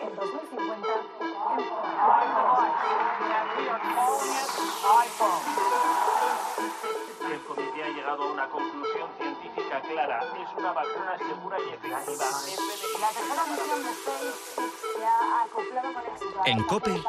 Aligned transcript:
en 0.00 0.16
2050 0.16 0.88
El 7.30 7.40
comité 7.40 7.82
ha 7.82 7.88
llegado 7.88 8.22
a 8.22 8.26
una 8.32 8.48
conclusión 8.48 9.10
científica 9.18 9.80
clara. 9.80 10.20
Es 10.40 10.56
una 10.56 10.72
vacuna 10.72 11.18
segura 11.18 11.58
y 11.58 11.62
efectiva. 11.70 12.00
La 13.00 13.08
tercera 13.08 13.44
misión 13.46 13.82
de 13.82 13.92
SpaceX 13.92 14.36
se 14.96 15.04
ha 15.04 15.42
acoplado 15.42 15.92
con 15.92 16.02
éxito. 16.06 16.40
a 16.40 16.46
la 16.46 16.52
En 16.52 16.62
COPE. 16.62 17.02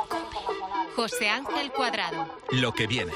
José 0.96 1.30
Ángel 1.30 1.72
Cuadrado. 1.72 2.26
Lo 2.50 2.74
que 2.74 2.88
viene. 2.88 3.14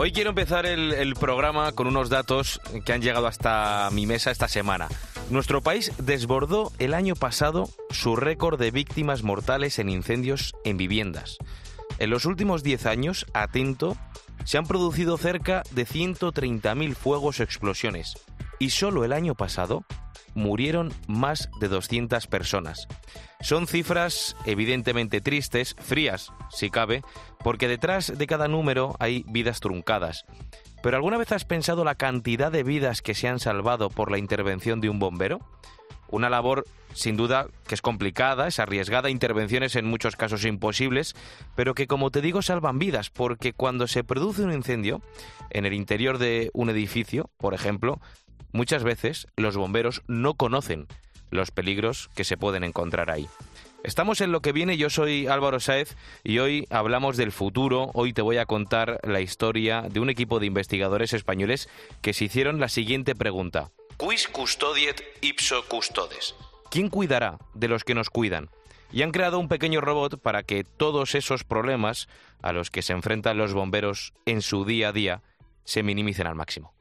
Hoy 0.00 0.12
quiero 0.12 0.30
empezar 0.30 0.64
el, 0.64 1.14
programa 1.16 1.72
con 1.72 1.88
unos 1.88 2.08
datos 2.08 2.60
que 2.84 2.92
han 2.92 3.02
llegado 3.02 3.26
hasta 3.26 3.88
mi 3.90 4.06
mesa 4.06 4.30
esta 4.30 4.46
semana. 4.46 4.86
Nuestro 5.28 5.60
país 5.60 5.90
desbordó 5.98 6.70
el 6.78 6.94
año 6.94 7.16
pasado 7.16 7.68
su 7.90 8.14
récord 8.14 8.60
de 8.60 8.70
víctimas 8.70 9.24
mortales 9.24 9.80
en 9.80 9.88
incendios 9.88 10.54
en 10.62 10.76
viviendas. 10.76 11.36
En 11.98 12.10
los 12.10 12.26
últimos 12.26 12.62
10 12.62 12.86
años, 12.86 13.26
atento, 13.34 13.96
se 14.44 14.56
han 14.56 14.66
producido 14.66 15.18
cerca 15.18 15.64
de 15.72 15.84
130.000 15.84 16.94
fuegos 16.94 17.40
o 17.40 17.42
explosiones. 17.42 18.14
Y 18.58 18.70
solo 18.70 19.04
el 19.04 19.12
año 19.12 19.34
pasado 19.34 19.84
murieron 20.34 20.92
más 21.06 21.50
de 21.60 21.68
200 21.68 22.26
personas. 22.26 22.86
Son 23.40 23.66
cifras 23.66 24.36
evidentemente 24.46 25.20
tristes, 25.20 25.76
frías, 25.78 26.32
si 26.50 26.70
cabe, 26.70 27.02
porque 27.42 27.68
detrás 27.68 28.16
de 28.16 28.26
cada 28.26 28.48
número 28.48 28.96
hay 28.98 29.24
vidas 29.28 29.60
truncadas. 29.60 30.24
¿Pero 30.82 30.96
alguna 30.96 31.18
vez 31.18 31.32
has 31.32 31.44
pensado 31.44 31.84
la 31.84 31.96
cantidad 31.96 32.52
de 32.52 32.62
vidas 32.62 33.02
que 33.02 33.14
se 33.14 33.28
han 33.28 33.40
salvado 33.40 33.90
por 33.90 34.10
la 34.10 34.18
intervención 34.18 34.80
de 34.80 34.88
un 34.88 34.98
bombero? 34.98 35.40
Una 36.10 36.30
labor 36.30 36.64
sin 36.94 37.16
duda 37.16 37.48
que 37.66 37.74
es 37.74 37.82
complicada, 37.82 38.48
es 38.48 38.58
arriesgada, 38.58 39.10
intervenciones 39.10 39.76
en 39.76 39.86
muchos 39.86 40.16
casos 40.16 40.44
imposibles, 40.44 41.14
pero 41.54 41.74
que 41.74 41.86
como 41.86 42.10
te 42.10 42.20
digo 42.20 42.42
salvan 42.42 42.78
vidas, 42.78 43.10
porque 43.10 43.52
cuando 43.52 43.86
se 43.86 44.04
produce 44.04 44.42
un 44.42 44.52
incendio 44.52 45.02
en 45.50 45.66
el 45.66 45.74
interior 45.74 46.18
de 46.18 46.50
un 46.54 46.70
edificio, 46.70 47.30
por 47.36 47.54
ejemplo, 47.54 48.00
muchas 48.52 48.84
veces 48.84 49.26
los 49.36 49.56
bomberos 49.56 50.02
no 50.06 50.34
conocen 50.34 50.86
los 51.30 51.50
peligros 51.50 52.08
que 52.14 52.24
se 52.24 52.36
pueden 52.36 52.64
encontrar 52.64 53.10
ahí. 53.10 53.28
Estamos 53.84 54.20
en 54.20 54.32
lo 54.32 54.42
que 54.42 54.52
viene, 54.52 54.76
yo 54.76 54.90
soy 54.90 55.28
Álvaro 55.28 55.60
Saez 55.60 55.96
y 56.24 56.40
hoy 56.40 56.66
hablamos 56.68 57.16
del 57.16 57.30
futuro, 57.30 57.90
hoy 57.94 58.12
te 58.12 58.22
voy 58.22 58.38
a 58.38 58.46
contar 58.46 58.98
la 59.04 59.20
historia 59.20 59.82
de 59.82 60.00
un 60.00 60.10
equipo 60.10 60.40
de 60.40 60.46
investigadores 60.46 61.12
españoles 61.12 61.68
que 62.02 62.12
se 62.12 62.24
hicieron 62.24 62.58
la 62.58 62.68
siguiente 62.68 63.14
pregunta. 63.14 63.70
Quis 63.96 64.26
custodiet 64.28 65.02
ipso 65.20 65.64
custodes? 65.68 66.34
¿Quién 66.70 66.88
cuidará 66.88 67.38
de 67.54 67.68
los 67.68 67.84
que 67.84 67.94
nos 67.94 68.10
cuidan? 68.10 68.50
Y 68.92 69.02
han 69.02 69.12
creado 69.12 69.38
un 69.38 69.48
pequeño 69.48 69.80
robot 69.80 70.20
para 70.20 70.42
que 70.42 70.64
todos 70.64 71.14
esos 71.14 71.44
problemas 71.44 72.08
a 72.42 72.52
los 72.52 72.70
que 72.70 72.82
se 72.82 72.92
enfrentan 72.92 73.38
los 73.38 73.54
bomberos 73.54 74.12
en 74.26 74.42
su 74.42 74.64
día 74.64 74.88
a 74.88 74.92
día 74.92 75.22
se 75.64 75.82
minimicen 75.82 76.26
al 76.26 76.34
máximo. 76.34 76.72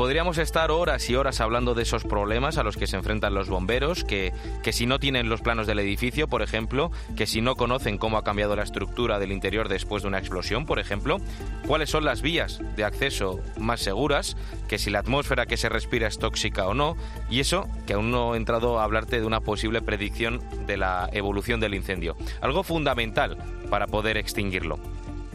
Podríamos 0.00 0.38
estar 0.38 0.70
horas 0.70 1.10
y 1.10 1.14
horas 1.14 1.42
hablando 1.42 1.74
de 1.74 1.82
esos 1.82 2.04
problemas 2.04 2.56
a 2.56 2.62
los 2.62 2.78
que 2.78 2.86
se 2.86 2.96
enfrentan 2.96 3.34
los 3.34 3.50
bomberos, 3.50 4.02
que, 4.02 4.32
que 4.62 4.72
si 4.72 4.86
no 4.86 4.98
tienen 4.98 5.28
los 5.28 5.42
planos 5.42 5.66
del 5.66 5.78
edificio, 5.78 6.26
por 6.26 6.40
ejemplo, 6.40 6.90
que 7.16 7.26
si 7.26 7.42
no 7.42 7.54
conocen 7.54 7.98
cómo 7.98 8.16
ha 8.16 8.24
cambiado 8.24 8.56
la 8.56 8.62
estructura 8.62 9.18
del 9.18 9.30
interior 9.30 9.68
después 9.68 10.02
de 10.02 10.08
una 10.08 10.18
explosión, 10.18 10.64
por 10.64 10.78
ejemplo, 10.78 11.18
cuáles 11.66 11.90
son 11.90 12.06
las 12.06 12.22
vías 12.22 12.62
de 12.76 12.84
acceso 12.84 13.40
más 13.58 13.80
seguras, 13.80 14.38
que 14.68 14.78
si 14.78 14.88
la 14.88 15.00
atmósfera 15.00 15.44
que 15.44 15.58
se 15.58 15.68
respira 15.68 16.08
es 16.08 16.18
tóxica 16.18 16.66
o 16.66 16.72
no, 16.72 16.96
y 17.28 17.40
eso 17.40 17.68
que 17.86 17.92
aún 17.92 18.10
no 18.10 18.32
he 18.32 18.38
entrado 18.38 18.80
a 18.80 18.84
hablarte 18.84 19.20
de 19.20 19.26
una 19.26 19.42
posible 19.42 19.82
predicción 19.82 20.40
de 20.66 20.78
la 20.78 21.10
evolución 21.12 21.60
del 21.60 21.74
incendio. 21.74 22.16
Algo 22.40 22.62
fundamental 22.62 23.36
para 23.68 23.86
poder 23.86 24.16
extinguirlo. 24.16 24.78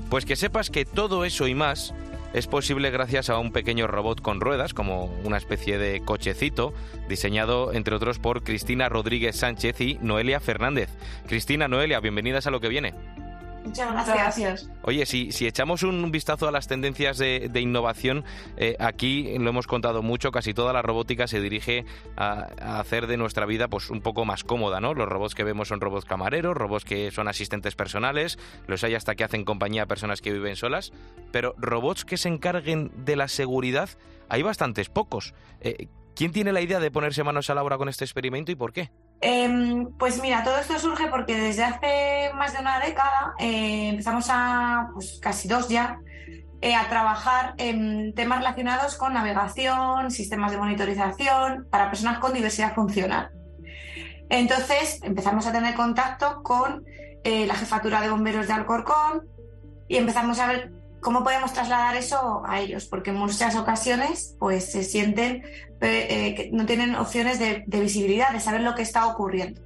Pues 0.09 0.26
que 0.26 0.36
sepas 0.36 0.70
que 0.70 0.86
todo 0.86 1.26
eso 1.26 1.47
y 1.47 1.56
más 1.56 1.94
es 2.35 2.47
posible 2.47 2.91
gracias 2.91 3.29
a 3.29 3.40
un 3.40 3.53
pequeño 3.53 3.88
robot 3.88 4.19
con 4.22 4.41
ruedas, 4.41 4.73
como 4.73 5.06
una 5.23 5.38
especie 5.38 5.78
de 5.78 6.01
cochecito, 6.01 6.73
diseñado 7.07 7.72
entre 7.72 7.96
otros 7.96 8.19
por 8.19 8.44
Cristina 8.44 8.90
Rodríguez 8.90 9.38
Sánchez 9.38 9.79
y 9.79 9.97
Noelia 10.01 10.41
Fernández. 10.41 10.90
Cristina, 11.28 11.69
Noelia, 11.69 12.01
bienvenidas 12.01 12.46
a 12.46 12.51
lo 12.51 12.59
que 12.59 12.68
viene. 12.68 12.94
Muchas 13.66 14.08
gracias. 14.08 14.70
Oye, 14.84 15.06
si, 15.06 15.31
si 15.31 15.48
echamos 15.48 15.84
un 15.84 16.12
vistazo 16.12 16.48
a 16.48 16.52
las 16.52 16.68
tendencias 16.68 17.18
de, 17.18 17.50
de 17.52 17.62
innovación, 17.62 18.24
eh, 18.58 18.76
aquí 18.80 19.38
lo 19.40 19.50
hemos 19.50 19.66
contado 19.66 20.03
mucho, 20.03 20.31
casi 20.31 20.53
toda 20.53 20.72
la 20.72 20.84
robótica 20.84 21.28
se 21.28 21.42
dirige 21.42 21.86
a, 22.16 22.48
a, 22.62 22.80
hacer 22.80 23.08
de 23.08 23.18
nuestra 23.18 23.46
vida 23.46 23.68
pues 23.68 23.90
un 23.90 24.02
poco 24.02 24.24
más 24.24 24.44
cómoda, 24.44 24.80
¿no? 24.80 24.94
Los 24.94 25.09
robots 25.09 25.34
que 25.34 25.44
vemos 25.44 25.70
son 25.70 25.81
robots 25.81 26.06
camareros, 26.06 26.56
robots 26.56 26.86
que 26.86 27.09
son 27.09 27.28
asistentes 27.28 27.76
personales, 27.76 28.38
los 28.68 28.84
hay 28.84 28.94
hasta 28.94 29.16
que 29.16 29.24
hacen 29.24 29.46
compañía 29.46 29.84
a 29.84 29.88
personas 29.88 30.22
que 30.22 30.32
viven 30.32 30.56
solas, 30.56 30.94
pero 31.32 31.56
robots 31.58 32.06
que 32.06 32.18
se 32.18 32.30
encarguen 32.30 32.92
de 33.03 33.16
la 33.16 33.28
seguridad 33.28 33.90
hay 34.30 34.44
bastantes 34.44 34.90
pocos. 34.90 35.34
Eh, 35.62 35.88
¿Quién 36.16 36.32
tiene 36.32 36.53
la 36.53 36.62
idea 36.62 36.80
de 36.80 36.92
ponerse 36.92 37.24
manos 37.24 37.50
a 37.50 37.56
la 37.56 37.64
obra 37.64 37.78
con 37.78 37.90
este 37.90 38.06
experimento 38.06 38.52
y 38.52 38.56
por 38.56 38.72
qué? 38.72 38.90
Eh, 39.28 39.88
pues 39.97 40.22
mira, 40.22 40.44
todo 40.44 40.59
esto 40.59 40.78
surge 40.78 41.08
porque 41.08 41.36
desde 41.36 41.63
hace 41.63 42.31
más 42.36 42.53
de 42.53 42.59
una 42.59 42.80
década 42.80 43.34
eh, 43.40 43.90
empezamos 43.90 44.28
a, 44.30 44.90
pues 44.94 45.18
casi 45.19 45.47
dos 45.47 45.68
ya, 45.68 45.97
eh, 46.62 46.75
a 46.75 46.88
trabajar 46.90 47.55
en 47.58 48.14
temas 48.14 48.38
relacionados 48.38 48.96
con 48.97 49.16
navegación, 49.16 50.11
sistemas 50.11 50.52
de 50.52 50.59
monitorización 50.59 51.67
para 51.72 51.90
personas 51.90 52.20
con 52.20 52.34
diversidad 52.34 52.76
funcional. 52.76 53.32
Entonces 54.29 54.99
empezamos 55.02 55.47
a 55.47 55.52
tener 55.52 55.73
contacto 55.73 56.44
con 56.44 56.84
eh, 57.23 57.47
la 57.47 57.55
jefatura 57.55 58.02
de 58.02 58.11
bomberos 58.11 58.46
de 58.46 58.53
Alcorcón 58.53 59.28
y 59.88 59.97
empezamos 59.97 60.40
a 60.40 60.46
ver 60.46 60.72
cómo 61.05 61.23
podemos 61.23 61.53
trasladar 61.53 61.96
eso 61.96 62.41
a 62.47 62.59
ellos, 62.59 62.85
porque 62.85 63.11
en 63.11 63.17
muchas 63.17 63.55
ocasiones 63.55 64.35
pues 64.40 64.72
se 64.72 64.84
sienten 64.84 65.43
eh, 65.79 66.49
no 66.52 66.66
tienen 66.66 66.96
opciones 66.96 67.37
de, 67.37 67.63
de, 67.67 67.79
visibilidad, 67.79 68.31
de 68.31 68.40
saber 68.40 68.61
lo 68.61 68.73
que 68.73 68.81
está 68.81 69.05
ocurriendo. 69.05 69.61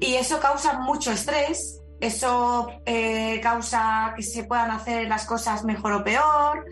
Y 0.00 0.14
eso 0.14 0.40
causa 0.40 0.78
mucho 0.78 1.12
estrés, 1.12 1.82
eso 2.00 2.70
eh, 2.86 3.38
causa 3.42 4.14
que 4.16 4.22
se 4.22 4.44
puedan 4.44 4.70
hacer 4.70 5.08
las 5.08 5.26
cosas 5.26 5.62
mejor 5.62 5.92
o 5.92 6.02
peor, 6.02 6.64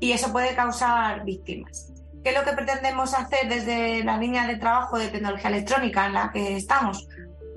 y 0.00 0.10
eso 0.10 0.32
puede 0.32 0.56
causar 0.56 1.24
víctimas. 1.24 1.92
¿Qué 2.24 2.30
es 2.30 2.36
lo 2.36 2.44
que 2.44 2.54
pretendemos 2.54 3.14
hacer 3.14 3.48
desde 3.48 4.02
la 4.02 4.18
línea 4.18 4.48
de 4.48 4.56
trabajo 4.56 4.98
de 4.98 5.10
tecnología 5.10 5.50
electrónica 5.50 6.06
en 6.06 6.14
la 6.14 6.32
que 6.32 6.56
estamos? 6.56 7.06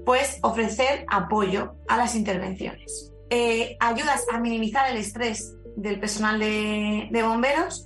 Pues 0.06 0.38
ofrecer 0.44 1.06
apoyo 1.10 1.74
a 1.88 1.98
las 1.98 2.14
intervenciones. 2.14 3.12
Eh, 3.32 3.78
ayudas 3.80 4.28
a 4.32 4.38
minimizar 4.40 4.92
el 4.92 4.98
estrés 4.98 5.56
del 5.76 6.00
personal 6.00 6.40
de, 6.40 7.08
de 7.12 7.24
bomberos 7.24 7.86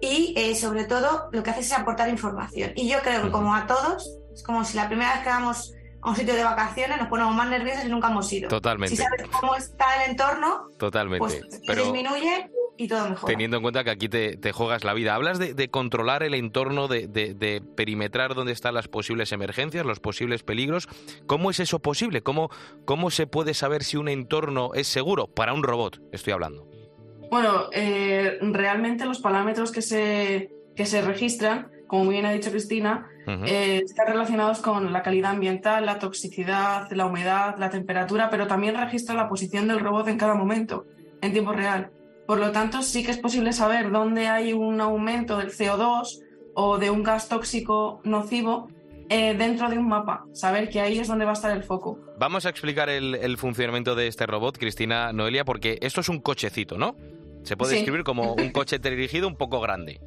y 0.00 0.32
eh, 0.36 0.54
sobre 0.54 0.84
todo 0.84 1.28
lo 1.32 1.42
que 1.42 1.50
hace 1.50 1.60
es 1.60 1.72
aportar 1.72 2.08
información. 2.08 2.72
Y 2.76 2.88
yo 2.88 2.98
creo 3.00 3.22
que 3.22 3.30
como 3.30 3.54
a 3.54 3.66
todos, 3.66 4.08
es 4.34 4.42
como 4.42 4.64
si 4.64 4.76
la 4.76 4.88
primera 4.88 5.12
vez 5.14 5.22
que 5.22 5.28
vamos 5.28 5.74
a 6.02 6.08
un 6.10 6.16
sitio 6.16 6.34
de 6.34 6.42
vacaciones 6.44 6.96
nos 6.98 7.08
ponemos 7.08 7.34
más 7.34 7.48
nerviosos 7.50 7.84
y 7.84 7.88
nunca 7.88 8.08
hemos 8.08 8.32
ido. 8.32 8.48
Totalmente. 8.48 8.96
Si 8.96 9.02
sabes 9.02 9.26
cómo 9.38 9.54
está 9.54 10.02
el 10.04 10.10
entorno, 10.12 10.68
Totalmente. 10.78 11.18
pues 11.18 11.60
Pero 11.66 11.82
disminuye 11.82 12.50
y 12.78 12.88
todo 12.88 13.10
mejor. 13.10 13.28
teniendo 13.28 13.58
en 13.58 13.62
cuenta 13.62 13.84
que 13.84 13.90
aquí 13.90 14.08
te, 14.08 14.38
te 14.38 14.52
juegas 14.52 14.84
la 14.84 14.94
vida, 14.94 15.14
hablas 15.14 15.38
de, 15.38 15.52
de 15.52 15.68
controlar 15.68 16.22
el 16.22 16.32
entorno, 16.32 16.88
de, 16.88 17.06
de- 17.08 17.34
de 17.34 17.60
perimetrar 17.60 18.34
dónde 18.34 18.52
están 18.52 18.72
las 18.72 18.88
posibles 18.88 19.32
emergencias, 19.32 19.84
los 19.84 20.00
posibles 20.00 20.42
peligros. 20.42 20.88
¿Cómo 21.26 21.50
es 21.50 21.60
eso 21.60 21.80
posible? 21.80 22.22
¿Cómo, 22.22 22.48
¿Cómo 22.86 23.10
se 23.10 23.26
puede 23.26 23.52
saber 23.52 23.84
si 23.84 23.98
un 23.98 24.08
entorno 24.08 24.70
es 24.72 24.86
seguro? 24.88 25.26
Para 25.26 25.52
un 25.52 25.62
robot, 25.62 26.00
estoy 26.12 26.32
hablando. 26.32 26.69
Bueno, 27.30 27.68
eh, 27.72 28.38
realmente 28.40 29.06
los 29.06 29.20
parámetros 29.20 29.70
que 29.70 29.82
se, 29.82 30.50
que 30.74 30.84
se 30.84 31.00
registran, 31.00 31.70
como 31.86 32.04
muy 32.04 32.14
bien 32.14 32.26
ha 32.26 32.32
dicho 32.32 32.50
Cristina, 32.50 33.06
eh, 33.46 33.82
están 33.84 34.08
relacionados 34.08 34.58
con 34.58 34.92
la 34.92 35.02
calidad 35.02 35.30
ambiental, 35.30 35.86
la 35.86 36.00
toxicidad, 36.00 36.90
la 36.90 37.06
humedad, 37.06 37.56
la 37.58 37.70
temperatura, 37.70 38.28
pero 38.28 38.48
también 38.48 38.76
registra 38.76 39.14
la 39.14 39.28
posición 39.28 39.68
del 39.68 39.78
robot 39.78 40.08
en 40.08 40.18
cada 40.18 40.34
momento, 40.34 40.84
en 41.20 41.32
tiempo 41.32 41.52
real. 41.52 41.92
Por 42.26 42.38
lo 42.38 42.50
tanto, 42.50 42.82
sí 42.82 43.04
que 43.04 43.12
es 43.12 43.18
posible 43.18 43.52
saber 43.52 43.92
dónde 43.92 44.26
hay 44.26 44.52
un 44.52 44.80
aumento 44.80 45.38
del 45.38 45.52
CO2 45.52 46.22
o 46.54 46.78
de 46.78 46.90
un 46.90 47.04
gas 47.04 47.28
tóxico 47.28 48.00
nocivo 48.02 48.68
eh, 49.08 49.34
dentro 49.34 49.68
de 49.68 49.78
un 49.78 49.88
mapa, 49.88 50.24
saber 50.32 50.68
que 50.68 50.80
ahí 50.80 50.98
es 50.98 51.08
donde 51.08 51.24
va 51.24 51.32
a 51.32 51.34
estar 51.34 51.50
el 51.50 51.62
foco. 51.62 51.98
Vamos 52.18 52.46
a 52.46 52.50
explicar 52.50 52.88
el, 52.88 53.14
el 53.14 53.36
funcionamiento 53.36 53.94
de 53.94 54.08
este 54.08 54.26
robot, 54.26 54.58
Cristina 54.58 55.12
Noelia, 55.12 55.44
porque 55.44 55.78
esto 55.80 56.00
es 56.00 56.08
un 56.08 56.20
cochecito, 56.20 56.78
¿no? 56.78 56.96
Se 57.42 57.56
puede 57.56 57.70
Sí. 57.72 57.76
describir 57.78 58.04
como 58.04 58.34
un 58.34 58.50
coche 58.52 58.78
dirigido 58.78 59.26
un 59.28 59.36
poco 59.36 59.60
grande 59.60 60.00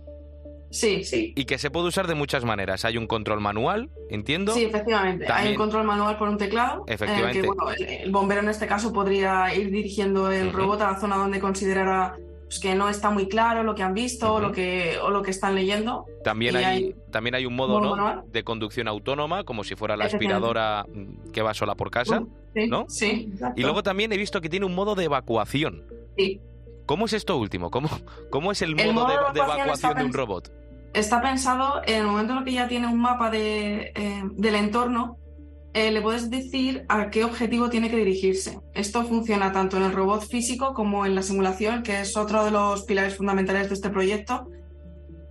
Sí, 0.69 1.03
sí. 1.03 1.33
y 1.35 1.45
que 1.45 1.59
se 1.59 1.69
puede 1.69 1.87
usar 1.87 2.07
de 2.07 2.15
muchas 2.15 2.43
maneras. 2.45 2.83
Hay 2.83 2.97
un 2.97 3.05
control 3.05 3.39
manual, 3.41 3.91
entiendo. 4.09 4.53
Sí, 4.53 4.63
efectivamente. 4.63 5.25
Hay 5.31 5.51
un 5.51 5.55
control 5.55 5.83
manual 5.85 6.17
por 6.17 6.29
un 6.29 6.37
teclado. 6.39 6.83
Efectivamente. 6.87 7.37
En 7.39 7.45
el 7.45 7.51
que 7.51 7.55
bueno, 7.55 7.71
el, 7.71 7.83
el 8.05 8.11
bombero 8.11 8.41
en 8.41 8.49
este 8.49 8.65
caso 8.65 8.91
podría 8.91 9.53
ir 9.53 9.69
dirigiendo 9.69 10.31
el 10.31 10.51
robot 10.51 10.81
a 10.81 10.91
la 10.93 10.99
zona 10.99 11.15
donde 11.17 11.39
considerara 11.39 12.15
pues, 12.45 12.59
que 12.59 12.73
no 12.73 12.89
está 12.89 13.11
muy 13.11 13.27
claro 13.27 13.61
lo 13.63 13.75
que 13.75 13.83
han 13.83 13.93
visto 13.93 14.39
lo 14.39 14.51
que, 14.51 14.97
o 15.01 15.11
lo 15.11 15.21
que 15.21 15.29
están 15.29 15.53
leyendo. 15.53 16.05
También 16.23 16.55
hay, 16.55 16.63
hay 16.65 16.95
también 17.11 17.35
hay 17.35 17.45
un 17.45 17.55
modo, 17.55 17.79
modo 17.79 17.95
¿no? 17.95 18.03
manual. 18.03 18.23
de 18.31 18.43
conducción 18.43 18.87
autónoma, 18.87 19.43
como 19.43 19.63
si 19.63 19.75
fuera 19.75 19.95
la 19.95 20.05
aspiradora 20.05 20.85
mm, 20.91 21.29
que 21.31 21.43
va 21.43 21.53
sola 21.53 21.75
por 21.75 21.91
casa. 21.91 22.23
Sí, 22.55 22.67
¿no? 22.67 22.85
Sí, 22.89 23.29
Exacto. 23.31 23.59
Y 23.59 23.63
luego 23.63 23.83
también 23.83 24.11
he 24.11 24.17
visto 24.17 24.41
que 24.41 24.49
tiene 24.49 24.65
un 24.65 24.73
modo 24.73 24.95
de 24.95 25.03
evacuación. 25.03 25.83
sí. 26.17 26.39
¿Cómo 26.85 27.05
es 27.05 27.13
esto 27.13 27.37
último? 27.37 27.71
¿Cómo, 27.71 27.89
cómo 28.29 28.51
es 28.51 28.61
el 28.61 28.75
modo, 28.75 28.83
El 28.83 28.93
modo 28.93 29.07
de, 29.33 29.39
evacuación 29.39 29.95
de 29.95 30.05
un 30.05 30.13
robot? 30.13 30.51
Está 30.93 31.21
pensado 31.21 31.81
en 31.85 32.01
el 32.01 32.05
momento 32.05 32.33
en 32.33 32.39
el 32.39 32.45
que 32.45 32.51
ya 32.53 32.67
tiene 32.67 32.87
un 32.87 32.99
mapa 32.99 33.31
de, 33.31 33.91
eh, 33.95 34.23
del 34.35 34.55
entorno, 34.55 35.17
eh, 35.73 35.91
le 35.91 36.01
puedes 36.01 36.29
decir 36.29 36.85
a 36.87 37.09
qué 37.09 37.23
objetivo 37.23 37.69
tiene 37.69 37.89
que 37.89 37.95
dirigirse. 37.95 38.59
Esto 38.75 39.03
funciona 39.05 39.51
tanto 39.51 39.77
en 39.77 39.83
el 39.83 39.91
robot 39.91 40.27
físico 40.27 40.75
como 40.75 41.03
en 41.05 41.15
la 41.15 41.23
simulación, 41.23 41.81
que 41.81 42.01
es 42.01 42.15
otro 42.15 42.45
de 42.45 42.51
los 42.51 42.83
pilares 42.83 43.17
fundamentales 43.17 43.69
de 43.69 43.73
este 43.73 43.89
proyecto. 43.89 44.47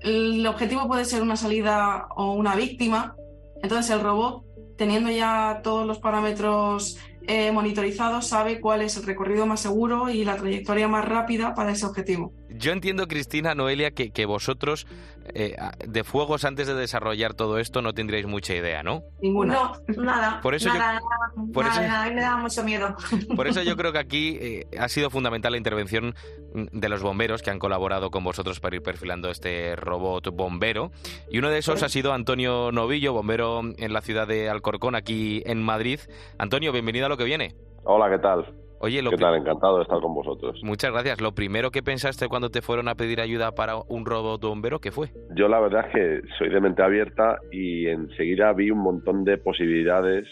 El 0.01 0.45
objetivo 0.49 0.89
puede 0.89 1.05
ser 1.05 1.23
una 1.23 1.37
salida 1.37 2.09
o 2.17 2.33
una 2.33 2.57
víctima. 2.57 3.15
Entonces 3.63 3.93
el 3.93 4.01
robot, 4.01 4.43
teniendo 4.77 5.11
ya 5.11 5.61
todos 5.63 5.87
los 5.87 6.01
parámetros 6.01 6.99
eh, 7.27 7.53
monitorizados, 7.53 8.27
sabe 8.27 8.61
cuál 8.61 8.83
es 8.83 8.97
el 8.97 9.05
recorrido 9.05 9.47
más 9.47 9.61
seguro 9.61 10.09
y 10.09 10.25
la 10.25 10.37
trayectoria 10.37 10.89
más 10.89 11.05
rápida 11.05 11.55
para 11.55 11.73
ese 11.73 11.87
objetivo. 11.87 12.33
Yo 12.57 12.73
entiendo, 12.73 13.07
Cristina, 13.09 13.55
Noelia, 13.55 13.91
que, 13.93 14.11
que 14.11 14.27
vosotros 14.27 14.87
eh, 15.35 15.57
de 15.87 16.05
fuegos 16.05 16.45
antes 16.45 16.67
de 16.67 16.75
desarrollar 16.75 17.35
todo 17.35 17.59
esto 17.59 17.81
no 17.83 17.93
tendréis 17.95 18.27
mucha 18.27 18.55
idea, 18.55 18.83
¿no? 18.83 19.03
Ninguna. 19.21 19.73
No, 19.97 20.03
nada. 20.03 20.41
Por 20.43 20.55
eso 20.55 20.69
yo- 20.69 20.75
nada, 20.75 20.95
nada, 20.95 21.51
por 21.53 21.65
nada, 21.65 21.75
eso- 21.81 21.89
nada, 21.89 22.05
a 22.05 22.09
mí 22.09 22.15
me 22.15 22.21
da 22.23 22.37
mucho 22.37 22.65
miedo. 22.65 22.97
Por 23.37 23.47
eso 23.47 23.63
yo 23.63 23.77
creo 23.77 23.93
que 23.93 23.99
aquí 23.99 24.39
eh, 24.41 24.67
ha 24.79 24.89
sido 24.89 25.11
fundamental 25.11 25.53
la 25.53 25.59
intervención 25.59 26.15
de 26.55 26.89
los 26.89 27.03
bomberos 27.03 27.43
que 27.43 27.51
han 27.51 27.59
colaborado 27.59 28.11
con 28.11 28.25
vosotros 28.25 28.61
para 28.61 28.77
ir 28.77 28.83
perfilando 28.83 29.31
este 29.31 29.77
robot 29.77 30.29
bombero. 30.35 30.91
Y 31.31 31.39
uno 31.39 31.51
de 31.51 31.59
esos 31.59 31.83
ha 31.83 31.89
sido 31.89 32.13
Antonio 32.13 32.73
Novillo, 32.73 33.13
bombero 33.13 33.61
en 33.77 33.93
la 33.93 34.01
ciudad 34.03 34.27
de 34.27 34.51
Alcorcón, 34.51 34.95
aquí 34.95 35.43
en 35.47 35.63
Madrid. 35.63 36.01
Antonio, 36.39 36.73
bienvenido 36.73 37.07
a 37.07 37.09
lo 37.09 37.17
que 37.17 37.25
viene. 37.25 37.55
Hola, 37.85 38.11
¿qué 38.11 38.19
tal? 38.19 38.47
Oye, 38.83 39.01
lo 39.01 39.11
¿Qué 39.11 39.17
tal? 39.17 39.37
Encantado 39.37 39.77
de 39.77 39.83
estar 39.85 40.01
con 40.01 40.13
vosotros. 40.13 40.61
muchas 40.65 40.91
gracias. 40.91 41.21
Lo 41.21 41.33
primero 41.33 41.71
que 41.71 41.85
pensaste 41.85 42.27
cuando 42.27 42.51
te 42.51 42.63
fueron 42.63 42.89
a 42.89 42.97
pedir 42.97 43.21
ayuda 43.21 43.53
para 43.53 43.77
un 43.89 44.05
robot 44.05 44.43
bombero, 44.43 44.81
¿qué 44.81 44.91
fue? 44.91 45.07
Yo 45.37 45.47
la 45.47 45.61
verdad 45.61 45.87
es 45.87 45.93
que 45.95 46.29
soy 46.37 46.49
de 46.49 46.61
mente 46.61 46.83
abierta 46.83 47.37
y 47.53 47.87
enseguida 47.87 48.53
vi 48.53 48.73
un 48.73 48.81
montón 48.81 49.23
de 49.23 49.39
posibilidades 49.39 50.27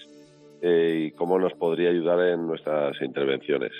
eh, 0.63 1.07
y 1.07 1.11
cómo 1.13 1.39
nos 1.39 1.53
podría 1.53 1.91
ayudar 1.91 2.21
en 2.21 2.49
nuestras 2.49 3.01
intervenciones. 3.01 3.71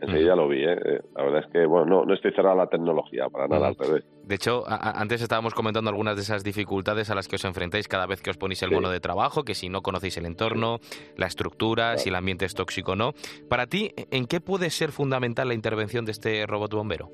Enseguida 0.00 0.34
lo 0.34 0.48
vi, 0.48 0.64
¿eh? 0.64 0.72
Eh, 0.84 1.00
La 1.14 1.24
verdad 1.24 1.44
es 1.46 1.52
que, 1.52 1.66
bueno, 1.66 1.84
no, 1.86 2.04
no 2.04 2.14
estoy 2.14 2.32
cerrado 2.32 2.54
a 2.60 2.64
la 2.64 2.70
tecnología, 2.70 3.28
para 3.28 3.46
nada, 3.48 3.68
al 3.68 3.76
revés. 3.76 4.04
De 4.24 4.34
hecho, 4.34 4.64
antes 4.66 5.20
estábamos 5.22 5.54
comentando 5.54 5.90
algunas 5.90 6.16
de 6.16 6.22
esas 6.22 6.42
dificultades 6.44 7.10
a 7.10 7.14
las 7.14 7.28
que 7.28 7.36
os 7.36 7.44
enfrentáis 7.44 7.88
cada 7.88 8.06
vez 8.06 8.22
que 8.22 8.30
os 8.30 8.36
ponéis 8.38 8.62
el 8.62 8.70
Sí. 8.70 8.74
mono 8.74 8.90
de 8.90 9.00
trabajo, 9.00 9.42
que 9.42 9.54
si 9.54 9.68
no 9.68 9.82
conocéis 9.82 10.16
el 10.18 10.26
entorno, 10.26 10.78
la 11.16 11.26
estructura, 11.26 11.98
si 11.98 12.08
el 12.08 12.14
ambiente 12.14 12.44
es 12.46 12.54
tóxico 12.54 12.92
o 12.92 12.96
no. 12.96 13.12
Para 13.48 13.66
ti, 13.66 13.90
¿en 14.10 14.26
qué 14.26 14.40
puede 14.40 14.70
ser 14.70 14.90
fundamental 14.92 15.48
la 15.48 15.54
intervención 15.54 16.04
de 16.04 16.12
este 16.12 16.46
robot 16.46 16.72
bombero? 16.74 17.10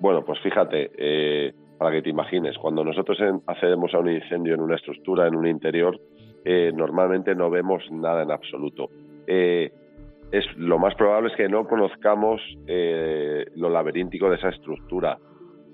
Bueno, 0.00 0.24
pues 0.24 0.40
fíjate, 0.42 0.90
eh, 0.98 1.52
para 1.78 1.92
que 1.92 2.02
te 2.02 2.10
imagines, 2.10 2.58
cuando 2.58 2.84
nosotros 2.84 3.16
accedemos 3.46 3.94
a 3.94 3.98
un 4.00 4.10
incendio 4.10 4.54
en 4.54 4.60
una 4.60 4.76
estructura, 4.76 5.26
en 5.26 5.36
un 5.36 5.46
interior, 5.46 5.98
eh, 6.44 6.72
normalmente 6.74 7.34
no 7.34 7.48
vemos 7.48 7.82
nada 7.90 8.22
en 8.22 8.30
absoluto. 8.30 8.88
Eh, 9.26 9.72
es 10.32 10.44
lo 10.56 10.78
más 10.78 10.94
probable 10.96 11.30
es 11.30 11.36
que 11.36 11.48
no 11.48 11.66
conozcamos 11.66 12.40
eh, 12.66 13.44
lo 13.56 13.68
laberíntico 13.70 14.28
de 14.30 14.36
esa 14.36 14.48
estructura. 14.48 15.18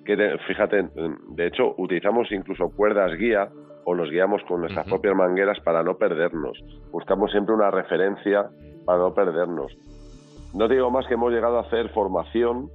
Que 0.05 0.17
de- 0.17 0.39
fíjate, 0.47 0.89
de 1.31 1.47
hecho, 1.47 1.75
utilizamos 1.79 2.31
incluso 2.33 2.71
cuerdas 2.71 3.17
guía 3.19 3.49
o 3.85 3.95
nos 3.95 4.11
guiamos 4.11 4.43
con 4.45 4.61
nuestras 4.61 4.87
propias 4.87 5.15
mangueras 5.17 5.59
para 5.61 5.83
no 5.83 5.97
perdernos. 5.97 6.59
Buscamos 6.93 7.31
siempre 7.31 7.55
una 7.55 7.71
referencia 7.71 8.49
para 8.85 8.99
no 8.99 9.15
perdernos. 9.15 9.73
No 10.55 10.69
te 10.69 10.75
digo 10.75 10.91
más 10.91 11.07
que 11.07 11.15
hemos 11.15 11.33
llegado 11.33 11.59
a 11.59 11.63
hacer 11.63 11.89
formación 11.91 12.69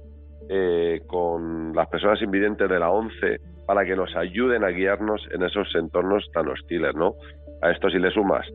eh, 0.48 1.00
con 1.06 1.72
las 1.74 1.88
personas 1.88 2.20
invidentes 2.22 2.68
de 2.68 2.78
la 2.78 2.90
ONCE 2.90 3.38
para 3.66 3.84
que 3.84 3.96
nos 3.96 4.14
ayuden 4.16 4.64
a 4.64 4.68
guiarnos 4.68 5.20
en 5.32 5.42
esos 5.42 5.72
entornos 5.74 6.24
tan 6.32 6.48
hostiles, 6.48 6.94
¿no? 6.94 7.14
A 7.62 7.70
esto 7.70 7.90
si 7.90 7.98
le 7.98 8.10
sumas 8.10 8.46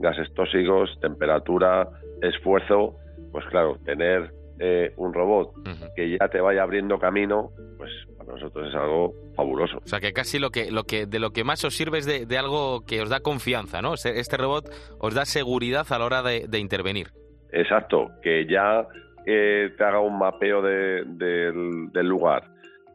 gases 0.00 0.32
tóxicos, 0.34 0.98
temperatura, 1.00 1.88
esfuerzo, 2.22 2.96
pues 3.32 3.44
claro, 3.46 3.76
tener 3.84 4.32
eh, 4.58 4.92
un 4.96 5.12
robot 5.14 5.52
que 5.94 6.16
ya 6.18 6.28
te 6.28 6.40
vaya 6.40 6.62
abriendo 6.62 6.98
camino, 6.98 7.50
pues 7.78 7.90
para 8.18 8.32
nosotros 8.32 8.68
es 8.68 8.74
algo 8.74 9.14
fabuloso. 9.34 9.78
O 9.78 9.86
sea, 9.86 10.00
que 10.00 10.12
casi 10.12 10.38
lo 10.38 10.50
que, 10.50 10.70
lo 10.70 10.84
que, 10.84 11.06
de 11.06 11.18
lo 11.18 11.30
que 11.30 11.44
más 11.44 11.64
os 11.64 11.74
sirve 11.76 11.98
es 11.98 12.06
de, 12.06 12.26
de 12.26 12.38
algo 12.38 12.82
que 12.86 13.00
os 13.00 13.08
da 13.08 13.20
confianza, 13.20 13.80
¿no? 13.80 13.94
Este 13.94 14.18
este 14.20 14.36
robot 14.36 14.68
os 14.98 15.14
da 15.14 15.24
seguridad 15.24 15.86
a 15.90 15.98
la 15.98 16.04
hora 16.04 16.22
de, 16.22 16.46
de 16.48 16.58
intervenir. 16.58 17.08
Exacto, 17.52 18.10
que 18.22 18.46
ya 18.46 18.86
eh, 19.26 19.70
te 19.76 19.84
haga 19.84 20.00
un 20.00 20.18
mapeo 20.18 20.60
de- 20.62 21.04
del, 21.06 21.90
del 21.92 22.06
lugar, 22.06 22.44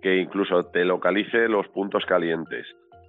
que 0.01 0.17
incluso 0.17 0.65
te 0.65 0.85
localice 0.85 1.47
los 1.47 1.67
puntos 1.69 2.03
calientes, 2.05 2.65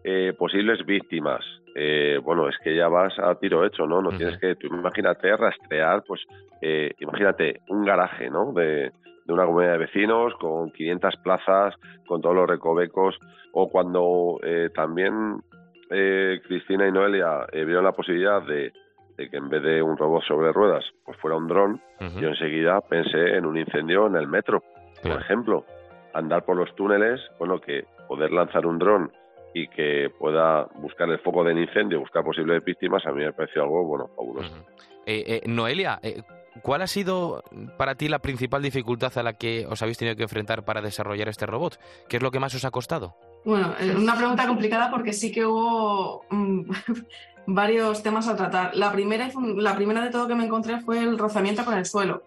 eh, 0.09 0.33
posibles 0.39 0.87
víctimas. 0.87 1.45
Eh, 1.75 2.21
bueno, 2.23 2.49
es 2.49 2.57
que 2.63 2.77
ya 2.77 2.87
vas 2.87 3.19
a 3.19 3.35
tiro 3.35 3.67
hecho, 3.67 3.87
¿no? 3.87 4.01
No 4.01 4.17
tienes 4.17 4.39
que, 4.39 4.55
tú 4.55 4.69
imagínate, 4.69 5.37
rastrear, 5.37 6.05
pues, 6.07 6.23
eh, 6.63 6.93
imagínate 7.01 7.63
un 7.69 7.85
garaje, 7.85 8.31
¿no? 8.31 8.53
De, 8.53 8.93
de 9.25 9.33
una 9.33 9.45
comunidad 9.45 9.73
de 9.73 9.79
vecinos 9.79 10.33
con 10.35 10.71
500 10.71 11.17
plazas, 11.17 11.75
con 12.07 12.21
todos 12.21 12.37
los 12.37 12.49
recovecos, 12.49 13.19
o 13.53 13.69
cuando 13.69 14.39
eh, 14.45 14.71
también 14.73 15.43
eh, 15.91 16.41
Cristina 16.47 16.87
y 16.87 16.93
Noelia 16.93 17.45
eh, 17.51 17.65
vieron 17.65 17.83
la 17.83 17.91
posibilidad 17.91 18.41
de, 18.43 18.73
de 19.17 19.29
que 19.29 19.37
en 19.37 19.49
vez 19.49 19.61
de 19.65 19.83
un 19.83 19.97
robot 19.97 20.23
sobre 20.23 20.53
ruedas, 20.53 20.85
pues 21.05 21.19
fuera 21.19 21.37
un 21.37 21.49
dron, 21.49 21.81
yo 22.21 22.29
enseguida 22.29 22.81
pensé 22.81 23.37
en 23.37 23.45
un 23.45 23.59
incendio 23.59 24.07
en 24.07 24.15
el 24.15 24.29
metro, 24.29 24.63
por 25.03 25.21
ejemplo. 25.21 25.65
Andar 26.15 26.45
por 26.45 26.57
los 26.57 26.75
túneles, 26.77 27.21
bueno, 27.39 27.61
que 27.61 27.85
poder 28.09 28.31
lanzar 28.31 28.65
un 28.65 28.79
dron 28.79 29.11
y 29.57 29.69
que 29.69 30.11
pueda 30.19 30.69
buscar 30.75 31.09
el 31.09 31.19
foco 31.21 31.43
del 31.43 31.59
incendio, 31.59 32.01
buscar 32.01 32.23
posibles 32.23 32.63
víctimas, 32.63 33.07
a 33.07 33.13
mí 33.13 33.25
me 33.25 33.33
pareció 33.33 33.63
algo, 33.63 33.85
bueno, 33.85 34.11
fabuloso. 34.15 34.55
Eh, 35.07 35.25
eh, 35.27 35.43
Noelia, 35.47 35.99
eh, 36.03 36.21
¿cuál 36.61 36.83
ha 36.83 36.87
sido 36.87 37.43
para 37.79 37.95
ti 37.95 38.11
la 38.11 38.19
principal 38.19 38.61
dificultad 38.61 39.17
a 39.17 39.23
la 39.23 39.33
que 39.33 39.65
os 39.67 39.81
habéis 39.81 39.97
tenido 39.97 40.15
que 40.15 40.25
enfrentar 40.25 40.67
para 40.67 40.83
desarrollar 40.83 41.29
este 41.29 41.47
robot? 41.47 41.79
¿Qué 42.07 42.19
es 42.19 42.23
lo 42.23 42.31
que 42.31 42.39
más 42.39 42.55
os 42.55 42.67
ha 42.67 42.71
costado? 42.71 43.15
Bueno, 43.47 43.73
eh, 43.81 43.95
una 43.97 44.15
pregunta 44.15 44.47
complicada 44.47 44.91
porque 44.91 45.15
sí 45.15 45.33
que 45.33 45.47
hubo 45.47 46.27
mm, 46.29 46.71
varios 47.47 48.03
temas 48.03 48.29
a 48.29 48.37
tratar. 48.37 48.77
La 48.77 48.93
primera, 48.93 49.31
la 49.57 49.75
primera 49.75 50.05
de 50.05 50.11
todo 50.11 50.29
que 50.29 50.35
me 50.35 50.45
encontré 50.45 50.81
fue 50.81 50.99
el 50.99 51.17
rozamiento 51.17 51.65
con 51.65 51.79
el 51.79 51.87
suelo. 51.87 52.25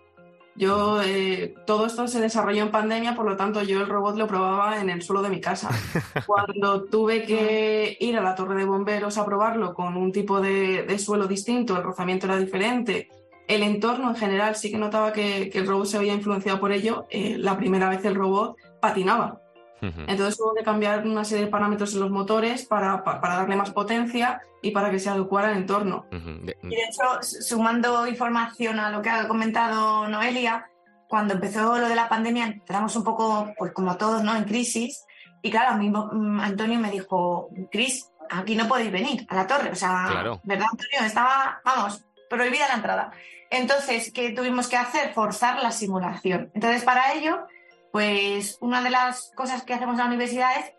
Yo, 0.59 1.01
eh, 1.01 1.55
todo 1.65 1.85
esto 1.85 2.05
se 2.09 2.19
desarrolló 2.19 2.63
en 2.63 2.71
pandemia, 2.71 3.15
por 3.15 3.25
lo 3.25 3.37
tanto, 3.37 3.63
yo 3.63 3.79
el 3.79 3.87
robot 3.87 4.17
lo 4.17 4.27
probaba 4.27 4.81
en 4.81 4.89
el 4.89 5.01
suelo 5.01 5.21
de 5.21 5.29
mi 5.29 5.39
casa. 5.39 5.69
Cuando 6.27 6.83
tuve 6.83 7.23
que 7.23 7.95
ir 7.97 8.17
a 8.17 8.21
la 8.21 8.35
torre 8.35 8.57
de 8.57 8.65
bomberos 8.65 9.17
a 9.17 9.25
probarlo 9.25 9.73
con 9.73 9.95
un 9.95 10.11
tipo 10.11 10.41
de, 10.41 10.83
de 10.83 10.99
suelo 10.99 11.27
distinto, 11.27 11.77
el 11.77 11.83
rozamiento 11.83 12.25
era 12.25 12.35
diferente, 12.35 13.07
el 13.47 13.63
entorno 13.63 14.09
en 14.09 14.17
general 14.17 14.57
sí 14.57 14.69
que 14.69 14.77
notaba 14.77 15.13
que, 15.13 15.49
que 15.49 15.59
el 15.59 15.65
robot 15.65 15.85
se 15.85 15.97
había 15.97 16.13
influenciado 16.13 16.59
por 16.59 16.73
ello. 16.73 17.07
eh, 17.09 17.37
la 17.37 17.55
primera 17.55 17.87
vez 17.87 18.03
el 18.03 18.15
robot 18.15 18.57
patinaba. 18.81 19.41
Entonces 19.81 20.39
hubo 20.39 20.53
que 20.55 20.63
cambiar 20.63 21.05
una 21.05 21.23
serie 21.23 21.45
de 21.45 21.51
parámetros 21.51 21.93
en 21.93 22.01
los 22.01 22.11
motores 22.11 22.65
para, 22.65 23.03
pa- 23.03 23.19
para 23.21 23.35
darle 23.37 23.55
más 23.55 23.71
potencia 23.71 24.41
y 24.61 24.71
para 24.71 24.91
que 24.91 24.99
se 24.99 25.09
adecuara 25.09 25.49
al 25.49 25.57
entorno. 25.57 26.05
Ujú. 26.11 26.45
De- 26.45 26.57
Y 26.63 26.67
de 26.69 26.83
hecho, 26.83 27.03
sumando 27.21 28.05
información 28.07 28.79
a 28.79 28.89
lo 28.91 29.01
que 29.01 29.09
ha 29.09 29.27
comentado 29.27 30.07
Noelia, 30.07 30.65
cuando 31.07 31.33
empezó 31.33 31.77
lo 31.79 31.87
de 31.89 31.95
la 31.95 32.07
pandemia 32.09 32.45
entramos 32.45 32.95
un 32.95 33.03
poco, 33.03 33.51
pues 33.57 33.71
como 33.71 33.95
todos, 33.97 34.23
¿no? 34.23 34.35
En 34.35 34.43
crisis. 34.43 35.05
Y 35.41 35.49
claro, 35.51 35.71
a 35.71 35.77
mí 35.77 35.89
mm, 35.89 36.39
Antonio 36.41 36.79
me 36.79 36.91
dijo, 36.91 37.49
Cris, 37.71 38.11
aquí 38.29 38.55
no 38.55 38.67
podéis 38.67 38.91
venir 38.91 39.25
a 39.29 39.35
la 39.35 39.47
torre. 39.47 39.71
O 39.71 39.75
sea, 39.75 40.05
Claro. 40.11 40.41
¿verdad, 40.43 40.67
Antonio? 40.71 40.99
Estaba, 41.07 41.61
vamos, 41.63 42.03
prohibida 42.29 42.67
la 42.67 42.75
entrada. 42.75 43.11
Entonces, 43.49 44.11
¿qué 44.13 44.29
tuvimos 44.31 44.67
que 44.67 44.77
hacer? 44.77 45.13
Forzar 45.13 45.63
la 45.63 45.71
simulación. 45.71 46.51
Entonces, 46.53 46.83
para 46.83 47.13
ello, 47.13 47.47
pues 47.91 48.57
una 48.61 48.81
de 48.81 48.89
las 48.89 49.31
cosas 49.35 49.63
que 49.63 49.73
hacemos 49.73 49.93
en 49.93 49.99
la 49.99 50.05
universidad 50.05 50.49
es 50.59 50.73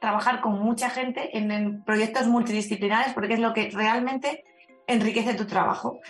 trabajar 0.00 0.40
con 0.40 0.60
mucha 0.60 0.90
gente 0.90 1.36
en, 1.36 1.82
proyectos 1.84 2.26
multidisciplinares 2.26 3.12
porque 3.14 3.34
es 3.34 3.40
lo 3.40 3.52
que 3.52 3.70
realmente 3.72 4.44
enriquece 4.86 5.34
tu 5.34 5.46
trabajo. 5.46 6.00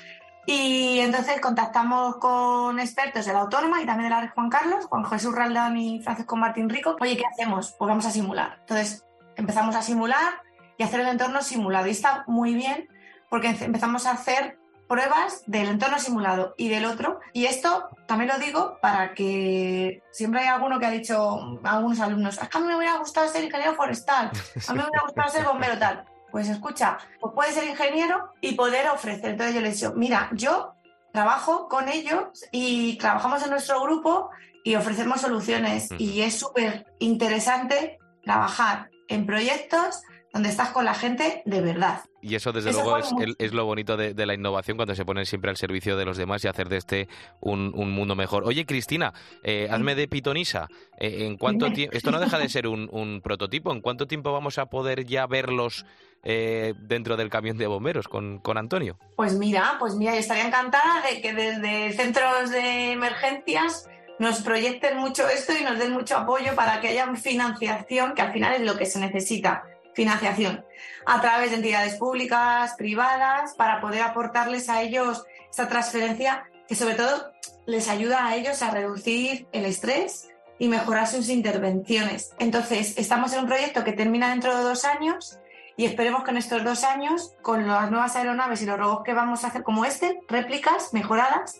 Y 0.49 1.01
entonces 1.01 1.41
contactamos 1.41 2.17
con 2.19 2.79
expertos 2.79 3.27
de 3.27 3.33
la 3.33 3.41
Autónoma 3.41 3.83
y 3.83 3.87
también 3.87 4.11
de 4.11 4.15
la 4.15 4.21
Red 4.21 4.31
Juan 4.35 4.49
Carlos, 4.49 4.87
Juan 4.87 5.05
Jesús 5.05 5.35
Raldán 5.35 5.77
y 5.77 6.01
Francisco 6.03 6.37
Martín 6.37 6.69
Rico. 6.69 6.97
Oye, 7.01 7.17
¿qué 7.17 7.25
hacemos? 7.27 7.75
Pues 7.77 7.89
vamos 7.89 8.07
a 8.07 8.11
simular. 8.13 8.59
Entonces 8.61 9.05
empezamos 9.37 9.75
a 9.75 9.83
simular 9.83 10.43
y 10.79 10.85
hacer 10.85 11.01
el 11.01 11.09
entorno 11.09 11.43
simulado. 11.43 11.89
Y 11.89 11.91
está 11.91 12.23
muy 12.29 12.55
bien 12.55 12.89
porque 13.29 13.49
empe- 13.49 13.65
empezamos 13.65 14.07
a 14.07 14.13
hacer 14.13 14.57
pruebas 14.89 15.43
del 15.47 15.69
entorno 15.69 15.99
simulado 15.99 16.55
y 16.57 16.69
del 16.69 16.85
otro. 16.85 17.21
Y 17.33 17.47
esto 17.47 17.89
también 18.07 18.31
lo 18.31 18.39
digo 18.39 18.79
para 18.81 19.15
que 19.15 20.03
siempre 20.11 20.41
hay 20.41 20.49
alguno 20.49 20.79
que 20.79 20.87
ha 20.87 20.91
dicho, 20.91 21.59
algunos 21.65 22.01
alumnos, 22.01 22.39
es 22.41 22.49
que 22.49 22.59
a 22.59 22.61
mí 22.61 22.67
me 22.67 22.77
hubiera 22.77 22.99
gustado 22.99 23.29
ser 23.29 23.45
ingeniero 23.45 23.75
forestal, 23.75 24.31
a 24.67 24.73
mí 24.73 24.79
me 24.79 24.85
hubiera 24.85 25.03
gustado 25.05 25.29
ser 25.31 25.45
bombero 25.45 25.79
tal. 25.79 26.05
Pues 26.31 26.49
escucha, 26.49 26.99
pues 27.21 27.33
puedes 27.35 27.55
ser 27.55 27.65
ingeniero 27.65 28.33
y 28.41 28.55
poder 28.55 28.89
ofrecer. 28.89 29.31
Entonces 29.31 29.55
yo 29.55 29.61
le 29.61 29.69
he 29.69 29.73
dicho, 29.73 29.93
mira, 29.97 30.29
yo 30.33 30.75
trabajo 31.13 31.69
con 31.69 31.89
ellos 31.89 32.45
y 32.53 32.99
trabajamos 32.99 33.43
en 33.43 33.51
nuestro 33.51 33.81
grupo 33.81 34.31
y 34.65 34.75
ofrecemos 34.75 35.21
soluciones. 35.21 35.89
Y 35.99 36.21
es 36.21 36.39
súper 36.39 36.87
interesante 36.99 37.99
trabajar 38.23 38.91
en 39.09 39.25
proyectos 39.25 40.03
donde 40.33 40.51
estás 40.51 40.71
con 40.71 40.85
la 40.85 40.93
gente 40.93 41.43
de 41.47 41.61
verdad. 41.63 42.01
Y 42.29 42.35
eso, 42.35 42.53
desde 42.53 42.71
Eso 42.71 42.83
luego, 42.83 42.99
es, 42.99 43.13
el- 43.21 43.37
es 43.39 43.53
lo 43.53 43.65
bonito 43.65 43.97
de, 43.97 44.13
de 44.15 44.27
la 44.27 44.35
innovación 44.35 44.77
cuando 44.77 44.95
se 44.95 45.05
pone 45.05 45.25
siempre 45.25 45.51
al 45.51 45.57
servicio 45.57 45.97
de 45.97 46.05
los 46.05 46.17
demás 46.17 46.45
y 46.45 46.49
hacer 46.49 46.69
de 46.69 46.77
este 46.79 47.09
un, 47.41 47.73
un 47.75 47.93
mundo 47.93 48.17
mejor. 48.17 48.45
Oye, 48.45 48.67
Cristina, 48.67 49.13
eh, 49.45 49.69
hazme 49.71 49.95
de 49.95 50.09
pitonisa. 50.09 50.69
Eh, 50.99 51.27
¿En 51.27 51.37
cuánto? 51.37 51.67
Esto 51.67 52.11
no 52.11 52.19
deja 52.19 52.39
de 52.39 52.49
ser 52.49 52.67
un, 52.67 52.89
un 52.91 53.21
prototipo. 53.21 53.71
¿En 53.73 53.81
cuánto 53.81 54.07
tiempo 54.07 54.33
vamos 54.33 54.59
a 54.59 54.67
poder 54.67 55.05
ya 55.05 55.27
verlos 55.27 55.87
eh, 56.25 56.75
dentro 56.81 57.17
del 57.17 57.29
camión 57.31 57.57
de 57.59 57.67
bomberos 57.69 58.09
con, 58.09 58.39
con 58.39 58.59
Antonio? 58.59 58.99
Pues 59.17 59.35
mira, 59.35 59.77
pues 59.79 59.95
mira, 59.95 60.13
yo 60.15 60.19
estaría 60.19 60.47
encantada 60.47 61.03
de 61.09 61.21
que 61.21 61.33
desde 61.33 61.93
centros 61.93 62.51
de 62.51 62.93
emergencias 62.93 63.89
nos 64.19 64.41
proyecten 64.41 64.97
mucho 64.97 65.29
esto 65.29 65.53
y 65.59 65.63
nos 65.63 65.79
den 65.79 65.93
mucho 65.93 66.17
apoyo 66.17 66.55
para 66.57 66.81
que 66.81 66.89
haya 66.89 67.15
financiación, 67.15 68.15
que 68.15 68.23
al 68.23 68.33
final 68.33 68.55
es 68.55 68.63
lo 68.63 68.77
que 68.77 68.87
se 68.87 68.99
necesita, 68.99 69.63
financiación, 69.97 70.65
a 71.07 71.21
través 71.21 71.51
de 71.51 71.57
entidades 71.57 71.95
públicas, 71.95 72.75
privadas, 72.77 73.55
para 73.55 73.81
poder 73.81 74.03
aportarles 74.03 74.69
a 74.69 74.83
ellos 74.83 75.25
esta 75.51 75.69
transferencia 75.69 76.45
que 76.69 76.75
sobre 76.75 76.95
todo 76.95 77.33
les 77.65 77.89
ayuda 77.89 78.27
a 78.27 78.37
ellos 78.37 78.63
a 78.63 78.71
reducir 78.71 79.49
el 79.53 79.65
estrés 79.65 80.29
y 80.59 80.69
mejorar 80.69 81.09
sus 81.09 81.29
intervenciones. 81.31 82.33
Entonces, 82.39 82.97
estamos 82.99 83.33
en 83.33 83.41
un 83.41 83.47
proyecto 83.47 83.85
que 83.85 83.93
termina 83.93 84.31
dentro 84.31 84.57
de 84.57 84.63
dos 84.63 84.85
años 84.85 85.39
y 85.77 85.87
esperemos 85.87 86.25
que 86.25 86.31
en 86.31 86.37
estos 86.37 86.63
dos 86.63 86.85
años, 86.85 87.35
con 87.43 87.67
las 87.67 87.91
nuevas 87.91 88.17
aeronaves 88.17 88.63
y 88.63 88.67
los 88.67 88.79
robots 88.79 89.05
que 89.05 89.15
vamos 89.15 89.45
a 89.45 89.49
hacer 89.49 89.63
como 89.63 89.85
este, 89.85 90.21
réplicas 90.29 90.93
mejoradas, 90.93 91.59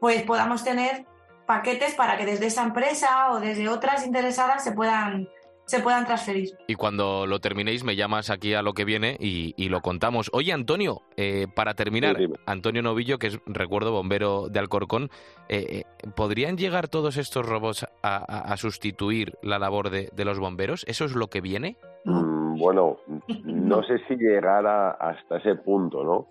pues 0.00 0.22
podamos 0.22 0.64
tener 0.64 1.06
paquetes 1.46 1.94
para 1.94 2.16
que 2.16 2.26
desde 2.26 2.46
esa 2.46 2.62
empresa 2.62 3.30
o 3.32 3.40
desde 3.40 3.68
otras 3.68 4.04
interesadas 4.04 4.64
se 4.64 4.72
puedan, 4.72 5.28
se 5.66 5.80
puedan 5.80 6.06
transferir. 6.06 6.50
Y 6.68 6.74
cuando 6.74 7.26
lo 7.26 7.40
terminéis 7.40 7.84
me 7.84 7.96
llamas 7.96 8.30
aquí 8.30 8.54
a 8.54 8.62
lo 8.62 8.72
que 8.72 8.84
viene 8.84 9.16
y, 9.20 9.52
y 9.56 9.68
lo 9.68 9.80
contamos. 9.80 10.30
Oye, 10.32 10.52
Antonio, 10.52 11.02
eh, 11.16 11.46
para 11.54 11.74
terminar, 11.74 12.16
Sí. 12.16 12.26
Antonio 12.46 12.82
Novillo, 12.82 13.18
que 13.18 13.26
es, 13.28 13.38
recuerdo, 13.46 13.92
bombero 13.92 14.48
de 14.48 14.58
Alcorcón, 14.60 15.10
eh, 15.48 15.84
eh, 16.02 16.08
¿podrían 16.14 16.56
llegar 16.56 16.88
todos 16.88 17.16
estos 17.16 17.46
robots 17.46 17.84
a, 17.84 18.16
a- 18.16 18.52
a 18.52 18.56
sustituir 18.56 19.34
la 19.42 19.58
labor 19.58 19.90
de, 19.90 20.08
de 20.14 20.24
los 20.24 20.38
bomberos? 20.38 20.84
¿Eso 20.88 21.04
es 21.04 21.14
lo 21.14 21.26
que 21.28 21.40
viene? 21.40 21.76
Mm, 22.04 22.58
Bueno, 22.58 22.98
no 23.44 23.82
sé 23.82 23.98
si 24.08 24.14
llegara 24.16 24.92
hasta 24.92 25.38
ese 25.38 25.56
punto, 25.56 26.02
¿no? 26.04 26.26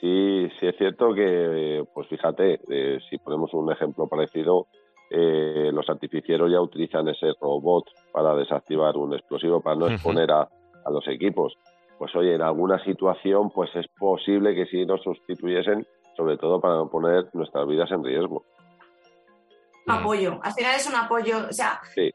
Sí, 0.00 0.48
sí 0.58 0.66
es 0.66 0.76
cierto 0.76 1.12
que, 1.12 1.84
pues 1.92 2.08
fíjate, 2.08 2.60
eh, 2.70 2.98
si 3.10 3.18
ponemos 3.18 3.52
un 3.52 3.70
ejemplo 3.72 4.06
parecido, 4.08 4.68
eh, 5.10 5.70
los 5.72 5.88
artificieros 5.88 6.50
ya 6.50 6.60
utilizan 6.60 7.08
ese 7.08 7.32
robot 7.40 7.84
para 8.12 8.34
desactivar 8.34 8.96
un 8.96 9.14
explosivo, 9.14 9.60
para 9.60 9.76
no 9.76 9.88
exponer 9.88 10.30
a, 10.30 10.42
a 10.42 10.90
los 10.90 11.06
equipos. 11.08 11.54
Pues 11.98 12.14
oye, 12.14 12.34
en 12.34 12.42
alguna 12.42 12.82
situación, 12.84 13.50
pues 13.50 13.70
es 13.74 13.86
posible 13.98 14.54
que 14.54 14.66
sí 14.66 14.84
nos 14.86 15.02
sustituyesen, 15.02 15.86
sobre 16.16 16.36
todo 16.36 16.60
para 16.60 16.74
no 16.76 16.88
poner 16.88 17.28
nuestras 17.32 17.66
vidas 17.66 17.90
en 17.90 18.04
riesgo. 18.04 18.44
Apoyo, 19.86 20.38
al 20.42 20.52
final 20.52 20.76
es 20.76 20.86
un 20.86 20.94
apoyo, 20.96 21.38
o 21.48 21.52
sea, 21.52 21.80
Sí. 21.94 22.10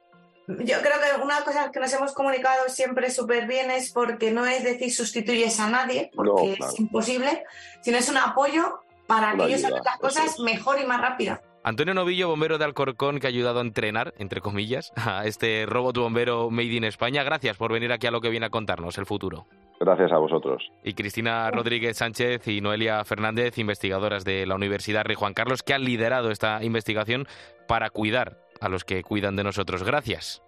yo 0.47 0.77
creo 0.81 0.97
que 1.01 1.23
una 1.23 1.41
cosa 1.43 1.71
que 1.71 1.79
nos 1.79 1.91
hemos 1.93 2.13
comunicado 2.13 2.67
siempre 2.69 3.09
súper 3.09 3.47
bien 3.47 3.71
es 3.71 3.91
porque 3.91 4.31
no 4.31 4.45
es 4.45 4.63
decir 4.63 4.91
sustituyes 4.91 5.59
a 5.59 5.69
nadie, 5.69 6.11
porque 6.15 6.29
No, 6.51 6.55
claro. 6.55 6.71
es 6.73 6.79
imposible, 6.79 7.43
sino 7.81 7.97
es 7.97 8.09
un 8.09 8.17
apoyo 8.17 8.79
para 9.07 9.33
Una 9.33 9.45
que 9.45 9.49
ellos 9.53 9.65
hagan 9.65 9.81
las 9.83 9.97
cosas 9.99 10.25
es. 10.35 10.39
mejor 10.41 10.79
y 10.79 10.85
más 10.85 11.01
rápida. 11.01 11.41
Antonio 11.65 11.93
Novillo, 11.93 12.27
bombero 12.27 12.57
de 12.57 12.65
Alcorcón, 12.65 13.19
que 13.19 13.27
ha 13.27 13.29
ayudado 13.29 13.59
a 13.59 13.61
entrenar, 13.61 14.13
entre 14.17 14.41
comillas, 14.41 14.91
a 14.97 15.25
este 15.25 15.65
robot 15.65 15.97
bombero 15.97 16.49
Made 16.49 16.73
in 16.73 16.83
España. 16.83 17.23
Gracias 17.23 17.55
por 17.55 17.71
venir 17.71 17.91
aquí 17.93 18.05
a 18.07 18.11
lo 18.11 18.19
que 18.19 18.29
viene 18.29 18.47
a 18.47 18.49
contarnos 18.49 18.97
el 18.97 19.05
futuro. 19.05 19.45
Gracias 19.79 20.11
a 20.11 20.17
vosotros. 20.17 20.61
Y 20.83 20.93
Cristina 20.93 21.49
Rodríguez 21.51 21.97
Sánchez 21.97 22.47
y 22.47 22.61
Noelia 22.61 23.03
Fernández, 23.05 23.57
investigadoras 23.57 24.23
de 24.23 24.45
la 24.45 24.55
Universidad 24.55 25.03
Rey 25.03 25.15
Juan 25.15 25.33
Carlos, 25.33 25.63
que 25.63 25.73
han 25.73 25.83
liderado 25.83 26.31
esta 26.31 26.63
investigación 26.63 27.27
para 27.67 27.89
cuidar 27.89 28.37
a 28.59 28.69
los 28.69 28.83
que 28.83 29.01
cuidan 29.01 29.35
de 29.35 29.43
nosotros. 29.43 29.83
Gracias. 29.83 30.41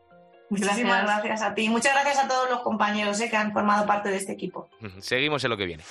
Muchísimas 0.49 1.03
gracias 1.03 1.41
a 1.41 1.55
ti. 1.55 1.69
Muchas 1.69 1.93
gracias 1.93 2.23
a 2.23 2.27
todos 2.27 2.49
los 2.49 2.59
compañeros 2.59 3.19
eh, 3.19 3.29
que 3.29 3.37
han 3.37 3.51
formado 3.51 3.85
parte 3.85 4.09
de 4.09 4.17
este 4.17 4.33
equipo. 4.33 4.69
Seguimos 4.99 5.43
en 5.43 5.49
lo 5.49 5.57
que 5.57 5.65
viene. 5.65 5.83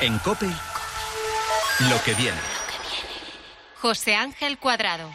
En 0.00 0.18
COPE, 0.18 0.46
lo 1.88 2.02
que 2.04 2.14
viene. 2.14 2.57
José 3.80 4.16
Ángel 4.16 4.58
Cuadrado. 4.58 5.08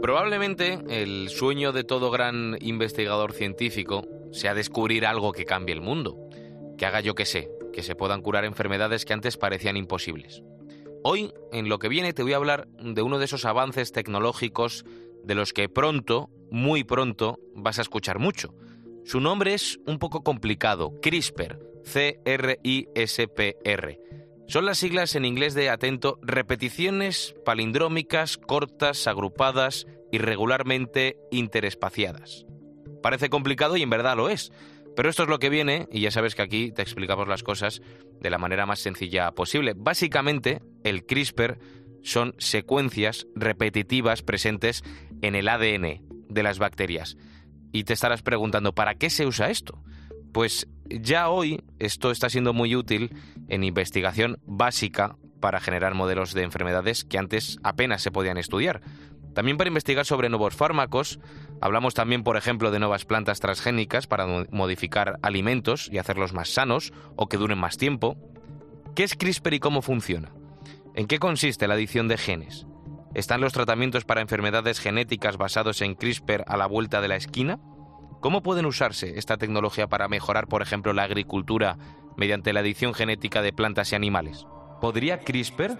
Probablemente 0.00 0.78
el 0.88 1.28
sueño 1.28 1.72
de 1.72 1.84
todo 1.84 2.10
gran 2.10 2.56
investigador 2.62 3.34
científico 3.34 4.06
sea 4.32 4.54
descubrir 4.54 5.04
algo 5.04 5.32
que 5.32 5.44
cambie 5.44 5.74
el 5.74 5.82
mundo, 5.82 6.16
que 6.78 6.86
haga 6.86 7.02
yo 7.02 7.14
que 7.14 7.26
sé, 7.26 7.50
que 7.74 7.82
se 7.82 7.94
puedan 7.94 8.22
curar 8.22 8.46
enfermedades 8.46 9.04
que 9.04 9.12
antes 9.12 9.36
parecían 9.36 9.76
imposibles. 9.76 10.42
Hoy, 11.04 11.30
en 11.52 11.68
lo 11.68 11.78
que 11.78 11.88
viene, 11.88 12.14
te 12.14 12.22
voy 12.22 12.32
a 12.32 12.36
hablar 12.36 12.68
de 12.78 13.02
uno 13.02 13.18
de 13.18 13.26
esos 13.26 13.44
avances 13.44 13.92
tecnológicos 13.92 14.86
de 15.24 15.34
los 15.34 15.52
que 15.52 15.68
pronto, 15.68 16.30
muy 16.50 16.84
pronto, 16.84 17.38
vas 17.54 17.78
a 17.78 17.82
escuchar 17.82 18.18
mucho. 18.18 18.54
Su 19.04 19.20
nombre 19.20 19.52
es 19.52 19.78
un 19.86 19.98
poco 19.98 20.22
complicado, 20.22 20.94
CRISPR, 21.02 21.69
C-R-I-S-P-R. 21.84 23.50
Son 24.46 24.66
las 24.66 24.78
siglas 24.78 25.14
en 25.14 25.24
inglés 25.24 25.54
de 25.54 25.70
atento 25.70 26.18
repeticiones 26.22 27.34
palindrómicas 27.44 28.36
cortas, 28.36 29.06
agrupadas, 29.06 29.86
irregularmente 30.10 31.16
interespaciadas. 31.30 32.46
Parece 33.02 33.30
complicado 33.30 33.76
y 33.76 33.82
en 33.82 33.90
verdad 33.90 34.16
lo 34.16 34.28
es, 34.28 34.50
pero 34.96 35.08
esto 35.08 35.22
es 35.22 35.28
lo 35.28 35.38
que 35.38 35.50
viene 35.50 35.86
y 35.92 36.00
ya 36.00 36.10
sabes 36.10 36.34
que 36.34 36.42
aquí 36.42 36.72
te 36.72 36.82
explicamos 36.82 37.28
las 37.28 37.42
cosas 37.42 37.80
de 38.20 38.30
la 38.30 38.38
manera 38.38 38.66
más 38.66 38.80
sencilla 38.80 39.30
posible. 39.32 39.74
Básicamente, 39.76 40.60
el 40.84 41.06
CRISPR 41.06 41.58
son 42.02 42.34
secuencias 42.38 43.26
repetitivas 43.34 44.22
presentes 44.22 44.82
en 45.22 45.34
el 45.34 45.48
ADN 45.48 46.02
de 46.28 46.42
las 46.42 46.58
bacterias. 46.58 47.16
Y 47.72 47.84
te 47.84 47.92
estarás 47.92 48.22
preguntando, 48.22 48.74
¿para 48.74 48.96
qué 48.96 49.10
se 49.10 49.26
usa 49.26 49.50
esto? 49.50 49.82
Pues 50.32 50.68
ya 50.88 51.28
hoy 51.28 51.62
esto 51.78 52.10
está 52.10 52.30
siendo 52.30 52.52
muy 52.52 52.76
útil 52.76 53.14
en 53.48 53.64
investigación 53.64 54.38
básica 54.44 55.16
para 55.40 55.60
generar 55.60 55.94
modelos 55.94 56.34
de 56.34 56.42
enfermedades 56.42 57.04
que 57.04 57.18
antes 57.18 57.58
apenas 57.62 58.02
se 58.02 58.10
podían 58.10 58.38
estudiar. 58.38 58.82
También 59.34 59.56
para 59.56 59.68
investigar 59.68 60.04
sobre 60.04 60.28
nuevos 60.28 60.54
fármacos, 60.54 61.20
hablamos 61.60 61.94
también, 61.94 62.24
por 62.24 62.36
ejemplo, 62.36 62.70
de 62.70 62.80
nuevas 62.80 63.04
plantas 63.04 63.40
transgénicas 63.40 64.06
para 64.06 64.26
modificar 64.50 65.18
alimentos 65.22 65.88
y 65.90 65.98
hacerlos 65.98 66.32
más 66.32 66.48
sanos 66.48 66.92
o 67.16 67.28
que 67.28 67.36
duren 67.36 67.58
más 67.58 67.76
tiempo. 67.76 68.16
¿Qué 68.94 69.04
es 69.04 69.14
CRISPR 69.14 69.54
y 69.54 69.60
cómo 69.60 69.82
funciona? 69.82 70.32
¿En 70.94 71.06
qué 71.06 71.18
consiste 71.18 71.68
la 71.68 71.74
adición 71.74 72.08
de 72.08 72.18
genes? 72.18 72.66
¿Están 73.14 73.40
los 73.40 73.52
tratamientos 73.52 74.04
para 74.04 74.20
enfermedades 74.20 74.80
genéticas 74.80 75.36
basados 75.36 75.80
en 75.80 75.94
CRISPR 75.94 76.44
a 76.46 76.56
la 76.56 76.66
vuelta 76.66 77.00
de 77.00 77.08
la 77.08 77.16
esquina? 77.16 77.60
¿Cómo 78.20 78.42
pueden 78.42 78.66
usarse 78.66 79.18
esta 79.18 79.38
tecnología 79.38 79.86
para 79.86 80.06
mejorar, 80.06 80.46
por 80.46 80.60
ejemplo, 80.60 80.92
la 80.92 81.04
agricultura 81.04 81.78
mediante 82.16 82.52
la 82.52 82.60
edición 82.60 82.92
genética 82.92 83.40
de 83.40 83.54
plantas 83.54 83.92
y 83.92 83.96
animales? 83.96 84.46
¿Podría 84.82 85.20
CRISPR 85.20 85.78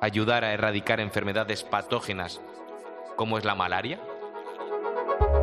ayudar 0.00 0.44
a 0.44 0.52
erradicar 0.52 1.00
enfermedades 1.00 1.64
patógenas 1.64 2.40
como 3.16 3.36
es 3.36 3.44
la 3.44 3.56
malaria? 3.56 4.00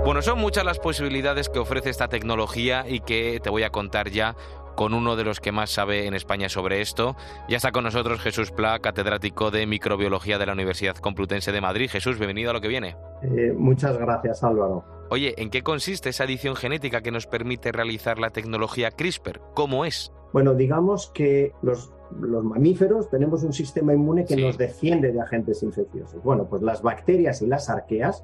Bueno, 0.06 0.22
son 0.22 0.40
muchas 0.40 0.64
las 0.64 0.80
posibilidades 0.80 1.50
que 1.50 1.60
ofrece 1.60 1.90
esta 1.90 2.08
tecnología 2.08 2.86
y 2.88 3.02
que 3.02 3.42
te 3.44 3.50
voy 3.50 3.64
a 3.64 3.70
contar 3.70 4.10
ya 4.10 4.36
con 4.76 4.94
uno 4.94 5.18
de 5.18 5.26
los 5.26 5.42
que 5.42 5.52
más 5.52 5.72
sabe 5.72 6.08
en 6.08 6.14
España 6.14 6.48
sobre 6.48 6.80
esto. 6.80 7.18
Ya 7.50 7.58
está 7.58 7.74
con 7.74 7.84
nosotros 7.84 8.22
Jesús 8.22 8.52
Pla, 8.52 8.80
catedrático 8.80 9.52
de 9.52 9.66
microbiología 9.68 10.38
de 10.38 10.46
la 10.46 10.54
Universidad 10.54 10.96
Complutense 10.96 11.52
de 11.52 11.60
Madrid. 11.60 11.90
Jesús, 11.90 12.18
bienvenido 12.18 12.52
a 12.52 12.54
lo 12.54 12.62
que 12.62 12.70
viene. 12.70 12.96
Eh, 13.24 13.54
muchas 13.58 13.98
gracias, 13.98 14.42
Álvaro. 14.44 14.86
Oye, 15.10 15.36
¿en 15.38 15.50
qué 15.50 15.62
consiste 15.62 16.10
esa 16.10 16.24
edición 16.24 16.56
genética 16.56 17.02
que 17.02 17.12
nos 17.12 17.28
permite 17.28 17.72
realizar 17.72 18.20
la 18.20 18.30
tecnología 18.30 18.92
CRISPR? 18.92 19.42
¿Cómo 19.54 19.86
es? 19.86 20.12
Bueno, 20.32 20.56
digamos 20.56 21.12
que 21.14 21.54
los, 21.62 21.94
mamíferos 22.12 23.10
tenemos 23.10 23.44
un 23.44 23.54
sistema 23.54 23.94
inmune 23.94 24.26
que 24.26 24.36
nos 24.36 24.58
defiende 24.58 25.12
de 25.12 25.22
agentes 25.22 25.62
infecciosos. 25.64 26.22
Bueno, 26.24 26.48
pues 26.50 26.62
las 26.62 26.82
bacterias 26.82 27.42
y 27.42 27.48
las 27.48 27.70
arqueas 27.70 28.24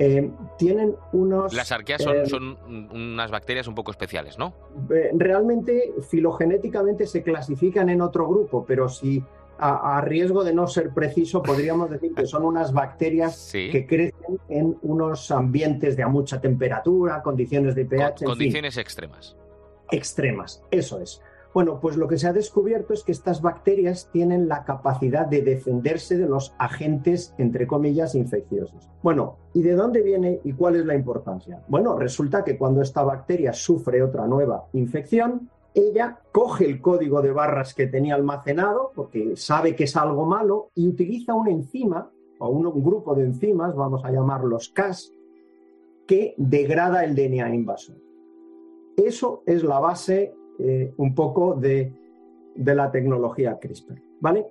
eh, 0.00 0.30
tienen 0.56 0.96
unos... 1.12 1.52
Las 1.52 1.72
arqueas 1.72 2.02
son, 2.02 2.16
eh, 2.16 2.26
son, 2.26 2.56
unas 2.92 3.30
bacterias 3.30 3.68
un 3.68 3.74
poco 3.74 3.90
especiales, 3.90 4.38
¿no? 4.38 4.54
Eh, 4.90 5.10
realmente, 5.12 5.92
filogenéticamente 6.08 7.06
se 7.06 7.22
clasifican 7.22 7.90
en 7.90 8.00
otro 8.00 8.26
grupo, 8.26 8.64
pero 8.66 8.88
si 8.88 9.22
a, 9.60 10.00
riesgo 10.00 10.42
de 10.42 10.54
no 10.54 10.66
ser 10.66 10.90
preciso, 10.90 11.42
podríamos 11.42 11.90
decir 11.90 12.14
que 12.14 12.26
son 12.26 12.44
unas 12.44 12.72
bacterias 12.72 13.50
que 13.52 13.86
crecen 13.86 14.38
en 14.48 14.76
unos 14.82 15.30
ambientes 15.30 15.96
de 15.96 16.02
a 16.02 16.08
mucha 16.08 16.40
temperatura, 16.40 17.22
condiciones 17.22 17.74
de 17.74 17.84
pH. 17.84 18.24
condiciones 18.24 18.76
extremas. 18.76 19.36
Extremas, 19.90 20.62
eso 20.70 21.00
es. 21.00 21.20
Bueno, 21.52 21.80
pues 21.80 21.96
lo 21.96 22.06
que 22.06 22.16
se 22.16 22.28
ha 22.28 22.32
descubierto 22.32 22.94
es 22.94 23.02
que 23.02 23.10
estas 23.10 23.42
bacterias 23.42 24.08
tienen 24.12 24.48
la 24.48 24.64
capacidad 24.64 25.26
de 25.26 25.42
defenderse 25.42 26.16
de 26.16 26.28
los 26.28 26.54
agentes, 26.58 27.34
entre 27.38 27.66
comillas, 27.66 28.14
infecciosos. 28.14 28.88
Bueno, 29.02 29.36
¿y 29.52 29.62
de 29.62 29.74
dónde 29.74 30.00
viene 30.02 30.40
y 30.44 30.52
cuál 30.52 30.76
es 30.76 30.86
la 30.86 30.94
importancia? 30.94 31.60
Bueno, 31.66 31.98
resulta 31.98 32.44
que 32.44 32.56
cuando 32.56 32.82
esta 32.82 33.02
bacteria 33.02 33.52
sufre 33.52 34.00
otra 34.00 34.28
nueva 34.28 34.66
infección, 34.74 35.50
ella 35.74 36.20
coge 36.32 36.66
el 36.66 36.80
código 36.80 37.22
de 37.22 37.32
barras 37.32 37.74
que 37.74 37.86
tenía 37.86 38.14
almacenado, 38.14 38.92
porque 38.94 39.36
sabe 39.36 39.74
que 39.76 39.84
es 39.84 39.96
algo 39.96 40.26
malo, 40.26 40.70
y 40.74 40.88
utiliza 40.88 41.34
una 41.34 41.50
enzima, 41.50 42.10
o 42.40 42.48
un, 42.48 42.82
grupo 42.82 43.14
de 43.14 43.24
enzimas, 43.24 43.76
vamos 43.76 44.04
a 44.04 44.10
llamarlos 44.10 44.70
Cas, 44.70 45.12
que 46.06 46.34
degrada 46.38 47.04
el 47.04 47.14
DNA 47.14 47.54
invasor. 47.54 47.96
Eso 48.96 49.42
es 49.46 49.62
la 49.62 49.78
base 49.78 50.34
eh, 50.58 50.92
un 50.96 51.14
poco 51.14 51.54
de, 51.54 51.92
la 52.56 52.90
tecnología 52.90 53.58
CRISPR, 53.58 54.02
¿vale? 54.20 54.46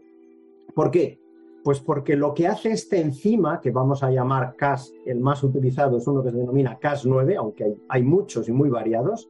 ¿Por 0.74 0.90
qué? 0.92 1.20
Pues 1.64 1.82
porque 1.82 2.16
lo 2.16 2.34
que 2.34 2.48
hace 2.48 2.72
este 2.72 3.02
enzima, 3.02 3.60
que 3.60 3.72
vamos 3.72 4.04
a 4.04 4.12
llamar 4.12 4.56
Cas, 4.56 4.94
el 5.06 5.20
más 5.20 5.44
utilizado 5.44 5.98
es 5.98 6.08
uno 6.08 6.24
que 6.24 6.32
se 6.32 6.38
denomina 6.38 6.80
Cas9, 6.80 7.36
aunque 7.36 7.76
hay, 7.90 8.04
muchos 8.04 8.48
y 8.48 8.54
muy 8.54 8.70
variados, 8.70 9.30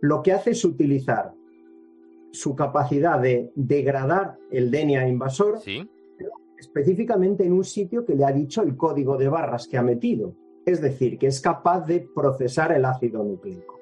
lo 0.00 0.22
que 0.22 0.32
hace 0.32 0.50
es 0.50 0.64
utilizar 0.64 1.32
su 2.30 2.54
capacidad 2.54 3.20
de 3.20 3.50
degradar 3.54 4.36
el 4.50 4.70
DNA 4.70 5.08
invasor, 5.08 5.58
específicamente 6.58 7.44
en 7.44 7.52
un 7.52 7.64
sitio 7.64 8.04
que 8.04 8.14
le 8.14 8.24
ha 8.24 8.32
dicho 8.32 8.62
el 8.62 8.76
código 8.76 9.16
de 9.16 9.28
barras 9.28 9.66
que 9.66 9.78
ha 9.78 9.82
metido. 9.82 10.34
Es 10.66 10.80
decir, 10.82 11.18
que 11.18 11.28
es 11.28 11.40
capaz 11.40 11.86
de 11.86 12.06
procesar 12.14 12.72
el 12.72 12.84
ácido 12.84 13.24
nucleico. 13.24 13.78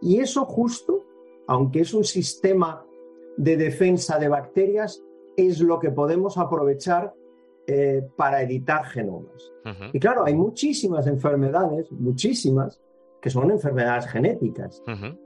Y 0.00 0.20
eso 0.20 0.46
justo 0.46 1.04
aunque 1.50 1.80
es 1.80 1.92
un 1.94 2.04
sistema 2.04 2.86
de 3.36 3.56
defensa 3.56 4.20
de 4.20 4.28
bacterias, 4.28 5.02
es 5.36 5.58
lo 5.58 5.80
que 5.80 5.90
podemos 5.90 6.38
aprovechar 6.38 7.12
eh, 7.66 8.06
para 8.16 8.40
editar 8.42 8.84
genomas. 8.84 9.50
Y 9.92 9.98
claro, 9.98 10.24
hay 10.24 10.34
muchísimas 10.34 11.08
enfermedades, 11.08 11.90
muchísimas, 11.90 12.80
que 13.20 13.30
son 13.30 13.50
enfermedades 13.50 14.06
genéticas, 14.06 14.82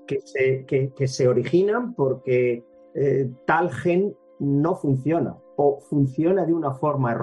que, 0.06 0.20
se, 0.20 1.06
se, 1.06 1.28
originan 1.28 1.94
porque 1.94 2.64
eh, 2.94 3.30
tal 3.46 3.70
gen 3.70 4.16
no 4.40 4.74
funciona 4.74 5.36
o 5.56 5.80
funciona 5.80 6.44
de 6.44 6.52
una 6.52 6.74
forma 6.74 7.16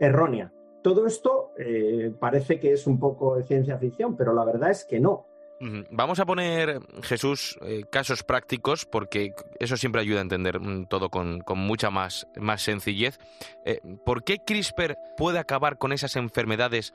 errónea. 0.00 0.52
Todo 0.82 1.06
esto 1.06 1.52
eh, 1.58 2.12
parece 2.18 2.60
que 2.60 2.72
es 2.72 2.86
un 2.86 2.98
poco 2.98 3.36
de 3.36 3.44
ciencia 3.44 3.78
ficción, 3.78 4.16
pero 4.16 4.32
la 4.32 4.44
verdad 4.44 4.70
es 4.70 4.84
que 4.84 5.00
no. 5.00 5.26
Vamos 5.58 6.20
a 6.20 6.26
poner, 6.26 6.80
Jesús, 7.02 7.58
eh, 7.62 7.84
casos 7.90 8.22
prácticos, 8.22 8.84
porque 8.84 9.32
eso 9.58 9.78
siempre 9.78 10.02
ayuda 10.02 10.18
a 10.18 10.22
entender 10.22 10.60
mm, 10.60 10.86
todo 10.86 11.08
con, 11.08 11.42
mucha 11.56 11.90
más, 11.90 12.26
más 12.36 12.60
sencillez. 12.62 13.18
Eh, 13.64 13.80
¿Por 14.04 14.22
qué 14.22 14.38
CRISPR 14.38 14.98
puede 15.16 15.38
acabar 15.38 15.78
con 15.78 15.92
esas 15.92 16.16
enfermedades 16.16 16.92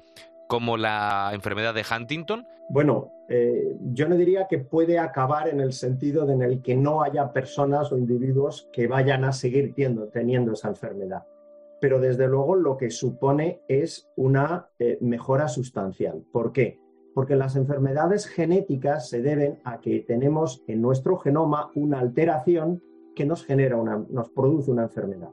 como 0.52 0.76
la 0.76 1.32
enfermedad 1.34 1.74
de 1.74 1.86
Huntington? 1.90 2.46
Bueno, 2.68 3.14
eh, 3.30 3.78
yo 3.94 4.10
no 4.10 4.18
diría 4.18 4.48
que 4.50 4.60
puede 4.60 5.00
acabar 5.00 5.48
en 5.48 5.62
el 5.62 5.72
sentido 5.72 6.26
de 6.26 6.34
en 6.34 6.42
el 6.42 6.62
que 6.62 6.76
no 6.76 7.02
haya 7.02 7.32
personas 7.32 7.94
o 7.94 7.98
individuos 7.98 8.68
que 8.74 8.86
vayan 8.86 9.24
a 9.24 9.32
seguir 9.32 9.74
teniendo 10.12 10.52
esa 10.52 10.68
enfermedad. 10.68 11.24
Pero 11.80 12.02
desde 12.02 12.28
luego 12.28 12.58
lo 12.58 12.76
que 12.76 12.92
supone 12.92 13.62
es 13.70 14.10
una 14.18 14.70
mejora 15.00 15.48
sustancial. 15.48 16.22
¿Por 16.34 16.52
qué? 16.52 16.82
porque 17.14 17.36
las 17.36 17.56
enfermedades 17.56 18.26
genéticas 18.26 19.10
se 19.10 19.22
deben 19.22 19.60
a 19.64 19.80
que 19.80 20.00
tenemos 20.00 20.64
en 20.68 20.82
nuestro 20.82 21.18
genoma 21.18 21.72
una 21.76 22.00
alteración 22.00 22.82
que 23.16 23.26
nos 23.26 23.46
genera 23.46 23.78
una, 23.78 24.04
nos 24.10 24.30
produce 24.30 24.72
una 24.72 24.84
enfermedad. 24.84 25.30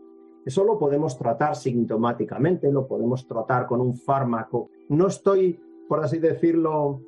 Eso 0.48 0.64
lo 0.64 0.78
podemos 0.78 1.18
tratar 1.18 1.54
sintomáticamente, 1.56 2.72
lo 2.72 2.86
podemos 2.86 3.26
tratar 3.28 3.66
con 3.66 3.82
un 3.82 3.94
fármaco. 3.94 4.70
No 4.88 5.08
estoy, 5.08 5.60
por 5.86 6.02
así 6.02 6.18
decirlo, 6.20 7.02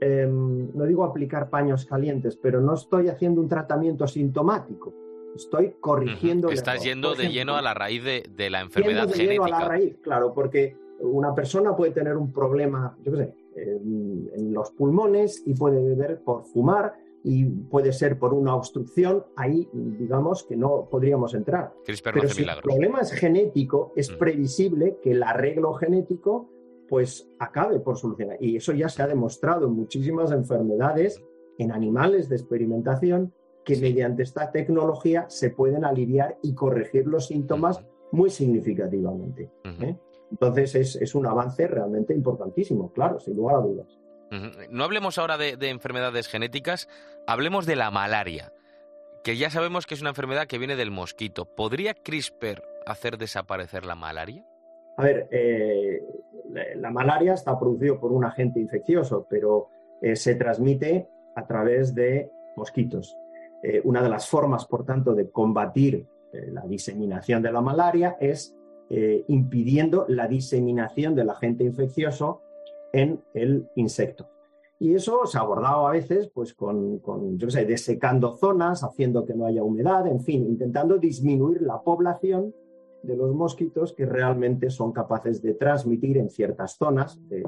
em, 0.00 0.70
no 0.72 0.84
digo 0.84 1.02
aplicar 1.02 1.50
paños 1.50 1.86
calientes, 1.86 2.36
pero 2.36 2.60
no 2.60 2.74
estoy 2.74 3.08
haciendo 3.08 3.40
un 3.40 3.48
tratamiento 3.48 4.06
sintomático. 4.06 4.94
Estoy 5.34 5.74
corrigiendo. 5.80 6.50
Estás 6.50 6.84
yendo 6.84 7.16
de 7.16 7.32
lleno 7.32 7.56
a 7.56 7.62
la 7.62 7.74
raíz 7.74 8.04
de, 8.04 8.22
la 8.48 8.60
enfermedad 8.60 9.08
de 9.08 9.14
genética. 9.14 9.32
Lleno 9.32 9.44
a 9.56 9.60
la 9.60 9.68
raíz, 9.68 9.96
claro, 10.00 10.32
porque 10.32 10.76
una 11.00 11.34
persona 11.34 11.74
puede 11.74 11.90
tener 11.90 12.16
un 12.16 12.32
problema, 12.32 12.96
yo 13.02 13.10
qué 13.10 13.18
sé, 13.18 13.34
en, 13.56 14.54
los 14.54 14.70
pulmones 14.70 15.42
y 15.44 15.54
puede 15.54 15.82
beber 15.82 16.20
por 16.22 16.44
fumar 16.44 16.94
y 17.26 17.46
puede 17.46 17.92
ser 17.92 18.18
por 18.18 18.34
una 18.34 18.54
obstrucción, 18.54 19.24
ahí 19.34 19.66
digamos 19.72 20.44
que 20.44 20.56
no 20.56 20.88
podríamos 20.90 21.32
entrar. 21.34 21.72
Pero 21.86 22.28
si 22.28 22.42
el 22.42 22.50
problema 22.62 23.00
es 23.00 23.12
genético, 23.12 23.92
es 23.96 24.12
mm. 24.12 24.18
previsible 24.18 24.98
que 25.02 25.12
el 25.12 25.22
arreglo 25.22 25.72
genético 25.72 26.50
pues 26.86 27.26
acabe 27.38 27.80
por 27.80 27.96
solucionar. 27.96 28.36
Y 28.40 28.56
eso 28.56 28.74
ya 28.74 28.90
se 28.90 29.02
ha 29.02 29.06
demostrado 29.06 29.66
en 29.66 29.72
muchísimas 29.72 30.32
enfermedades, 30.32 31.24
en 31.56 31.72
animales 31.72 32.28
de 32.28 32.36
experimentación, 32.36 33.32
que 33.64 33.76
mediante 33.78 34.22
esta 34.22 34.52
tecnología 34.52 35.24
se 35.30 35.48
pueden 35.48 35.86
aliviar 35.86 36.36
y 36.42 36.54
corregir 36.54 37.06
los 37.06 37.28
síntomas 37.28 37.82
muy 38.12 38.28
significativamente. 38.28 39.50
¿eh? 39.80 39.96
Entonces 40.30 40.96
es, 40.96 41.14
un 41.14 41.26
avance 41.26 41.66
realmente 41.66 42.12
importantísimo, 42.12 42.92
claro, 42.92 43.18
sin 43.18 43.34
lugar 43.34 43.56
a 43.56 43.60
dudas. 43.60 43.98
No 44.70 44.84
hablemos 44.84 45.18
ahora 45.18 45.36
de, 45.36 45.56
enfermedades 45.68 46.28
genéticas, 46.28 46.88
hablemos 47.26 47.66
de 47.66 47.76
la 47.76 47.90
malaria, 47.90 48.52
que 49.22 49.36
ya 49.36 49.50
sabemos 49.50 49.86
que 49.86 49.94
es 49.94 50.00
una 50.00 50.10
enfermedad 50.10 50.46
que 50.46 50.58
viene 50.58 50.76
del 50.76 50.90
mosquito. 50.90 51.44
¿Podría 51.44 51.94
CRISPR 51.94 52.62
hacer 52.86 53.18
desaparecer 53.18 53.84
la 53.84 53.94
malaria? 53.94 54.44
A 54.96 55.02
ver, 55.02 55.28
eh, 55.30 56.02
la 56.76 56.90
malaria 56.90 57.34
está 57.34 57.58
producida 57.58 57.98
por 57.98 58.12
un 58.12 58.24
agente 58.24 58.60
infeccioso, 58.60 59.26
pero 59.28 59.68
eh, 60.00 60.14
se 60.14 60.34
transmite 60.36 61.08
a 61.34 61.46
través 61.46 61.94
de 61.94 62.30
mosquitos. 62.56 63.16
Eh, 63.62 63.80
una 63.84 64.02
de 64.02 64.08
las 64.08 64.28
formas, 64.28 64.66
por 64.66 64.84
tanto, 64.84 65.14
de 65.14 65.30
combatir 65.30 66.06
la 66.48 66.62
diseminación 66.62 67.42
de 67.42 67.52
la 67.52 67.60
malaria 67.60 68.16
es 68.18 68.56
impidiendo 69.28 70.04
la 70.08 70.26
diseminación 70.26 71.14
del 71.14 71.30
agente 71.30 71.62
infeccioso 71.62 72.42
en 72.94 73.20
el 73.34 73.68
insecto. 73.76 74.26
Y 74.78 74.94
eso 74.94 75.24
se 75.26 75.38
ha 75.38 75.42
abordado 75.42 75.86
a 75.86 75.92
veces 75.92 76.28
pues 76.34 76.52
con, 76.54 76.98
con 76.98 77.38
yo 77.38 77.46
qué 77.46 77.52
sé, 77.52 77.64
desecando 77.64 78.36
zonas, 78.36 78.82
haciendo 78.82 79.24
que 79.24 79.34
no 79.34 79.46
haya 79.46 79.62
humedad, 79.62 80.06
en 80.06 80.20
fin, 80.20 80.44
intentando 80.46 80.98
disminuir 80.98 81.62
la 81.62 81.80
población 81.82 82.54
de 83.02 83.16
los 83.16 83.34
mosquitos 83.34 83.92
que 83.92 84.06
realmente 84.06 84.70
son 84.70 84.92
capaces 84.92 85.42
de 85.42 85.54
transmitir 85.54 86.16
en 86.18 86.30
ciertas 86.30 86.76
zonas 86.76 87.18
de- 87.28 87.42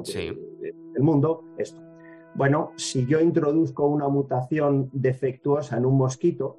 de- 0.61 0.75
del 0.93 1.03
mundo 1.03 1.43
esto. 1.59 1.81
Bueno, 2.35 2.73
si 2.77 3.07
yo 3.07 3.21
introduzco 3.21 3.87
una 3.87 4.09
mutación 4.09 4.91
defectuosa 4.93 5.79
en 5.79 5.87
un 5.87 5.97
mosquito, 5.97 6.59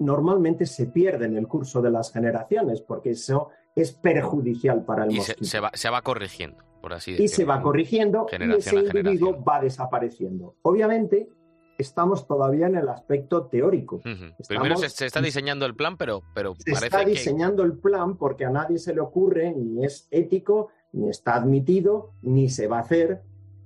normalmente 0.00 0.66
se 0.66 0.86
pierde 0.86 1.26
en 1.26 1.36
el 1.36 1.46
curso 1.46 1.80
de 1.80 1.90
las 1.90 2.12
generaciones 2.12 2.80
porque 2.80 3.10
eso 3.10 3.48
es 3.76 3.92
perjudicial 3.92 4.84
para 4.84 5.04
el 5.04 5.10
Y 5.12 5.14
se, 5.14 5.18
mosquito. 5.32 5.44
se 5.44 5.60
va, 5.60 5.70
se 5.74 5.90
va 5.90 6.02
corrigiendo, 6.02 6.58
por 6.84 6.92
así 6.92 7.16
y 7.18 7.28
se 7.28 7.46
va 7.46 7.62
corrigiendo 7.62 8.26
y 8.30 8.52
ese 8.52 8.76
individuo 8.76 9.42
va 9.42 9.58
desapareciendo. 9.58 10.56
Obviamente, 10.60 11.30
estamos 11.78 12.26
todavía 12.26 12.66
en 12.66 12.76
el 12.76 12.90
aspecto 12.90 13.46
teórico. 13.46 14.00
Primero 14.02 14.34
Estamos- 14.38 14.80
se, 14.82 14.88
se 14.90 15.06
está 15.06 15.22
diseñando 15.22 15.64
el 15.64 15.74
plan, 15.74 15.96
pero, 15.96 16.22
pero 16.34 16.54
se 16.58 16.72
parece 16.72 16.86
está 16.86 17.04
que... 17.04 17.10
diseñando 17.12 17.62
el 17.62 17.78
plan 17.78 18.18
porque 18.18 18.44
a 18.44 18.50
nadie 18.50 18.78
se 18.78 18.94
le 18.94 19.00
ocurre, 19.00 19.54
ni 19.56 19.82
es 19.82 20.06
ético, 20.10 20.68
ni 20.92 21.08
está 21.08 21.36
admitido, 21.36 22.12
ni 22.20 22.50
se 22.50 22.68
va 22.68 22.76
a 22.76 22.80
hacer 22.80 23.22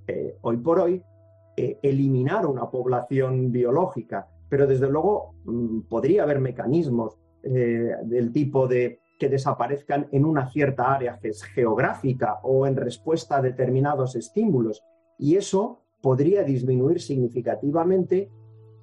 eh, 0.07 0.37
hoy 0.42 0.59
por 0.59 0.78
hoy 0.78 1.02
eh, 1.57 1.76
eliminar 1.83 2.46
una 2.46 2.70
población 2.70 3.50
biológica. 3.50 4.28
Pero 4.48 4.68
desde 4.68 4.88
luego 4.88 5.35
mm, 5.44 5.81
podría 5.88 6.22
haber 6.22 6.38
mecanismos 6.38 7.18
eh, 7.42 7.96
del 8.04 8.33
tipo 8.33 8.68
de 8.68 9.00
que 9.18 9.28
desaparezcan 9.28 10.09
en 10.12 10.24
una 10.24 10.48
cierta 10.50 10.92
área 10.94 11.18
que 11.20 11.28
es 11.28 11.42
geográfica 11.42 12.38
o 12.42 12.66
en 12.66 12.76
respuesta 12.76 13.37
a 13.38 13.42
determinados 13.42 14.14
estímulos. 14.16 14.83
Y 15.18 15.37
eso 15.37 15.83
podría 16.00 16.42
disminuir 16.44 17.00
significativamente 17.00 18.31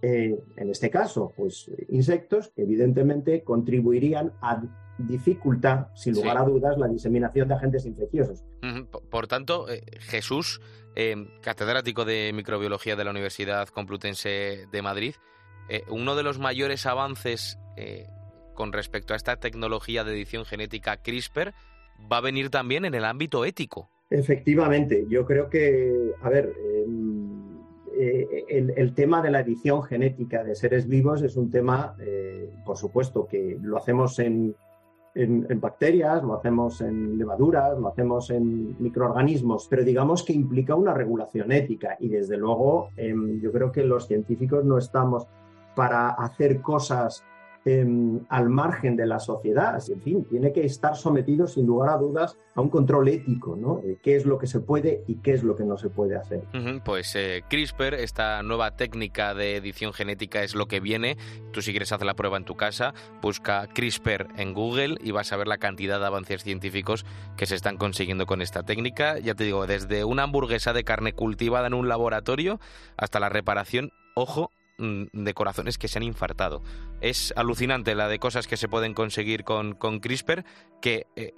eh, 0.02 0.38
en 0.58 0.70
este 0.70 0.90
caso, 0.92 1.32
pues 1.36 1.72
insectos 1.90 2.52
que 2.56 2.62
evidentemente 2.64 3.44
contribuirían 3.44 4.34
a 4.42 4.62
dificultar, 5.00 5.90
sin 5.96 6.14
Sí. 6.14 6.22
lugar 6.22 6.38
a 6.38 6.44
dudas, 6.44 6.78
la 6.78 6.88
diseminación 6.88 7.48
de 7.48 7.56
agentes 7.56 7.86
infecciosos. 7.86 8.46
Por- 9.10 9.28
tanto, 9.28 9.68
eh, 9.70 9.84
Jesús, 10.00 10.62
eh, 10.96 11.16
catedrático 11.42 12.06
de 12.06 12.32
microbiología 12.36 12.96
de 12.96 13.04
la 13.04 13.12
Universidad 13.12 13.68
Complutense 13.70 14.68
de 14.72 14.82
Madrid, 14.82 15.16
eh, 15.70 15.84
uno 15.90 16.16
de 16.16 16.24
los 16.24 16.38
mayores 16.40 16.86
avances 16.86 17.58
eh, 17.76 18.06
con 18.56 18.74
respecto 18.74 19.14
a 19.14 19.18
esta 19.18 19.36
tecnología 19.38 20.04
de 20.04 20.14
edición 20.14 20.46
genética 20.46 20.98
CRISPR 20.98 21.54
va 22.12 22.18
a 22.18 22.22
venir 22.22 22.50
también 22.50 22.86
en 22.86 22.96
el 22.96 23.06
ámbito 23.06 23.46
ético. 23.46 23.90
Efectivamente, 24.10 25.06
yo 25.10 25.26
creo 25.26 25.50
que, 25.50 26.12
a 26.22 26.30
ver, 26.30 26.54
em, 26.86 27.58
eh, 27.98 28.46
el, 28.76 28.94
tema 28.94 29.22
de 29.22 29.32
la 29.32 29.40
edición 29.40 29.82
genética 29.84 30.44
de 30.44 30.56
seres 30.56 30.88
vivos 30.88 31.22
es 31.22 31.36
un 31.38 31.50
tema, 31.50 31.96
eh, 32.00 32.50
por 32.66 32.78
supuesto, 32.78 33.26
que 33.28 33.58
lo 33.62 33.78
hacemos 33.78 34.20
en, 34.20 34.56
en- 35.16 35.48
en 35.50 35.62
bacterias, 35.62 36.22
lo 36.24 36.36
hacemos 36.36 36.82
en 36.82 37.18
levaduras, 37.18 37.80
lo 37.80 37.88
hacemos 37.88 38.30
en 38.32 38.76
microorganismos, 38.82 39.68
pero 39.70 39.84
digamos 39.84 40.24
que 40.24 40.34
implica 40.34 40.76
una 40.76 40.94
regulación 40.94 41.52
ética 41.54 41.96
y 42.00 42.10
desde 42.10 42.36
luego 42.38 42.90
em, 42.98 43.40
yo 43.42 43.52
creo 43.52 43.72
que 43.72 43.84
los 43.86 44.08
científicos 44.08 44.66
no 44.66 44.78
estamos 44.78 45.26
para 45.76 46.10
hacer 46.10 46.62
cosas 46.62 47.24
em, 47.66 48.22
al 48.30 48.50
margen 48.50 48.96
de 48.96 49.06
la 49.06 49.20
sociedad. 49.20 49.82
En 49.90 50.02
fin, 50.02 50.26
tiene 50.26 50.54
que 50.54 50.66
estar 50.66 50.96
sometido 50.96 51.48
sin 51.48 51.66
lugar 51.66 51.90
a 51.90 51.98
dudas 51.98 52.38
a 52.56 52.62
un 52.62 52.70
control 52.70 53.08
ético, 53.10 53.56
¿no? 53.56 53.80
Eh, 53.80 53.98
¿Qué 54.02 54.16
es 54.16 54.26
lo 54.26 54.38
que 54.38 54.48
se 54.48 54.60
puede 54.60 55.04
y 55.08 55.16
qué 55.16 55.34
es 55.34 55.44
lo 55.44 55.56
que 55.56 55.64
no 55.64 55.78
se 55.78 55.90
puede 55.90 56.16
hacer? 56.16 56.44
Pues 56.86 57.16
eh, 57.16 57.44
CRISPR, 57.50 57.96
esta 57.96 58.42
nueva 58.44 58.76
técnica 58.78 59.34
de 59.34 59.58
edición 59.58 59.94
genética 59.94 60.44
es 60.44 60.56
lo 60.56 60.68
que 60.68 60.80
viene. 60.80 61.18
Tú 61.52 61.62
si 61.62 61.72
quieres 61.72 61.92
hacer 61.92 62.06
la 62.06 62.14
prueba 62.14 62.38
en 62.38 62.46
tu 62.46 62.56
casa, 62.56 62.94
busca 63.22 63.68
CRISPR 63.74 64.28
en 64.38 64.54
Google 64.54 64.98
y 65.02 65.12
vas 65.12 65.34
a 65.34 65.38
ver 65.38 65.48
la 65.48 65.58
cantidad 65.58 66.00
de 66.00 66.06
avances 66.06 66.44
científicos 66.44 67.06
que 67.36 67.46
se 67.46 67.56
están 67.56 67.78
consiguiendo 67.78 68.26
con 68.26 68.42
esta 68.42 68.64
técnica. 68.64 69.20
Ya 69.20 69.36
te 69.36 69.44
digo, 69.44 69.68
desde 69.68 70.06
una 70.06 70.24
hamburguesa 70.24 70.72
de 70.72 70.84
carne 70.84 71.14
cultivada 71.14 71.68
en 71.68 71.74
un 71.74 71.90
laboratorio 71.90 72.60
hasta 72.98 73.20
la 73.20 73.30
reparación, 73.30 73.92
ojo, 74.16 74.52
de 74.78 75.34
corazones 75.34 75.78
que 75.78 75.88
se 75.88 76.00
han 76.00 76.04
infartado. 76.04 76.62
Es 77.02 77.34
alucinante 77.36 77.96
la 77.96 78.08
de 78.08 78.20
cosas 78.20 78.48
que 78.48 78.58
se 78.58 78.68
pueden 78.68 78.94
conseguir 78.94 79.44
con, 79.44 79.74
con 79.74 80.00
CRISPR 80.00 80.44
que... 80.82 81.08
eh, 81.16 81.34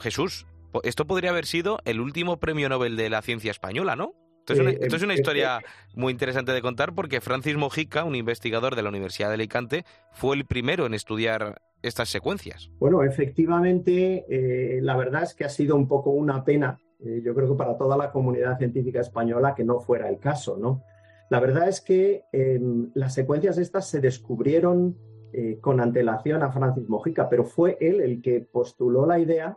Jesús, 0.00 0.46
esto 0.82 1.06
podría 1.06 1.30
haber 1.30 1.46
sido 1.46 1.78
el 1.84 2.00
último 2.00 2.38
premio 2.38 2.68
Nobel 2.68 2.96
de 2.96 3.10
la 3.10 3.22
ciencia 3.22 3.50
española, 3.50 3.96
¿no? 3.96 4.14
Esto 4.40 4.54
es, 4.54 4.60
una, 4.60 4.70
Eh, 4.70 4.78
esto 4.80 4.96
es 4.96 5.02
una 5.02 5.12
eh, 5.12 5.16
historia 5.16 5.60
muy 5.94 6.10
interesante 6.10 6.52
de 6.52 6.62
contar 6.62 6.94
porque 6.94 7.20
Francis 7.20 7.56
Mojica, 7.56 8.04
un 8.04 8.16
investigador 8.16 8.74
de 8.74 8.82
la 8.82 8.88
Universidad 8.88 9.28
de 9.28 9.34
Alicante, 9.34 9.84
fue 10.12 10.36
el 10.36 10.46
primero 10.46 10.86
en 10.86 10.94
estudiar 10.94 11.60
estas 11.82 12.08
secuencias. 12.08 12.70
Bueno, 12.78 13.02
efectivamente, 13.02 14.24
eh, 14.28 14.80
la 14.80 14.96
verdad 14.96 15.22
es 15.22 15.34
que 15.34 15.44
ha 15.44 15.50
sido 15.50 15.76
un 15.76 15.86
poco 15.86 16.10
una 16.10 16.44
pena, 16.44 16.78
eh, 17.00 17.20
yo 17.22 17.34
creo 17.34 17.50
que 17.50 17.56
para 17.56 17.76
toda 17.76 17.96
la 17.96 18.10
comunidad 18.10 18.58
científica 18.58 19.00
española, 19.00 19.54
que 19.54 19.64
no 19.64 19.80
fuera 19.80 20.08
el 20.08 20.18
caso, 20.18 20.56
¿no? 20.56 20.82
La 21.30 21.40
verdad 21.40 21.68
es 21.68 21.80
que 21.80 22.24
eh, 22.32 22.60
las 22.94 23.14
secuencias 23.14 23.56
estas 23.56 23.88
se 23.88 24.00
descubrieron 24.00 24.96
eh, 25.32 25.58
con 25.60 25.80
antelación 25.80 26.42
a 26.42 26.50
Francis 26.50 26.88
Mojica, 26.88 27.28
pero 27.28 27.44
fue 27.44 27.78
él 27.80 28.00
el 28.00 28.20
que 28.20 28.40
postuló 28.40 29.06
la 29.06 29.20
idea 29.20 29.56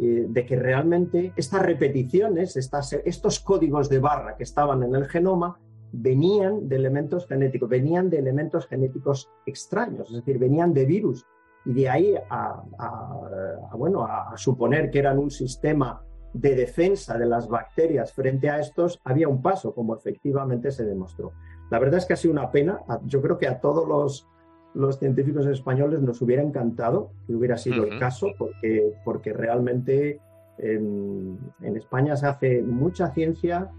eh, 0.00 0.26
de 0.28 0.46
que 0.46 0.54
realmente 0.54 1.32
estas 1.36 1.62
repeticiones, 1.62 2.56
estos 2.56 3.40
códigos 3.40 3.88
de 3.88 3.98
barra 3.98 4.36
que 4.36 4.44
estaban 4.44 4.84
en 4.84 4.94
el 4.94 5.06
genoma, 5.08 5.58
venían 5.92 6.68
de 6.68 6.76
elementos 6.76 7.26
genéticos, 7.26 7.68
venían 7.68 8.08
de 8.08 8.18
elementos 8.18 8.68
genéticos 8.68 9.28
extraños, 9.46 10.08
es 10.10 10.18
decir, 10.18 10.38
venían 10.38 10.72
de 10.72 10.84
virus. 10.86 11.26
Y 11.64 11.72
de 11.72 11.88
ahí 11.90 12.14
a, 12.30 12.62
a- 12.78 13.76
bueno, 13.76 14.04
a 14.04 14.32
suponer 14.36 14.90
que 14.92 15.00
eran 15.00 15.18
un 15.18 15.32
sistema 15.32 16.04
de 16.32 16.54
defensa 16.54 17.18
de 17.18 17.26
las 17.26 17.48
bacterias 17.48 18.12
frente 18.12 18.48
a 18.50 18.60
estos, 18.60 19.00
había 19.04 19.28
un 19.28 19.42
paso, 19.42 19.74
como 19.74 19.96
efectivamente 19.96 20.70
se 20.70 20.84
demostró. 20.84 21.32
La 21.70 21.78
verdad 21.78 21.98
es 21.98 22.06
que 22.06 22.12
ha 22.12 22.16
sido 22.16 22.32
una 22.32 22.50
pena. 22.50 22.80
Yo 23.04 23.22
creo 23.22 23.38
que 23.38 23.48
a 23.48 23.60
todos 23.60 23.88
los, 23.88 24.28
los 24.74 24.98
científicos 24.98 25.46
españoles 25.46 26.00
nos 26.00 26.20
hubiera 26.22 26.42
encantado 26.42 27.10
que 27.26 27.34
hubiera 27.34 27.56
sido 27.56 27.84
el 27.84 27.98
caso, 27.98 28.28
porque, 28.38 28.92
porque 29.04 29.32
realmente 29.32 30.20
en, 30.58 31.38
en 31.60 31.76
España 31.76 32.16
se 32.16 32.26
hace 32.26 32.62
mucha 32.62 33.12
ciencia, 33.12 33.70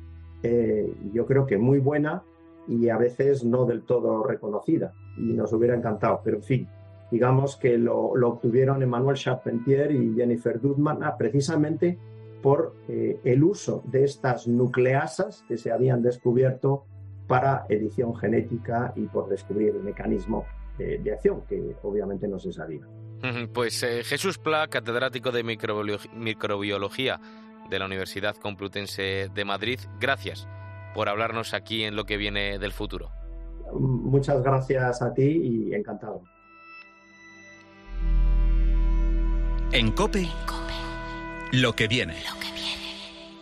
eh, 0.44 0.94
yo 1.14 1.26
creo 1.26 1.46
que 1.46 1.58
muy 1.58 1.80
buena 1.80 2.24
y 2.68 2.90
a 2.90 2.98
veces 2.98 3.44
no 3.44 3.66
del 3.66 3.84
todo 3.84 4.24
reconocida. 4.24 4.94
Y 5.18 5.34
nos 5.34 5.52
hubiera 5.54 5.76
encantado, 5.76 6.22
pero 6.24 6.38
en 6.38 6.44
fin, 6.44 6.68
digamos 7.12 7.58
que 7.58 7.78
lo, 7.78 8.16
lo 8.16 8.30
obtuvieron 8.30 8.82
Emmanuel 8.82 9.18
Charpentier 9.18 9.92
y 9.92 10.16
Jennifer 10.16 10.60
Doudman 10.60 11.04
ah, 11.04 11.18
precisamente 11.18 12.00
por 12.42 12.76
eh, 12.88 13.20
el 13.24 13.44
uso 13.44 13.84
de 13.86 14.04
estas 14.04 14.48
nucleasas 14.48 15.44
que 15.48 15.58
se 15.58 15.72
habían 15.72 16.02
descubierto 16.02 16.86
para 17.28 17.66
edición 17.70 18.16
genética 18.16 18.94
y 18.96 19.06
por 19.08 19.30
descubrir 19.30 19.76
el 19.76 19.84
mecanismo 19.84 20.46
de, 20.78 20.98
de 20.98 21.14
acción, 21.14 21.44
que 21.48 21.76
obviamente 21.84 22.28
no 22.28 22.40
se 22.40 22.52
sabía. 22.52 22.82
Pues 23.54 23.84
eh, 23.84 24.04
Jesús 24.04 24.38
Pla, 24.38 24.68
catedrático 24.68 25.32
de 25.32 25.46
microbiolo- 25.46 26.12
microbiología 26.14 27.20
de 27.70 27.80
la 27.80 27.86
Universidad 27.86 28.36
Complutense 28.36 29.30
de 29.34 29.46
Madrid, 29.46 29.80
gracias 30.00 30.48
por 30.94 31.08
hablarnos 31.08 31.54
aquí 31.54 31.84
en 31.84 31.96
lo 31.96 32.04
que 32.06 32.18
viene 32.18 32.60
del 32.60 32.74
futuro. 32.74 33.10
Muchas 33.74 34.42
gracias 34.44 35.02
a 35.02 35.14
ti 35.14 35.70
y 35.70 35.74
encantado. 35.74 36.22
En 39.72 39.92
Cope, 39.92 40.28
lo 41.52 41.74
que 41.74 41.88
viene. 41.88 42.16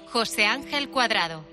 José 0.08 0.46
Ángel 0.46 0.90
Cuadrado. 0.90 1.46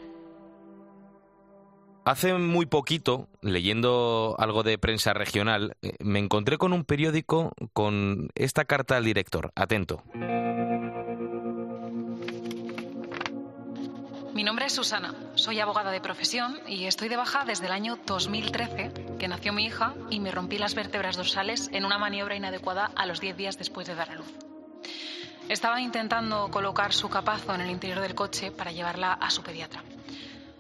Hace 2.04 2.34
muy 2.34 2.66
poquito, 2.66 3.28
leyendo 3.42 4.36
algo 4.38 4.62
de 4.62 4.78
prensa 4.78 5.12
regional, 5.12 5.76
eh, 5.82 5.94
me 5.98 6.20
encontré 6.20 6.56
con 6.56 6.72
un 6.72 6.84
periódico 6.84 7.52
con 7.72 8.30
esta 8.36 8.64
carta 8.64 8.96
al 8.96 9.04
director. 9.04 9.52
Atento. 9.56 10.04
Mi 14.34 14.44
nombre 14.44 14.66
es 14.66 14.74
Susana, 14.74 15.14
soy 15.34 15.60
abogada 15.60 15.90
de 15.90 16.00
profesión 16.00 16.60
y 16.68 16.84
estoy 16.84 17.08
de 17.08 17.16
baja 17.16 17.44
desde 17.44 17.66
el 17.66 17.72
año 17.72 17.98
2013, 18.06 18.92
que 19.18 19.28
nació 19.28 19.52
mi 19.52 19.64
hija 19.64 19.94
y 20.10 20.20
me 20.20 20.30
rompí 20.30 20.58
las 20.58 20.74
vértebras 20.74 21.16
dorsales 21.16 21.70
en 21.72 21.84
una 21.84 21.98
maniobra 21.98 22.36
inadecuada 22.36 22.92
a 22.94 23.06
los 23.06 23.20
10 23.20 23.36
días 23.36 23.58
después 23.58 23.86
de 23.86 23.94
dar 23.94 24.10
a 24.10 24.14
luz. 24.16 24.32
Estaba 25.48 25.80
intentando 25.80 26.50
colocar 26.50 26.92
su 26.92 27.08
capazo 27.08 27.54
en 27.54 27.60
el 27.60 27.70
interior 27.70 28.00
del 28.00 28.16
coche 28.16 28.50
para 28.50 28.72
llevarla 28.72 29.12
a 29.12 29.30
su 29.30 29.42
pediatra. 29.42 29.82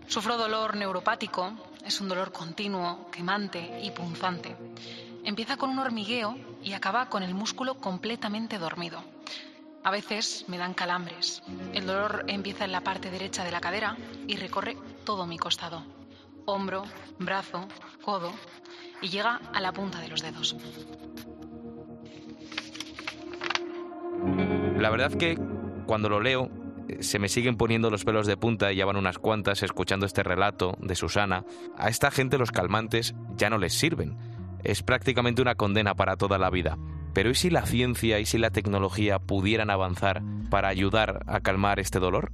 Sufro 0.06 0.36
dolor 0.36 0.76
neuropático, 0.76 1.52
es 1.84 2.00
un 2.00 2.08
dolor 2.08 2.30
continuo, 2.30 3.10
quemante 3.10 3.80
y 3.82 3.90
punzante. 3.90 4.56
Empieza 5.24 5.56
con 5.56 5.70
un 5.70 5.80
hormigueo 5.80 6.38
y 6.62 6.72
acaba 6.72 7.08
con 7.08 7.24
el 7.24 7.34
músculo 7.34 7.74
completamente 7.80 8.58
dormido. 8.58 9.02
A 9.82 9.90
veces 9.90 10.44
me 10.46 10.56
dan 10.56 10.72
calambres. 10.72 11.42
El 11.72 11.86
dolor 11.86 12.24
empieza 12.28 12.64
en 12.64 12.72
la 12.72 12.82
parte 12.82 13.10
derecha 13.10 13.42
de 13.42 13.50
la 13.50 13.60
cadera 13.60 13.96
y 14.28 14.36
recorre 14.36 14.76
todo 15.04 15.26
mi 15.26 15.36
costado. 15.36 15.82
Hombro, 16.44 16.84
brazo, 17.18 17.66
codo 18.02 18.32
y 19.02 19.08
llega 19.08 19.40
a 19.52 19.60
la 19.60 19.72
punta 19.72 20.00
de 20.00 20.08
los 20.08 20.22
dedos. 20.22 20.54
La 24.78 24.90
verdad 24.90 25.12
que 25.12 25.38
cuando 25.86 26.10
lo 26.10 26.20
leo 26.20 26.50
eh, 26.88 27.02
se 27.02 27.18
me 27.18 27.28
siguen 27.28 27.56
poniendo 27.56 27.90
los 27.90 28.04
pelos 28.04 28.26
de 28.26 28.36
punta 28.36 28.72
y 28.72 28.76
ya 28.76 28.84
van 28.84 28.96
unas 28.96 29.18
cuantas 29.18 29.62
escuchando 29.62 30.04
este 30.04 30.22
relato 30.22 30.76
de 30.80 30.94
Susana. 30.94 31.44
A 31.76 31.88
esta 31.88 32.10
gente 32.10 32.36
los 32.36 32.52
calmantes 32.52 33.14
ya 33.36 33.48
no 33.48 33.56
les 33.56 33.72
sirven. 33.72 34.16
Es 34.62 34.82
prácticamente 34.82 35.40
una 35.40 35.54
condena 35.54 35.94
para 35.94 36.16
toda 36.16 36.38
la 36.38 36.50
vida. 36.50 36.76
Pero 37.14 37.30
¿y 37.30 37.34
si 37.34 37.48
la 37.48 37.64
ciencia 37.64 38.20
y 38.20 38.26
si 38.26 38.36
la 38.36 38.50
tecnología 38.50 39.18
pudieran 39.18 39.70
avanzar 39.70 40.22
para 40.50 40.68
ayudar 40.68 41.24
a 41.26 41.40
calmar 41.40 41.80
este 41.80 41.98
dolor? 41.98 42.32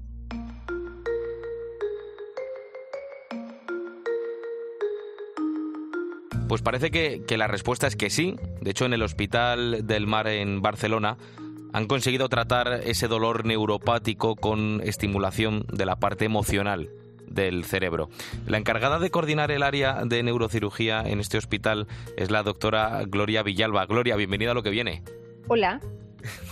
Pues 6.49 6.61
parece 6.61 6.91
que, 6.91 7.23
que, 7.27 7.39
la 7.39 7.47
respuesta 7.47 7.87
es 7.87 7.97
que 7.97 8.11
sí. 8.11 8.37
De 8.61 8.73
hecho, 8.73 8.85
en 8.85 8.93
el 8.93 9.03
Hospital 9.03 9.87
del 9.87 10.07
Mar 10.07 10.27
en 10.27 10.61
Barcelona 10.61 11.17
han 11.73 11.87
conseguido 11.87 12.29
tratar 12.29 12.81
ese 12.85 13.09
dolor 13.09 13.45
neuropático 13.45 14.37
con 14.37 14.81
estimulación 14.85 15.67
de 15.73 15.87
la 15.87 15.97
parte 15.97 16.25
emocional 16.25 16.91
del 17.27 17.65
cerebro. 17.65 18.11
La 18.47 18.59
encargada 18.59 18.99
de 18.99 19.11
coordinar 19.11 19.51
el 19.51 19.63
área 19.63 20.05
de 20.05 20.23
neurocirugía 20.23 21.03
en 21.03 21.21
este 21.21 21.39
hospital 21.39 21.87
es 22.17 22.31
la 22.31 22.43
doctora 22.43 23.03
Gloria 23.07 23.43
Villalba. 23.43 23.87
Gloria, 23.87 24.17
bienvenida 24.17 24.51
a 24.51 24.55
lo 24.55 24.63
que 24.63 24.71
viene. 24.71 25.03
Hola. 25.49 25.81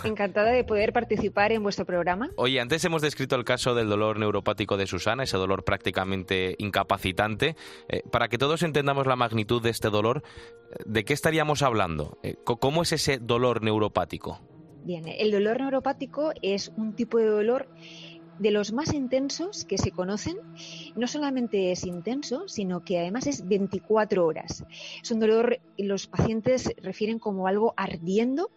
Encantada 0.02 0.50
de 0.50 0.64
poder 0.64 0.92
participar 0.92 1.52
en 1.52 1.62
vuestro 1.62 1.84
programa. 1.84 2.30
Oye, 2.34 2.58
antes 2.58 2.84
hemos 2.84 3.02
descrito 3.02 3.36
el 3.36 3.44
caso 3.44 3.74
del 3.74 3.88
dolor 3.88 4.18
neuropático 4.18 4.76
de 4.76 4.88
Susana, 4.88 5.22
ese 5.22 5.36
dolor 5.36 5.64
prácticamente 5.64 6.56
incapacitante. 6.58 7.54
Eh, 7.88 8.02
para 8.10 8.28
que 8.28 8.38
todos 8.38 8.64
entendamos 8.64 9.06
la 9.06 9.14
magnitud 9.14 9.62
de 9.62 9.70
este 9.70 9.90
dolor, 9.90 10.24
¿de 10.84 11.04
qué 11.04 11.12
estaríamos 11.12 11.62
hablando? 11.62 12.18
Eh, 12.24 12.34
¿Cómo 12.42 12.82
es 12.82 12.92
ese 12.92 13.18
dolor 13.18 13.62
neuropático? 13.62 14.40
Bien, 14.84 15.04
el 15.06 15.30
dolor 15.30 15.60
neuropático 15.60 16.32
es 16.42 16.72
un 16.76 16.94
tipo 16.94 17.18
de 17.18 17.26
dolor 17.26 17.68
de 18.40 18.50
los 18.50 18.72
más 18.72 18.94
intensos 18.94 19.66
que 19.66 19.76
se 19.76 19.90
conocen. 19.90 20.36
No 20.96 21.06
solamente 21.06 21.72
es 21.72 21.84
intenso, 21.84 22.48
sino 22.48 22.80
que 22.80 22.98
además 22.98 23.26
es 23.26 23.46
24 23.46 24.24
horas. 24.26 24.64
Es 25.02 25.10
un 25.10 25.20
dolor, 25.20 25.60
los 25.76 26.06
pacientes 26.06 26.72
refieren 26.78 27.18
como 27.18 27.46
algo 27.46 27.74
ardiendo, 27.76 28.50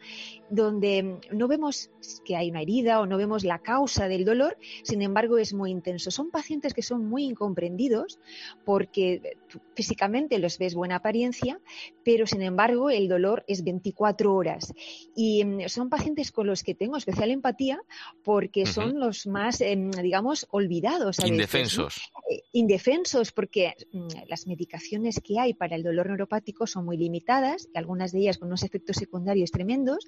donde 0.56 1.20
no 1.32 1.48
vemos 1.48 1.90
que 2.24 2.36
hay 2.36 2.50
una 2.50 2.62
herida 2.62 3.00
o 3.00 3.06
no 3.06 3.18
vemos 3.18 3.44
la 3.44 3.60
causa 3.60 4.08
del 4.08 4.26
dolor, 4.26 4.58
sin 4.84 5.02
embargo 5.02 5.38
es 5.38 5.54
muy 5.54 5.72
intenso. 5.72 6.12
Son 6.12 6.30
pacientes 6.30 6.74
que 6.74 6.82
son 6.82 7.08
muy 7.08 7.26
incomprendidos 7.26 8.20
porque 8.66 9.38
físicamente 9.76 10.40
los 10.40 10.58
ves 10.58 10.76
buena 10.76 10.98
apariencia, 10.98 11.60
pero 12.04 12.28
sin 12.28 12.42
embargo 12.42 12.90
el 12.90 13.08
dolor 13.08 13.44
es 13.48 13.64
24 13.64 14.34
horas. 14.34 14.74
Y 15.16 15.44
mm, 15.44 15.68
son 15.68 15.90
pacientes 15.90 16.32
con 16.32 16.48
los 16.48 16.64
que 16.64 16.76
tengo 16.76 16.98
especial 16.98 17.32
empatía 17.32 17.82
porque 18.24 18.66
son 18.66 19.00
los 19.00 19.26
más 19.28 19.62
Em, 19.74 19.92
digamos, 19.92 20.48
olvidados. 20.52 21.20
Indefensos. 21.26 22.12
Eh, 22.30 22.44
indefensos, 22.52 23.32
porque 23.32 23.74
mm, 23.92 24.08
las 24.28 24.46
medicaciones 24.46 25.20
que 25.24 25.40
hay 25.40 25.54
para 25.54 25.76
el 25.76 25.84
dolor 25.84 26.08
neuropático 26.08 26.68
son 26.68 26.86
muy 26.86 26.98
limitadas, 26.98 27.68
y 27.74 27.78
algunas 27.78 28.12
de 28.12 28.20
ellas 28.20 28.38
con 28.38 28.50
unos 28.50 28.64
efectos 28.64 28.98
secundarios 28.98 29.52
tremendos. 29.52 30.08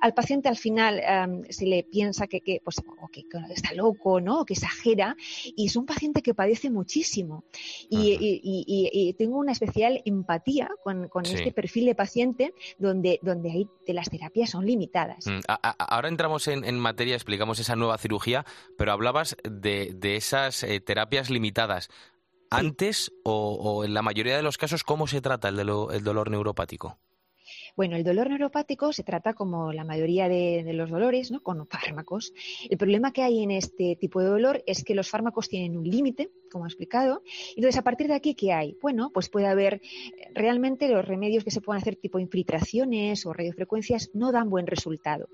Al 0.00 0.14
paciente 0.14 0.48
al 0.48 0.56
final 0.56 1.02
se 1.48 1.66
le 1.66 1.84
piensa 1.84 2.26
que, 2.26 2.60
pues, 2.62 2.76
que, 3.12 3.24
está 3.50 3.74
loco, 3.74 4.20
¿no? 4.20 4.44
que 4.44 4.54
exagera, 4.54 5.16
y 5.44 5.66
es 5.66 5.76
un 5.76 5.86
paciente 5.86 6.22
que 6.22 6.34
padece 6.34 6.70
muchísimo. 6.70 7.44
Y, 7.88 9.14
tengo 9.18 9.38
una 9.38 9.52
especial 9.52 10.02
empatía 10.04 10.70
con, 10.82 11.08
este 11.24 11.52
perfil 11.52 11.86
de 11.86 11.94
paciente 11.94 12.54
donde, 12.78 13.18
donde 13.22 13.50
hay 13.50 13.68
de 13.86 13.92
las 13.92 14.10
terapias 14.10 14.50
son 14.50 14.64
limitadas. 14.66 15.26
Mm, 15.26 15.40
ahora 15.46 16.08
entramos 16.08 16.48
en, 16.48 16.64
en 16.64 16.78
materia, 16.78 17.14
explicamos 17.14 17.58
esa 17.58 17.76
nueva 17.76 17.98
cirugía, 17.98 18.44
pero 18.76 18.92
hablabas 18.92 19.36
de, 19.44 20.16
esas 20.16 20.62
eh, 20.62 20.80
terapias 20.80 21.30
limitadas. 21.30 21.88
¿Antes 22.50 23.12
o, 23.24 23.84
en 23.84 23.92
la 23.92 24.00
mayoría 24.00 24.36
de 24.36 24.42
los 24.42 24.56
casos 24.56 24.82
cómo 24.82 25.06
se 25.06 25.20
trata 25.20 25.48
el 25.48 25.56
dolor 25.56 26.30
neuropático? 26.30 26.98
Bueno, 27.78 27.94
el 27.94 28.02
dolor 28.02 28.28
neuropático 28.28 28.92
se 28.92 29.04
trata 29.04 29.34
como 29.34 29.72
la 29.72 29.84
mayoría 29.84 30.28
de, 30.28 30.64
los 30.72 30.90
dolores, 30.90 31.30
¿no? 31.30 31.44
Con 31.44 31.64
fármacos. 31.68 32.34
El 32.68 32.76
problema 32.76 33.12
que 33.12 33.22
hay 33.22 33.44
en 33.44 33.52
este 33.52 33.94
tipo 33.94 34.20
de 34.20 34.26
dolor 34.26 34.64
es 34.66 34.82
que 34.82 34.96
los 34.96 35.08
fármacos 35.08 35.48
tienen 35.48 35.78
un 35.78 35.88
límite, 35.88 36.32
como 36.48 36.64
he 36.64 36.68
explicado. 36.68 37.22
Entonces, 37.56 37.78
a 37.78 37.82
partir 37.82 38.08
de 38.08 38.14
aquí, 38.14 38.34
¿qué 38.34 38.52
hay? 38.52 38.76
Bueno, 38.80 39.10
pues 39.12 39.28
puede 39.28 39.46
haber 39.46 39.74
eh, 39.74 40.30
realmente 40.34 40.88
los 40.88 41.06
remedios 41.06 41.44
que 41.44 41.50
se 41.50 41.60
pueden 41.60 41.80
hacer 41.80 41.96
tipo 41.96 42.18
infiltraciones 42.18 43.26
o 43.26 43.32
radiofrecuencias 43.32 44.10
no 44.14 44.32
dan 44.32 44.50
buen 44.50 44.66
resultado. 44.66 45.28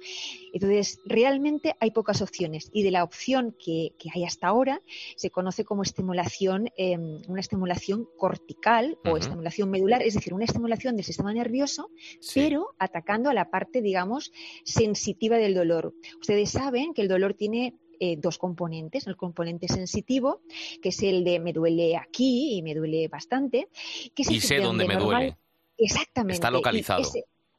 Entonces, 0.52 1.00
realmente 1.04 1.76
hay 1.80 1.90
pocas 1.90 2.22
opciones 2.22 2.70
y 2.72 2.82
de 2.82 2.90
la 2.90 3.04
opción 3.04 3.54
que, 3.58 3.92
hay 4.14 4.24
hasta 4.24 4.46
ahora 4.46 4.82
se 5.16 5.30
conoce 5.30 5.64
como 5.64 5.82
estimulación, 5.82 6.70
em, 6.76 7.20
una 7.26 7.40
estimulación 7.40 8.06
cortical 8.16 8.98
o 9.04 9.16
estimulación 9.16 9.70
medular, 9.70 10.02
es 10.02 10.14
decir, 10.14 10.34
una 10.34 10.44
estimulación 10.44 10.94
del 10.96 11.04
sistema 11.04 11.32
nervioso 11.32 11.90
pero 12.34 12.74
atacando 12.78 13.30
a 13.30 13.34
la 13.34 13.50
parte, 13.50 13.82
digamos, 13.82 14.32
sensitiva 14.64 15.36
del 15.36 15.54
dolor. 15.54 15.94
Ustedes 16.20 16.50
saben 16.50 16.94
que 16.94 17.02
el 17.02 17.08
dolor 17.08 17.34
tiene 17.34 17.74
eh, 18.04 18.16
dos 18.18 18.38
componentes, 18.38 19.06
el 19.06 19.16
componente 19.16 19.66
sensitivo, 19.68 20.42
que 20.82 20.90
es 20.90 21.02
el 21.02 21.24
de 21.24 21.40
me 21.40 21.52
duele 21.52 21.96
aquí 21.96 22.56
y 22.56 22.62
me 22.62 22.74
duele 22.74 23.08
bastante. 23.08 23.68
Que 24.14 24.24
y 24.28 24.40
sé 24.40 24.58
dónde 24.58 24.86
me 24.86 24.96
duele. 24.96 25.36
Exactamente. 25.78 26.34
Está 26.34 26.50
localizado. 26.50 27.02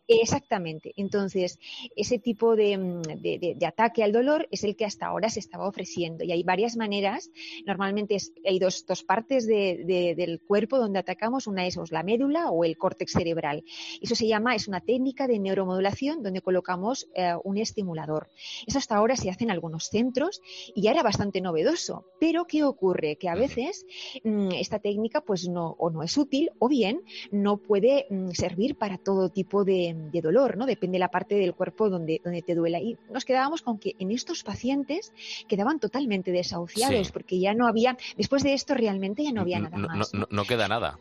Exactamente. 0.07 0.93
Entonces, 0.97 1.59
ese 1.95 2.19
tipo 2.19 2.53
mm, 2.53 3.01
de, 3.01 3.57
ataque 3.65 4.03
al 4.03 4.11
dolor 4.11 4.47
es 4.51 4.63
el 4.63 4.75
que 4.75 4.85
hasta 4.85 5.07
ahora 5.07 5.29
se 5.29 5.39
estaba 5.39 5.67
ofreciendo. 5.67 6.23
Y 6.23 6.31
hay 6.31 6.43
varias 6.43 6.75
maneras. 6.75 7.31
Normalmente 7.65 8.17
hay 8.45 8.59
dos, 8.59 8.83
partes 9.07 9.47
del 9.47 10.41
cuerpo 10.47 10.77
donde 10.77 10.99
atacamos. 10.99 11.47
Una 11.47 11.65
es 11.65 11.75
la 11.91 12.03
médula 12.03 12.51
o 12.51 12.63
el 12.63 12.77
córtex 12.77 13.13
cerebral. 13.13 13.63
Eso 14.01 14.15
se 14.15 14.27
llama, 14.27 14.55
es 14.55 14.67
una 14.67 14.81
técnica 14.81 15.27
de 15.27 15.39
neuromodulación 15.39 16.21
donde 16.21 16.41
colocamos 16.41 17.07
eh, 17.15 17.33
un 17.43 17.57
estimulador. 17.57 18.29
Eso 18.67 18.77
hasta 18.77 18.95
ahora 18.95 19.15
se 19.15 19.29
hace 19.29 19.43
en 19.43 19.51
algunos 19.51 19.89
centros 19.89 20.41
y 20.75 20.83
ya 20.83 20.91
era 20.91 21.03
bastante 21.03 21.41
novedoso. 21.41 22.05
Pero, 22.19 22.45
¿qué 22.45 22.63
ocurre? 22.63 23.17
Que 23.17 23.29
a 23.29 23.35
veces 23.35 23.85
mm, 24.23 24.51
esta 24.51 24.79
técnica 24.79 25.21
pues 25.21 25.47
no, 25.47 25.75
o 25.79 25.89
no 25.89 26.03
es 26.03 26.17
útil 26.17 26.51
o 26.59 26.67
bien 26.67 27.01
no 27.31 27.57
puede 27.57 28.05
mm, 28.09 28.29
servir 28.31 28.77
para 28.77 28.97
todo 28.97 29.29
tipo 29.29 29.63
de 29.63 29.94
de, 30.11 30.21
dolor, 30.21 30.57
¿no? 30.57 30.65
Depende 30.65 30.95
de 30.95 30.99
la 30.99 31.09
parte 31.09 31.35
del 31.35 31.53
cuerpo 31.53 31.89
donde, 31.89 32.21
donde 32.23 32.41
te 32.41 32.55
duela. 32.55 32.79
Y 32.79 32.97
nos 33.09 33.25
quedábamos 33.25 33.61
con 33.61 33.77
que 33.77 33.95
en 33.99 34.11
estos 34.11 34.43
pacientes 34.43 35.13
quedaban 35.47 35.79
totalmente 35.79 36.31
desahuciados 36.31 37.11
porque 37.11 37.39
ya 37.39 37.53
no 37.53 37.67
había, 37.67 37.97
después 38.17 38.43
de 38.43 38.53
esto 38.53 38.73
realmente 38.73 39.23
ya 39.23 39.31
no 39.31 39.41
había 39.41 39.59
nada 39.59 39.77
más. 39.77 40.13
No, 40.13 40.43
queda 40.43 40.67
nada. 40.67 40.99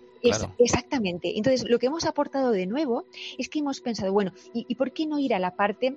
exactamente. 0.59 1.37
Entonces, 1.37 1.69
lo 1.69 1.79
que 1.79 1.87
hemos 1.87 2.05
aportado 2.05 2.51
de 2.51 2.67
nuevo 2.67 3.05
es 3.39 3.49
que 3.49 3.61
hemos 3.61 3.81
pensado, 3.81 4.13
bueno, 4.13 4.33
¿y 4.53 4.75
por 4.75 4.93
qué 4.93 5.07
no 5.07 5.19
ir 5.19 5.35
a 5.35 5.39
la 5.39 5.55
parte 5.57 5.97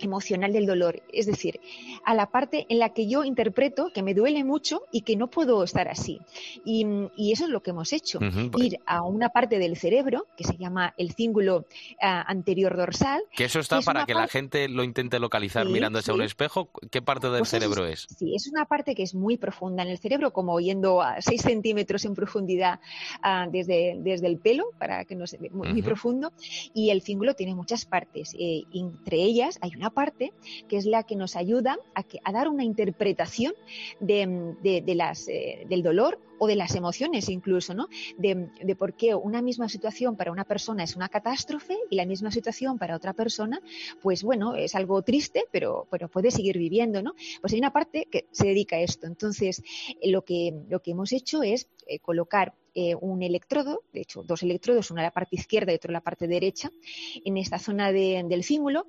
emocional 0.00 0.52
del 0.52 0.66
dolor, 0.66 1.02
es 1.12 1.26
decir, 1.26 1.60
a 2.04 2.14
la 2.14 2.26
parte 2.30 2.66
en 2.68 2.78
la 2.78 2.90
que 2.90 3.06
yo 3.06 3.24
interpreto 3.24 3.90
que 3.94 4.02
me 4.02 4.14
duele 4.14 4.44
mucho 4.44 4.82
y 4.92 5.02
que 5.02 5.16
no 5.16 5.28
puedo 5.28 5.62
estar 5.64 5.88
así. 5.88 6.20
Y, 6.64 6.84
eso 7.34 7.44
es 7.44 7.50
lo 7.50 7.62
que 7.62 7.70
hemos 7.70 7.92
hecho, 7.92 8.20
ir 8.58 8.78
a 8.86 9.02
una 9.02 9.30
parte 9.30 9.58
del 9.58 9.76
cerebro 9.76 10.26
que 10.36 10.44
se 10.44 10.56
llama 10.56 10.94
el 10.96 11.12
cíngulo 11.12 11.66
ah, 12.00 12.24
anterior 12.28 12.76
dorsal. 12.76 13.22
Que 13.34 13.44
eso 13.44 13.58
está 13.58 13.80
para 13.80 14.04
que 14.04 14.14
la 14.14 14.28
gente 14.28 14.68
lo 14.68 14.84
intente 14.84 15.18
localizar 15.18 15.66
mirándose 15.66 16.10
a 16.10 16.14
un 16.14 16.22
espejo. 16.22 16.70
¿Qué 16.90 17.02
parte 17.02 17.28
del 17.28 17.40
pues 17.40 17.48
cerebro 17.48 17.86
es, 17.86 18.06
Sí, 18.16 18.34
es 18.34 18.46
una 18.46 18.66
parte 18.66 18.94
que 18.94 19.02
es 19.02 19.14
muy 19.14 19.36
profunda 19.36 19.82
en 19.82 19.88
el 19.88 19.98
cerebro, 19.98 20.32
como 20.32 20.60
yendo 20.60 21.02
a 21.02 21.20
6 21.20 21.42
centímetros 21.42 22.04
en 22.04 22.14
profundidad 22.14 22.80
ah, 23.22 23.48
desde, 23.50 23.96
desde 23.98 24.26
el 24.26 24.38
pelo, 24.38 24.66
para 24.78 25.04
que 25.04 25.14
no 25.14 25.26
se 25.26 25.38
vea 25.38 25.50
muy, 25.52 25.82
profundo. 25.82 26.32
Y 26.72 26.90
el 26.90 27.02
cíngulo 27.02 27.34
tiene 27.34 27.54
muchas 27.54 27.84
partes. 27.84 28.34
Eh, 28.38 28.64
entre 28.72 29.16
ellas 29.22 29.58
hay 29.60 29.72
una 29.76 29.83
parte 29.90 30.32
que 30.68 30.76
es 30.76 30.86
la 30.86 31.02
que 31.02 31.16
nos 31.16 31.36
ayuda 31.36 31.78
a, 31.94 32.32
dar 32.32 32.48
una 32.48 32.64
interpretación 32.64 33.54
eh, 34.06 35.64
del 35.68 35.82
dolor 35.82 36.18
o 36.38 36.46
de 36.46 36.56
las 36.56 36.74
emociones 36.74 37.28
incluso, 37.28 37.74
¿no? 37.74 37.88
De, 38.18 38.76
por 38.76 38.94
qué 38.94 39.14
una 39.14 39.40
misma 39.42 39.68
situación 39.68 40.16
para 40.16 40.32
una 40.32 40.44
persona 40.44 40.82
es 40.82 40.96
una 40.96 41.08
catástrofe 41.08 41.76
y 41.90 41.96
la 41.96 42.06
misma 42.06 42.30
situación 42.30 42.78
para 42.78 42.96
otra 42.96 43.12
persona, 43.12 43.60
pues 44.02 44.22
bueno, 44.22 44.54
es 44.54 44.74
algo 44.74 45.02
triste, 45.02 45.44
pero, 45.50 45.86
puede 46.12 46.30
seguir 46.30 46.58
viviendo, 46.58 47.02
¿no? 47.02 47.14
Pues 47.40 47.52
hay 47.52 47.58
una 47.58 47.72
parte 47.72 48.06
que 48.10 48.26
se 48.30 48.48
dedica 48.48 48.76
a 48.76 48.80
esto. 48.80 49.06
Entonces, 49.06 49.62
lo 50.02 50.22
que, 50.22 50.54
lo 50.68 50.80
que 50.80 50.90
hemos 50.90 51.12
hecho 51.12 51.42
es 51.42 51.68
eh, 51.86 51.98
colocar 51.98 52.54
eh, 52.76 52.96
un 53.00 53.22
electrodo, 53.22 53.84
de 53.92 54.00
hecho 54.00 54.24
dos 54.24 54.42
electrodos, 54.42 54.90
uno 54.90 55.00
en 55.00 55.04
la 55.04 55.12
parte 55.12 55.36
izquierda 55.36 55.70
y 55.72 55.76
otro 55.76 55.90
en 55.90 55.94
la 55.94 56.00
parte 56.00 56.26
derecha, 56.26 56.72
en 57.24 57.36
esta 57.36 57.58
zona 57.58 57.92
del 57.92 58.42
fímulo, 58.42 58.88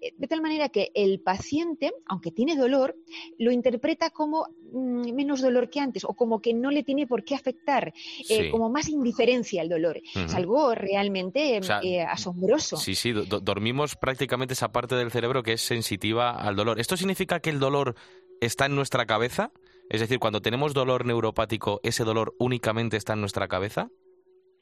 eh, 0.00 0.14
de 0.16 0.26
tal 0.26 0.40
manera 0.40 0.70
que 0.70 0.90
el 0.94 1.20
paciente, 1.20 1.92
aunque 2.06 2.30
tiene 2.30 2.56
dolor, 2.56 2.96
lo 3.38 3.52
interpreta 3.52 4.08
como 4.08 4.46
mm, 4.72 5.12
menos 5.12 5.42
dolor 5.42 5.68
que 5.68 5.80
antes 5.80 6.04
o 6.04 6.14
como 6.14 6.40
que 6.40 6.54
no 6.54 6.70
le 6.70 6.82
tiene 6.82 7.06
por 7.06 7.24
qué 7.24 7.34
afectar, 7.34 7.92
eh, 8.28 8.50
como 8.50 8.70
más 8.70 8.88
indiferencia 8.88 9.60
al 9.60 9.68
dolor. 9.68 10.00
Es 10.14 10.34
algo 10.34 10.74
realmente 10.74 11.60
asombroso. 12.08 12.78
Sí, 12.78 12.94
sí, 12.94 13.12
dormimos 13.12 13.96
prácticamente 13.96 14.54
esa 14.54 14.72
parte 14.72 14.94
del 14.94 15.10
cerebro 15.10 15.42
que 15.42 15.52
es 15.52 15.60
sensitiva 15.60 16.30
al 16.30 16.56
dolor. 16.56 16.80
¿Esto 16.80 16.96
significa 16.96 17.40
que 17.40 17.50
el 17.50 17.60
dolor 17.60 17.96
está 18.40 18.64
en 18.66 18.74
nuestra 18.74 19.04
cabeza? 19.04 19.52
Es 19.88 20.00
decir, 20.00 20.18
cuando 20.18 20.40
tenemos 20.42 20.74
dolor 20.74 21.06
neuropático, 21.06 21.80
¿ese 21.82 22.04
dolor 22.04 22.34
únicamente 22.38 22.96
está 22.96 23.12
en 23.12 23.20
nuestra 23.20 23.48
cabeza? 23.48 23.88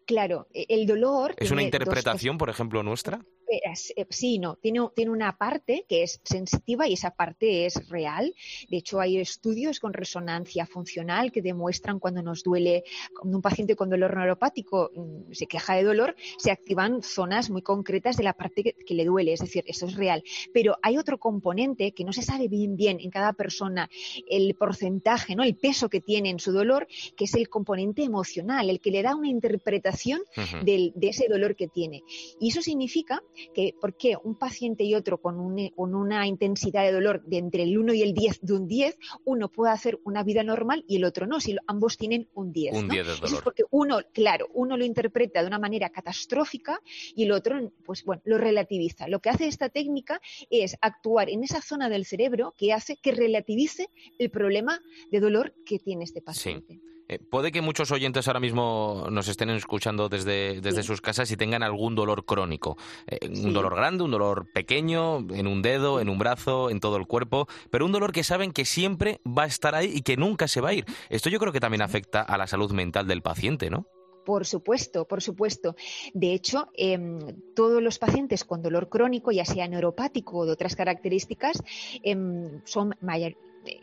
Claro, 0.06 0.48
e, 0.52 0.66
el 0.68 0.86
dolor. 0.86 1.34
¿Es 1.38 1.50
una 1.50 1.62
interpretación, 1.62 2.36
por 2.38 2.50
ejemplo, 2.50 2.82
nuestra? 2.82 3.24
Eh, 3.48 4.06
sí, 4.10 4.38
no, 4.38 4.56
tiene, 4.56 4.80
tiene 4.94 5.10
una 5.10 5.36
parte 5.36 5.84
que 5.88 6.02
es 6.02 6.20
sensitiva 6.24 6.88
y 6.88 6.94
esa 6.94 7.10
parte 7.10 7.66
es 7.66 7.88
real. 7.88 8.34
De 8.68 8.78
hecho, 8.78 9.00
hay 9.00 9.18
estudios 9.18 9.80
con 9.80 9.92
resonancia 9.92 10.66
funcional 10.66 11.32
que 11.32 11.42
demuestran 11.42 11.98
cuando 11.98 12.22
nos 12.22 12.42
duele, 12.42 12.84
cuando 13.18 13.36
un 13.36 13.42
paciente 13.42 13.76
con 13.76 13.90
dolor 13.90 14.16
neuropático 14.16 14.90
mm, 14.94 15.32
se 15.32 15.46
queja 15.46 15.74
de 15.74 15.84
dolor, 15.84 16.16
se 16.38 16.50
activan 16.50 17.02
zonas 17.02 17.50
muy 17.50 17.62
concretas 17.62 18.16
de 18.16 18.24
la 18.24 18.32
parte 18.32 18.62
que, 18.62 18.94
le 18.94 19.04
duele, 19.04 19.32
es 19.32 19.40
decir, 19.40 19.64
eso 19.66 19.86
es 19.86 19.94
real. 19.94 20.22
Pero 20.52 20.76
hay 20.82 20.98
otro 20.98 21.18
componente 21.18 21.92
que 21.92 22.04
no 22.04 22.12
se 22.12 22.22
sabe 22.22 22.48
bien 22.48 22.76
bien 22.76 22.98
en 23.00 23.10
cada 23.10 23.32
persona, 23.32 23.90
el 24.28 24.54
porcentaje, 24.54 25.34
¿no? 25.34 25.42
el 25.42 25.56
peso 25.56 25.88
que 25.88 26.00
tiene 26.00 26.30
en 26.30 26.38
su 26.38 26.52
dolor, 26.52 26.86
que 27.16 27.24
es 27.24 27.34
el 27.34 27.48
componente 27.48 28.02
emocional, 28.02 28.70
el 28.70 28.80
que 28.80 28.90
le 28.90 29.02
da 29.02 29.16
una 29.16 29.28
interpretación 29.28 30.22
de 30.62 30.92
ese 31.02 31.28
dolor 31.28 31.56
que 31.56 31.68
tiene. 31.68 32.02
Y 32.40 32.48
eso 32.48 32.62
significa 32.62 33.22
que 33.54 33.74
por 33.80 33.96
qué 33.96 34.16
un 34.22 34.34
paciente 34.34 34.84
y 34.84 34.94
otro 34.94 35.20
con, 35.20 35.38
una 35.76 36.26
intensidad 36.26 36.84
de 36.84 36.92
dolor 36.92 37.22
de 37.24 37.38
entre 37.38 37.62
el 37.62 37.76
1 37.76 37.94
y 37.94 38.02
el 38.02 38.14
10 38.14 38.40
de 38.42 38.52
un 38.52 38.68
10, 38.68 38.98
uno 39.24 39.48
puede 39.48 39.72
hacer 39.72 40.00
una 40.04 40.22
vida 40.22 40.42
normal 40.42 40.84
y 40.88 40.96
el 40.96 41.04
otro 41.04 41.26
no, 41.26 41.40
si 41.40 41.56
ambos 41.66 41.96
tienen 41.96 42.28
un 42.34 42.52
10. 42.52 42.74
Un 42.74 42.88
10 42.88 43.06
de 43.06 43.12
dolor. 43.14 43.34
es 43.34 43.42
porque 43.42 43.64
uno, 43.70 43.98
claro, 44.12 44.48
uno 44.54 44.76
lo 44.76 44.84
interpreta 44.84 45.40
de 45.40 45.46
una 45.46 45.58
manera 45.58 45.90
catastrófica 45.90 46.80
y 47.14 47.24
el 47.24 47.32
otro, 47.32 47.72
pues 47.84 48.04
bueno, 48.04 48.22
lo 48.24 48.38
relativiza. 48.38 49.08
Lo 49.08 49.20
que 49.20 49.30
hace 49.30 49.46
esta 49.46 49.68
técnica 49.68 50.20
es 50.50 50.76
actuar 50.80 51.30
en 51.30 51.44
esa 51.44 51.60
zona 51.60 51.88
del 51.88 52.04
cerebro 52.04 52.54
que 52.56 52.72
hace 52.72 52.96
que 52.96 53.12
relativice 53.12 53.88
el 54.18 54.30
problema 54.30 54.80
de 55.10 55.20
dolor 55.20 55.54
que 55.64 55.78
tiene 55.78 56.04
este 56.04 56.22
paciente. 56.22 56.80
Eh, 57.08 57.18
puede 57.18 57.52
que 57.52 57.60
muchos 57.60 57.90
oyentes 57.90 58.26
ahora 58.28 58.40
mismo 58.40 59.06
nos 59.10 59.28
estén 59.28 59.50
escuchando 59.50 60.08
desde, 60.08 60.60
desde 60.60 60.82
sus 60.82 61.00
casas 61.00 61.30
y 61.30 61.36
tengan 61.36 61.62
algún 61.62 61.94
dolor 61.94 62.24
crónico. 62.24 62.76
Eh, 63.06 63.28
un 63.28 63.52
dolor 63.52 63.74
grande, 63.74 64.04
un 64.04 64.10
dolor 64.10 64.46
pequeño, 64.52 65.18
en 65.18 65.46
un 65.46 65.62
dedo, 65.62 66.00
en 66.00 66.08
un 66.08 66.18
brazo, 66.18 66.70
en 66.70 66.80
todo 66.80 66.96
el 66.96 67.06
cuerpo, 67.06 67.46
pero 67.70 67.84
un 67.84 67.92
dolor 67.92 68.12
que 68.12 68.24
saben 68.24 68.52
que 68.52 68.64
siempre 68.64 69.20
va 69.26 69.42
a 69.44 69.46
estar 69.46 69.74
ahí 69.74 69.92
y 69.94 70.02
que 70.02 70.16
nunca 70.16 70.48
se 70.48 70.60
va 70.60 70.70
a 70.70 70.74
ir. 70.74 70.86
Esto 71.10 71.28
yo 71.28 71.38
creo 71.38 71.52
que 71.52 71.60
también 71.60 71.82
afecta 71.82 72.22
a 72.22 72.38
la 72.38 72.46
salud 72.46 72.72
mental 72.72 73.06
del 73.06 73.22
paciente, 73.22 73.68
¿no? 73.70 73.86
Por 74.24 74.46
supuesto, 74.46 75.06
por 75.06 75.22
supuesto. 75.22 75.76
De 76.14 76.32
hecho, 76.32 76.68
em, 76.74 77.18
todos 77.54 77.82
los 77.82 77.98
pacientes 77.98 78.44
con 78.44 78.62
dolor 78.62 78.88
crónico, 78.88 79.32
ya 79.32 79.44
sea 79.44 79.68
neuropático 79.68 80.38
o 80.38 80.46
de 80.46 80.52
otras 80.52 80.74
características, 80.74 81.62
em, 82.02 82.62
son 82.64 82.94
mayor, 83.02 83.36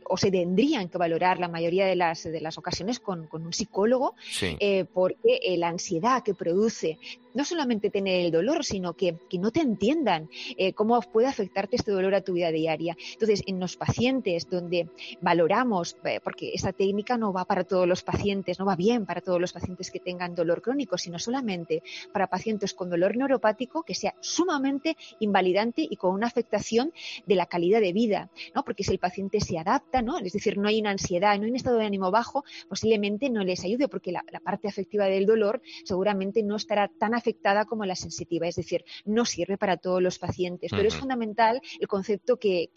o 0.05 0.17
se 0.17 0.31
tendrían 0.31 0.89
que 0.89 0.97
valorar 0.97 1.39
la 1.39 1.47
mayoría 1.47 1.85
de 1.85 1.95
las, 1.95 2.23
de 2.23 2.41
las 2.41 2.57
ocasiones 2.57 2.99
con, 2.99 3.27
un 3.31 3.53
psicólogo, 3.53 4.15
eh, 4.59 4.85
porque 4.93 5.39
eh, 5.43 5.57
la 5.57 5.69
ansiedad 5.69 6.23
que 6.23 6.33
produce 6.33 6.97
no 7.33 7.45
solamente 7.45 7.89
tener 7.89 8.25
el 8.25 8.31
dolor, 8.31 8.65
sino 8.65 8.93
que, 8.93 9.15
no 9.39 9.51
te 9.51 9.61
entiendan 9.61 10.29
eh, 10.57 10.73
cómo 10.73 11.01
puede 11.01 11.27
afectarte 11.27 11.77
este 11.77 11.91
dolor 11.91 12.13
a 12.13 12.21
tu 12.21 12.33
vida 12.33 12.51
diaria. 12.51 12.97
Entonces, 13.13 13.41
en 13.47 13.59
los 13.59 13.77
pacientes 13.77 14.49
donde 14.49 14.89
valoramos, 15.21 15.95
porque 16.23 16.51
esta 16.53 16.73
técnica 16.73 17.17
no 17.17 17.31
va 17.31 17.45
para 17.45 17.63
todos 17.63 17.87
los 17.87 18.03
pacientes, 18.03 18.59
no 18.59 18.65
va 18.65 18.75
bien 18.75 19.05
para 19.05 19.21
todos 19.21 19.39
los 19.39 19.53
pacientes 19.53 19.89
que 19.91 19.99
tengan 19.99 20.35
dolor 20.35 20.61
crónico, 20.61 20.97
sino 20.97 21.19
solamente 21.19 21.81
para 22.11 22.27
pacientes 22.27 22.73
con 22.73 22.89
dolor 22.89 23.15
neuropático 23.15 23.83
que 23.83 23.95
sea 23.95 24.13
sumamente 24.19 24.97
invalidante 25.19 25.87
y 25.89 25.95
con 25.95 26.13
una 26.13 26.27
afectación 26.27 26.91
de 27.25 27.35
la 27.35 27.45
calidad 27.45 27.81
de 27.81 27.93
vida, 27.93 28.29
¿no? 28.53 28.63
Porque 28.63 28.83
si 28.83 28.91
el 28.91 28.99
paciente 28.99 29.39
se 29.39 29.57
adapta, 29.57 29.70
¿no? 30.03 30.17
Es 30.19 30.33
decir, 30.33 30.57
no 30.57 30.67
hay 30.67 30.79
una 30.79 30.91
ansiedad, 30.91 31.37
no 31.37 31.43
hay 31.43 31.49
un 31.49 31.55
estado 31.55 31.77
de 31.77 31.85
ánimo 31.85 32.11
bajo, 32.11 32.43
posiblemente 32.67 33.29
no 33.29 33.43
les 33.43 33.63
ayude 33.63 33.87
porque 33.87 34.11
la, 34.11 34.23
parte 34.43 34.67
afectiva 34.67 35.05
del 35.05 35.25
dolor 35.25 35.61
seguramente 35.85 36.43
no 36.43 36.55
estará 36.55 36.87
tan 36.87 37.13
afectada 37.13 37.65
como 37.65 37.85
la 37.85 37.95
sensitiva, 37.95 38.47
es 38.47 38.55
decir, 38.55 38.83
no 39.05 39.25
sirve 39.25 39.57
para 39.57 39.77
todos 39.77 40.01
los 40.01 40.17
pacientes, 40.19 40.71
pero 40.71 40.87
es 40.87 40.95
fundamental 40.95 41.61
el 41.79 41.87
concepto 41.87 42.37
que, 42.37 42.69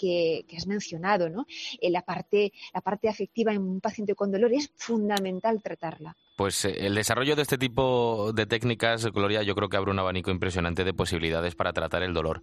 has 0.56 0.66
mencionado, 0.66 1.28
¿no? 1.28 1.46
Eh, 1.80 1.90
la, 1.90 2.02
parte, 2.02 2.52
la 2.72 2.80
parte 2.80 3.08
afectiva 3.08 3.52
en 3.52 3.62
un 3.62 3.80
paciente 3.80 4.14
con 4.14 4.30
dolor 4.30 4.52
es 4.52 4.70
fundamental 4.76 5.60
tratarla. 5.62 6.16
Pues 6.36 6.64
eh, 6.64 6.86
el 6.86 6.94
desarrollo 6.94 7.36
de 7.36 7.42
este 7.42 7.58
tipo 7.58 8.32
de 8.32 8.46
técnicas, 8.46 9.06
Gloria, 9.06 9.42
yo 9.42 9.54
creo 9.54 9.68
que 9.68 9.76
abre 9.76 9.90
un 9.90 9.98
abanico 9.98 10.30
impresionante 10.30 10.84
de 10.84 10.94
posibilidades 10.94 11.54
para 11.54 11.72
tratar 11.72 12.02
el 12.02 12.14
dolor. 12.14 12.42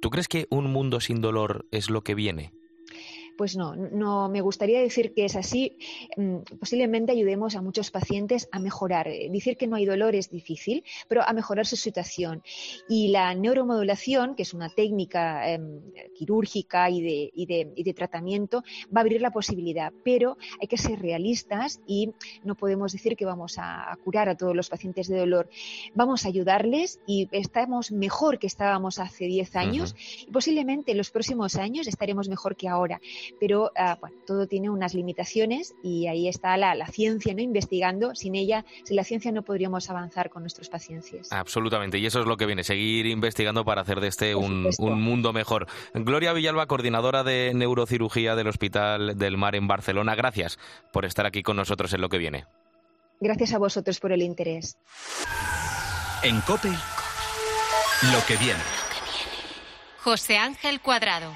¿Tú 0.00 0.10
crees 0.10 0.28
que 0.28 0.46
un 0.50 0.70
mundo 0.70 1.00
sin 1.00 1.20
dolor 1.20 1.66
es 1.70 1.90
lo 1.90 2.02
que 2.02 2.14
viene? 2.14 2.52
Pues 3.38 3.56
no, 3.56 3.76
no 3.76 4.28
me 4.28 4.40
gustaría 4.40 4.80
decir 4.80 5.14
que 5.14 5.24
es 5.24 5.36
así. 5.36 5.78
Mm, 6.16 6.38
posiblemente 6.58 7.12
ayudemos 7.12 7.54
a 7.54 7.62
muchos 7.62 7.92
pacientes 7.92 8.48
a 8.50 8.58
mejorar. 8.58 9.06
Eh, 9.06 9.28
decir 9.30 9.56
que 9.56 9.68
no 9.68 9.76
hay 9.76 9.86
dolor 9.86 10.16
es 10.16 10.28
difícil, 10.28 10.82
pero 11.06 11.22
a 11.22 11.32
mejorar 11.32 11.64
su 11.64 11.76
situación. 11.76 12.42
Y 12.88 13.08
la 13.08 13.32
neuromodulación, 13.34 14.34
que 14.34 14.42
es 14.42 14.54
una 14.54 14.70
técnica 14.70 15.48
em, 15.52 15.80
quirúrgica 16.16 16.90
y 16.90 17.00
de, 17.00 17.30
y, 17.32 17.46
de, 17.46 17.72
y 17.76 17.84
de, 17.84 17.94
tratamiento, 17.94 18.64
va 18.86 19.00
a 19.00 19.00
abrir 19.02 19.22
la 19.22 19.30
posibilidad. 19.30 19.92
Pero 20.02 20.36
hay 20.60 20.66
que 20.66 20.76
ser 20.76 20.98
realistas 20.98 21.80
y 21.86 22.10
no 22.42 22.56
podemos 22.56 22.90
decir 22.90 23.16
que 23.16 23.24
vamos 23.24 23.54
a, 23.58 23.96
curar 24.02 24.28
a 24.28 24.36
todos 24.36 24.56
los 24.56 24.68
pacientes 24.68 25.06
de 25.06 25.16
dolor. 25.16 25.48
Vamos 25.94 26.24
a 26.24 26.28
ayudarles 26.28 26.98
y 27.06 27.28
estamos 27.30 27.92
mejor 27.92 28.40
que 28.40 28.48
estábamos 28.48 28.98
hace 28.98 29.26
10 29.26 29.54
años 29.54 29.94
y 30.26 30.32
posiblemente 30.32 30.90
en 30.90 30.98
los 30.98 31.12
próximos 31.12 31.54
años 31.54 31.86
estaremos 31.86 32.28
mejor 32.28 32.56
que 32.56 32.66
ahora 32.66 33.00
pero 33.40 33.70
ah, 33.76 33.98
todo 34.26 34.46
tiene 34.46 34.70
unas 34.70 34.94
limitaciones 34.94 35.74
y 35.82 36.06
ahí 36.06 36.28
está 36.28 36.56
la, 36.56 36.74
ciencia 36.86 37.34
¿no? 37.34 37.40
investigando. 37.40 38.14
Sin 38.14 38.34
ella, 38.34 38.64
sin 38.84 38.96
la 38.96 39.04
ciencia 39.04 39.32
no 39.32 39.42
podríamos 39.42 39.90
avanzar 39.90 40.30
con 40.30 40.42
nuestros 40.42 40.68
pacientes. 40.68 41.32
Absolutamente, 41.32 41.98
y 41.98 42.06
eso 42.06 42.20
es 42.20 42.26
lo 42.26 42.36
que 42.36 42.46
viene, 42.46 42.64
seguir 42.64 43.06
investigando 43.06 43.64
para 43.64 43.82
hacer 43.82 44.00
de 44.00 44.08
este 44.08 44.34
un, 44.34 44.68
mundo 44.78 45.32
mejor. 45.32 45.66
Gloria 45.94 46.32
Villalba, 46.32 46.66
coordinadora 46.66 47.24
de 47.24 47.52
neurocirugía 47.54 48.34
del 48.34 48.48
Hospital 48.48 49.16
del 49.18 49.36
Mar 49.36 49.54
en 49.54 49.68
Barcelona, 49.68 50.14
gracias 50.14 50.58
por 50.92 51.04
estar 51.04 51.26
aquí 51.26 51.42
con 51.42 51.56
nosotros 51.56 51.92
en 51.92 52.00
lo 52.00 52.08
que 52.08 52.18
viene. 52.18 52.46
Gracias 53.20 53.52
a 53.52 53.58
vosotros 53.58 53.98
por 53.98 54.12
el 54.12 54.22
interés. 54.22 54.76
En 56.22 56.40
COPE, 56.42 56.68
lo 56.68 58.26
que 58.26 58.36
viene. 58.36 58.60
José 60.02 60.38
Ángel 60.38 60.80
Cuadrado. 60.80 61.32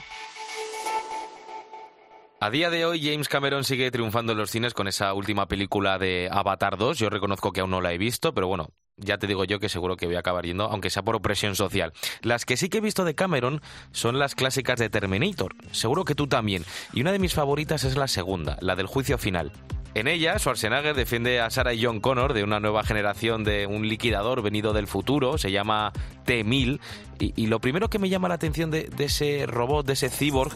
A 2.42 2.50
día 2.50 2.70
de 2.70 2.84
hoy 2.84 3.00
James 3.00 3.28
Cameron 3.28 3.62
sigue 3.62 3.88
triunfando 3.92 4.32
en 4.32 4.38
los 4.38 4.50
cines 4.50 4.74
con 4.74 4.88
esa 4.88 5.14
última 5.14 5.46
película 5.46 5.96
de 5.96 6.28
Avatar 6.28 6.76
2. 6.76 6.98
Yo 6.98 7.08
reconozco 7.08 7.52
que 7.52 7.60
aún 7.60 7.70
no 7.70 7.80
la 7.80 7.92
he 7.92 7.98
visto, 7.98 8.34
pero 8.34 8.48
bueno, 8.48 8.70
ya 8.96 9.16
te 9.16 9.28
digo 9.28 9.44
yo 9.44 9.60
que 9.60 9.68
seguro 9.68 9.96
que 9.96 10.06
voy 10.06 10.16
a 10.16 10.18
acabar 10.18 10.44
yendo, 10.44 10.64
aunque 10.64 10.90
sea 10.90 11.04
por 11.04 11.14
opresión 11.14 11.54
social. 11.54 11.92
Las 12.20 12.44
que 12.44 12.56
sí 12.56 12.68
que 12.68 12.78
he 12.78 12.80
visto 12.80 13.04
de 13.04 13.14
Cameron 13.14 13.62
son 13.92 14.18
las 14.18 14.34
clásicas 14.34 14.80
de 14.80 14.90
Terminator. 14.90 15.54
Seguro 15.70 16.04
que 16.04 16.16
tú 16.16 16.26
también. 16.26 16.64
Y 16.92 17.02
una 17.02 17.12
de 17.12 17.20
mis 17.20 17.32
favoritas 17.32 17.84
es 17.84 17.96
la 17.96 18.08
segunda, 18.08 18.58
la 18.60 18.74
del 18.74 18.88
juicio 18.88 19.18
final. 19.18 19.52
En 19.94 20.08
ella, 20.08 20.38
Schwarzenegger 20.38 20.94
defiende 20.94 21.40
a 21.40 21.50
Sarah 21.50 21.74
y 21.74 21.84
John 21.84 22.00
Connor 22.00 22.32
de 22.32 22.42
una 22.42 22.60
nueva 22.60 22.82
generación 22.82 23.44
de 23.44 23.66
un 23.66 23.86
liquidador 23.86 24.40
venido 24.40 24.72
del 24.72 24.86
futuro, 24.86 25.36
se 25.36 25.50
llama 25.50 25.92
T-1000, 26.24 26.80
y, 27.18 27.46
lo 27.46 27.60
primero 27.60 27.88
que 27.88 28.00
me 28.00 28.08
llama 28.08 28.28
la 28.28 28.34
atención 28.34 28.70
de, 28.72 28.90
ese 28.98 29.46
robot, 29.46 29.86
de 29.86 29.92
ese 29.92 30.10
cyborg, 30.10 30.50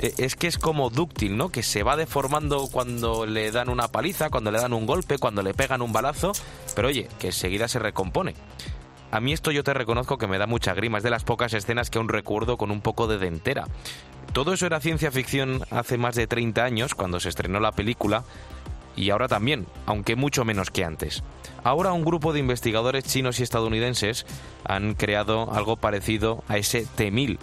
eh, 0.00 0.14
es 0.18 0.34
que 0.34 0.48
es 0.48 0.58
como 0.58 0.90
dúctil, 0.90 1.36
¿no? 1.36 1.50
Que 1.50 1.62
se 1.62 1.84
va 1.84 1.96
deformando 1.96 2.66
cuando 2.72 3.24
le 3.24 3.52
dan 3.52 3.68
una 3.68 3.86
paliza, 3.86 4.28
cuando 4.28 4.50
le 4.50 4.58
dan 4.58 4.72
un 4.72 4.84
golpe, 4.84 5.18
cuando 5.18 5.42
le 5.42 5.54
pegan 5.54 5.80
un 5.80 5.92
balazo, 5.92 6.32
pero 6.74 6.88
oye, 6.88 7.08
que 7.20 7.28
enseguida 7.28 7.68
se 7.68 7.78
recompone. 7.78 8.34
A 9.10 9.20
mí 9.20 9.32
esto 9.32 9.52
yo 9.52 9.62
te 9.62 9.74
reconozco 9.74 10.18
que 10.18 10.26
me 10.26 10.38
da 10.38 10.46
mucha 10.46 10.74
grima, 10.74 10.98
es 10.98 11.04
de 11.04 11.10
las 11.10 11.24
pocas 11.24 11.54
escenas 11.54 11.88
que 11.88 11.98
aún 11.98 12.08
recuerdo 12.08 12.56
con 12.56 12.70
un 12.70 12.80
poco 12.80 13.06
de 13.06 13.18
dentera. 13.18 13.66
Todo 14.32 14.52
eso 14.52 14.66
era 14.66 14.80
ciencia 14.80 15.10
ficción 15.10 15.62
hace 15.70 15.98
más 15.98 16.14
de 16.14 16.26
30 16.26 16.64
años, 16.64 16.94
cuando 16.94 17.20
se 17.20 17.28
estrenó 17.28 17.60
la 17.60 17.72
película, 17.72 18.24
y 18.98 19.10
ahora 19.10 19.28
también, 19.28 19.66
aunque 19.86 20.16
mucho 20.16 20.44
menos 20.44 20.70
que 20.70 20.84
antes. 20.84 21.22
Ahora 21.62 21.92
un 21.92 22.04
grupo 22.04 22.32
de 22.32 22.40
investigadores 22.40 23.04
chinos 23.04 23.38
y 23.38 23.42
estadounidenses 23.42 24.26
han 24.64 24.94
creado 24.94 25.52
algo 25.52 25.76
parecido 25.76 26.42
a 26.48 26.56
ese 26.56 26.86
T-1000. 26.96 27.38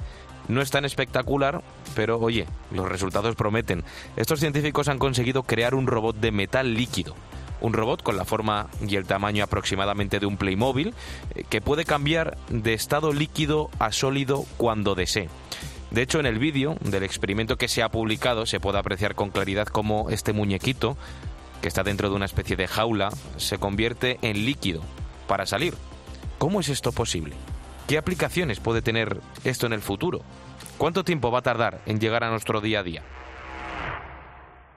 No 0.47 0.62
es 0.62 0.70
tan 0.70 0.86
espectacular, 0.86 1.62
pero 1.95 2.20
oye, 2.20 2.45
los 2.72 2.88
resultados 2.88 3.36
prometen. 3.36 3.84
Estos 4.16 4.39
científicos 4.39 4.89
han 4.89 4.99
conseguido 4.99 5.43
crear 5.43 5.74
un 5.76 5.88
robot 5.88 6.18
de 6.18 6.32
metal 6.32 6.74
líquido 6.74 7.16
un 7.62 7.74
robot 7.74 8.03
con 8.03 8.18
la 8.18 8.26
forma 8.26 8.68
y 8.86 8.95
el 8.95 9.06
tamaño 9.06 9.43
aproximadamente 9.43 10.20
de 10.20 10.26
un 10.26 10.38
Playmobil 10.38 10.93
eh, 11.34 11.43
que 11.49 11.62
puede 11.62 11.86
cambiar 11.86 12.38
de 12.49 12.74
estado 12.74 13.14
líquido 13.14 13.70
a 13.80 13.91
sólido 13.91 14.45
cuando 14.58 14.93
desee. 14.93 15.30
De 15.91 16.01
hecho, 16.01 16.20
en 16.20 16.26
el 16.26 16.39
vídeo 16.39 16.76
del 16.82 17.03
experimento 17.03 17.58
que 17.58 17.68
se 17.68 17.82
ha 17.82 17.89
publicado 17.89 18.45
se 18.45 18.60
puede 18.60 18.78
apreciar 18.78 19.16
con 19.16 19.30
claridad 19.30 19.68
cómo 19.68 20.10
este 20.10 20.34
muñequito, 20.34 20.97
que 21.62 21.68
está 21.68 21.84
dentro 21.84 22.10
de 22.10 22.16
una 22.16 22.26
especie 22.26 22.56
de 22.56 22.68
jaula, 22.68 23.10
se 23.38 23.58
convierte 23.58 24.20
en 24.22 24.45
líquido 24.45 24.82
para 25.28 25.45
salir. 25.45 25.74
¿Cómo 26.38 26.60
es 26.60 26.70
esto 26.70 26.91
posible? 26.91 27.36
¿Qué 27.88 27.97
aplicaciones 27.97 28.60
puede 28.60 28.82
tener 28.82 29.22
esto 29.43 29.66
en 29.66 29.74
el 29.74 29.82
futuro? 29.82 30.22
¿Cuánto 30.78 31.03
tiempo 31.03 31.32
va 31.32 31.39
a 31.39 31.43
tardar 31.43 31.82
en 31.86 31.99
llegar 31.99 32.24
a 32.24 32.30
nuestro 32.30 32.62
día 32.62 32.80
a 32.80 32.84
día? 32.84 33.03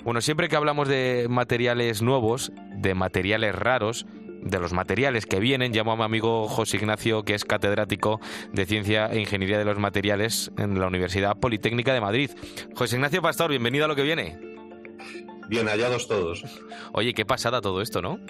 Bueno, 0.05 0.20
siempre 0.20 0.49
que 0.49 0.57
hablamos 0.57 0.89
de 0.89 1.26
materiales 1.29 2.03
nuevos, 2.03 2.53
de 2.76 2.95
materiales 2.95 3.55
raros, 3.55 4.07
de 4.43 4.61
los 4.61 4.72
materiales 4.72 5.26
que 5.26 5.41
vienen, 5.41 5.72
llamo 5.72 5.93
a 5.93 5.97
mi 5.97 6.05
amigo 6.05 6.47
José 6.49 6.76
Ignacio, 6.76 7.24
que 7.24 7.35
es 7.35 7.45
catedrático 7.45 8.20
de 8.53 8.66
Ciencia 8.66 9.07
e 9.07 9.18
Ingeniería 9.18 9.59
de 9.59 9.64
los 9.64 9.79
Materiales 9.79 10.53
en 10.57 10.79
la 10.79 10.87
Universidad 10.87 11.37
Politécnica 11.37 11.93
de 11.93 12.01
Madrid. 12.01 12.31
José 12.74 12.97
Ignacio 12.97 13.22
Pastor, 13.22 13.51
bienvenido 13.51 13.85
a 13.85 13.89
lo 13.89 13.97
que 13.97 14.03
viene. 14.03 14.47
Bien 15.49 15.66
hallados 15.66 16.07
todos. 16.09 16.44
Oye, 16.92 17.14
qué 17.14 17.24
pasada 17.24 17.61
todo 17.61 17.80
esto, 17.80 18.03
¿no? 18.03 18.20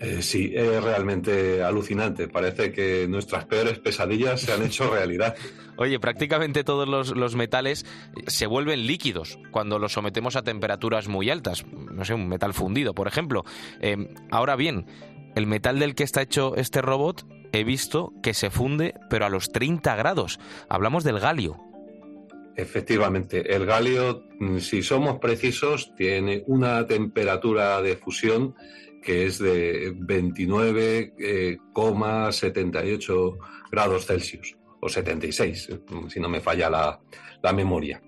Eh, 0.00 0.22
sí, 0.22 0.52
es 0.54 0.82
realmente 0.82 1.62
alucinante. 1.62 2.28
Parece 2.28 2.72
que 2.72 3.06
nuestras 3.08 3.44
peores 3.46 3.78
pesadillas 3.78 4.40
se 4.40 4.52
han 4.52 4.62
hecho 4.62 4.90
realidad. 4.92 5.34
Oye, 5.76 5.98
prácticamente 5.98 6.64
todos 6.64 6.88
los, 7.10 7.34
metales 7.34 7.86
se 8.26 8.46
vuelven 8.46 8.86
líquidos 8.86 9.38
cuando 9.50 9.78
los 9.78 9.92
sometemos 9.92 10.36
a 10.36 10.42
temperaturas 10.42 11.08
muy 11.08 11.30
altas. 11.30 11.64
No 11.66 12.04
sé, 12.04 12.14
un 12.14 12.28
metal 12.28 12.54
fundido, 12.54 12.94
por 12.94 13.08
ejemplo. 13.08 13.44
Eh, 13.80 14.08
ahora 14.30 14.56
bien, 14.56 14.86
el 15.34 15.46
metal 15.46 15.78
del 15.78 15.94
que 15.94 16.04
está 16.04 16.22
hecho 16.22 16.54
este 16.56 16.82
robot 16.82 17.26
he 17.52 17.64
visto 17.64 18.12
que 18.22 18.34
se 18.34 18.50
funde, 18.50 18.94
pero 19.08 19.26
a 19.26 19.30
los 19.30 19.50
30 19.52 19.94
grados. 19.96 20.38
Hablamos 20.68 21.04
del 21.04 21.20
galio. 21.20 21.73
Efectivamente, 22.56 23.54
el 23.54 23.66
galio, 23.66 24.24
mm, 24.38 24.58
si 24.58 24.82
somos 24.82 25.18
precisos, 25.18 25.94
tiene 25.96 26.44
una 26.46 26.86
temperatura 26.86 27.82
de 27.82 27.96
fusión 27.96 28.54
que 29.02 29.26
es 29.26 29.38
de 29.38 29.92
29,78 29.94 31.14
eh, 31.18 31.58
grados 33.70 34.06
Celsius, 34.06 34.56
o 34.80 34.88
76, 34.88 35.68
si 36.08 36.20
no 36.20 36.28
me 36.28 36.40
falla 36.40 36.70
la, 36.70 37.00
memoria. 37.52 38.00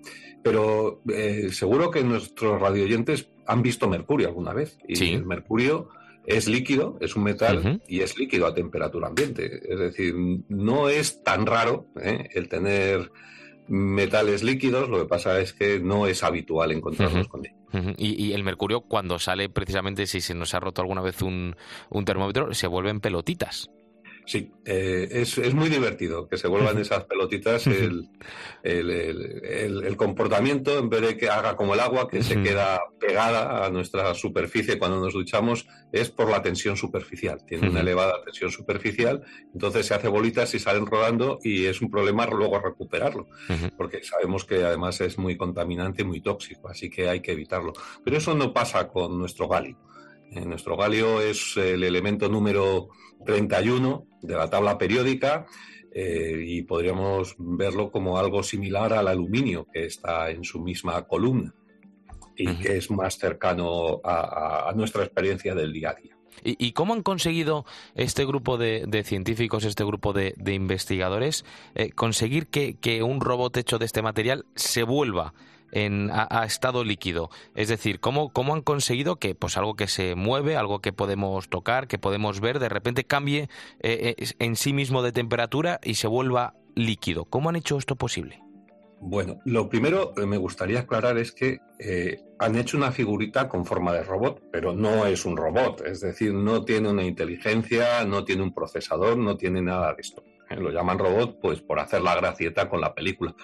Pero 0.43 1.01
eh, 1.13 1.49
seguro 1.51 1.91
que 1.91 2.03
nuestros 2.03 2.59
radioyentes 2.59 3.29
han 3.45 3.61
visto 3.61 3.87
mercurio 3.87 4.27
alguna 4.27 4.53
vez. 4.53 4.77
Y 4.87 5.13
el 5.13 5.25
mercurio 5.25 5.89
es 6.25 6.47
líquido, 6.47 6.97
es 6.99 7.15
un 7.15 7.23
metal 7.23 7.81
y 7.87 8.01
es 8.01 8.17
líquido 8.17 8.47
a 8.47 8.53
temperatura 8.53 9.07
ambiente. 9.07 9.61
Es 9.71 9.79
decir, 9.79 10.15
no 10.49 10.89
es 10.89 11.23
tan 11.23 11.45
raro 11.45 11.87
¿eh? 12.01 12.27
el 12.33 12.49
tener 12.49 13.11
metales 13.67 14.43
líquidos, 14.43 14.89
lo 14.89 14.99
que 14.99 15.05
pasa 15.05 15.39
es 15.39 15.53
que 15.53 15.79
no 15.79 16.07
es 16.07 16.23
habitual 16.23 16.71
encontrarlos 16.71 17.27
con 17.27 17.45
ellos. 17.45 17.95
y, 17.97 18.31
el 18.33 18.43
mercurio, 18.43 18.81
cuando 18.81 19.19
sale 19.19 19.49
precisamente, 19.49 20.07
si 20.07 20.21
se 20.21 20.33
nos 20.33 20.53
ha 20.53 20.59
roto 20.59 20.81
alguna 20.81 21.01
vez 21.01 21.21
un, 21.21 21.55
un 21.89 22.05
termómetro, 22.05 22.53
se 22.53 22.67
vuelven 22.67 22.99
pelotitas. 22.99 23.69
Sí, 24.27 24.51
eh, 24.65 25.07
es, 25.09 25.37
es, 25.37 25.53
muy 25.53 25.69
divertido 25.69 26.27
que 26.27 26.35
se 26.37 26.49
vuelvan 26.49 26.77
esas 26.81 27.05
pelotitas 27.05 27.65
el, 27.65 28.09
el, 28.61 29.95
comportamiento, 29.95 30.77
en 30.77 30.89
vez 30.89 31.01
de 31.01 31.17
que 31.17 31.29
haga 31.29 31.55
como 31.55 31.73
el 31.73 31.79
agua, 31.79 32.09
que 32.09 32.21
se 32.21 32.43
queda 32.43 32.81
pegada 32.99 33.65
a 33.65 33.69
nuestra 33.69 34.13
superficie 34.13 34.77
cuando 34.77 34.99
nos 34.99 35.13
duchamos, 35.13 35.65
es 35.93 36.09
por 36.09 36.29
la 36.29 36.41
tensión 36.41 36.75
superficial. 36.75 37.45
Tiene 37.45 37.69
una 37.69 37.79
elevada 37.79 38.21
tensión 38.25 38.51
superficial, 38.51 39.23
entonces 39.53 39.85
se 39.85 39.93
hace 39.93 40.09
bolitas 40.09 40.53
y 40.53 40.59
salen 40.59 40.85
rodando 40.85 41.39
y 41.41 41.65
es 41.65 41.81
un 41.81 41.89
problema 41.89 42.27
luego 42.27 42.59
recuperarlo, 42.59 43.27
porque 43.77 44.03
sabemos 44.03 44.43
que 44.43 44.61
además 44.65 44.99
es 44.99 45.17
muy 45.17 45.37
contaminante 45.37 46.01
y 46.01 46.05
muy 46.05 46.19
tóxico, 46.19 46.67
así 46.67 46.89
que 46.89 47.07
hay 47.07 47.21
que 47.21 47.31
evitarlo. 47.31 47.71
Pero 48.03 48.17
eso 48.17 48.35
no 48.35 48.53
pasa 48.53 48.89
con 48.89 49.17
nuestro 49.17 49.47
galio. 49.47 49.77
Eh, 50.31 50.45
nuestro 50.45 50.75
galio 50.77 51.21
es 51.21 51.57
el 51.57 51.83
elemento 51.83 52.29
número 52.29 52.89
31 53.25 54.07
de 54.21 54.35
la 54.35 54.49
tabla 54.49 54.77
periódica 54.77 55.45
eh, 55.93 56.43
y 56.45 56.61
podríamos 56.63 57.35
verlo 57.37 57.91
como 57.91 58.17
algo 58.17 58.43
similar 58.43 58.93
al 58.93 59.07
aluminio 59.07 59.65
que 59.71 59.85
está 59.85 60.29
en 60.29 60.43
su 60.43 60.61
misma 60.61 61.07
columna 61.07 61.53
y 62.35 62.55
que 62.57 62.77
es 62.77 62.91
más 62.91 63.17
cercano 63.17 63.99
a, 64.03 64.71
nuestra 64.75 65.03
experiencia 65.03 65.55
del 65.55 65.73
día 65.73 65.89
a 65.89 65.95
día. 65.95 66.15
¿Y, 66.43 66.73
cómo 66.73 66.93
han 66.93 67.01
conseguido 67.01 67.65
este 67.95 68.23
grupo 68.25 68.59
de, 68.59 69.03
científicos, 69.03 69.63
este 69.63 69.83
grupo 69.83 70.13
de, 70.13 70.35
investigadores, 70.53 71.45
eh, 71.73 71.89
conseguir 71.89 72.45
que, 72.45 73.01
un 73.01 73.21
robot 73.21 73.57
hecho 73.57 73.79
de 73.79 73.85
este 73.85 74.03
material 74.03 74.45
se 74.53 74.83
vuelva 74.83 75.33
en, 75.71 76.09
a, 76.11 76.45
estado 76.45 76.83
líquido. 76.83 77.29
Es 77.55 77.67
decir, 77.67 77.99
¿cómo, 77.99 78.29
¿cómo 78.29 78.53
han 78.53 78.61
conseguido 78.61 79.17
que 79.17 79.35
pues 79.35 79.57
algo 79.57 79.75
que 79.75 79.87
se 79.87 80.15
mueve, 80.15 80.55
algo 80.55 80.79
que 80.79 80.93
podemos 80.93 81.49
tocar, 81.49 81.87
que 81.87 81.97
podemos 81.97 82.39
ver, 82.39 82.59
de 82.59 82.69
repente 82.69 83.03
cambie 83.03 83.49
eh, 83.79 84.15
eh, 84.17 84.27
en 84.39 84.55
sí 84.55 84.73
mismo 84.73 85.01
de 85.01 85.11
temperatura 85.11 85.79
y 85.83 85.95
se 85.95 86.07
vuelva 86.07 86.53
líquido? 86.75 87.25
¿Cómo 87.25 87.49
han 87.49 87.55
hecho 87.55 87.77
esto 87.77 87.95
posible? 87.95 88.41
Bueno, 88.99 89.39
lo 89.45 89.69
primero 89.69 90.13
que 90.13 90.25
me 90.25 90.37
gustaría 90.37 90.79
aclarar 90.79 91.19
es 91.19 91.31
que 91.31 91.59
eh, 91.77 92.19
han 92.39 92.55
hecho 92.55 92.77
una 92.77 92.91
figurita 92.91 93.47
con 93.47 93.63
forma 93.63 93.93
de 93.93 94.03
robot, 94.03 94.41
pero 94.51 94.73
no 94.73 95.05
es 95.05 95.23
un 95.25 95.37
robot, 95.37 95.85
es 95.85 96.01
decir, 96.01 96.33
no 96.33 96.65
tiene 96.65 96.89
una 96.89 97.03
inteligencia, 97.03 98.03
no 98.05 98.23
tiene 98.23 98.41
un 98.41 98.53
procesador, 98.53 99.15
no 99.17 99.37
tiene 99.37 99.61
nada 99.61 99.93
de 99.93 100.01
esto. 100.01 100.23
Lo 100.49 100.71
llaman 100.71 100.97
robot 100.97 101.39
pues 101.39 101.61
por 101.61 101.79
hacer 101.79 102.01
la 102.01 102.15
gracieta 102.15 102.69
con 102.69 102.81
la 102.81 102.95
película, 102.95 103.35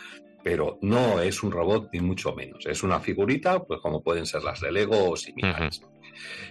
pero 0.43 0.77
no 0.81 1.21
es 1.21 1.41
un 1.41 1.51
robot 1.51 1.89
ni 1.93 2.01
mucho 2.01 2.33
menos. 2.35 2.65
Es 2.65 2.83
una 2.83 2.99
figurita, 2.99 3.63
pues 3.63 3.79
como 3.79 4.03
pueden 4.03 4.25
ser 4.25 4.43
las 4.43 4.59
de 4.59 4.71
Lego 4.71 5.11
o 5.11 5.15
similares. 5.15 5.81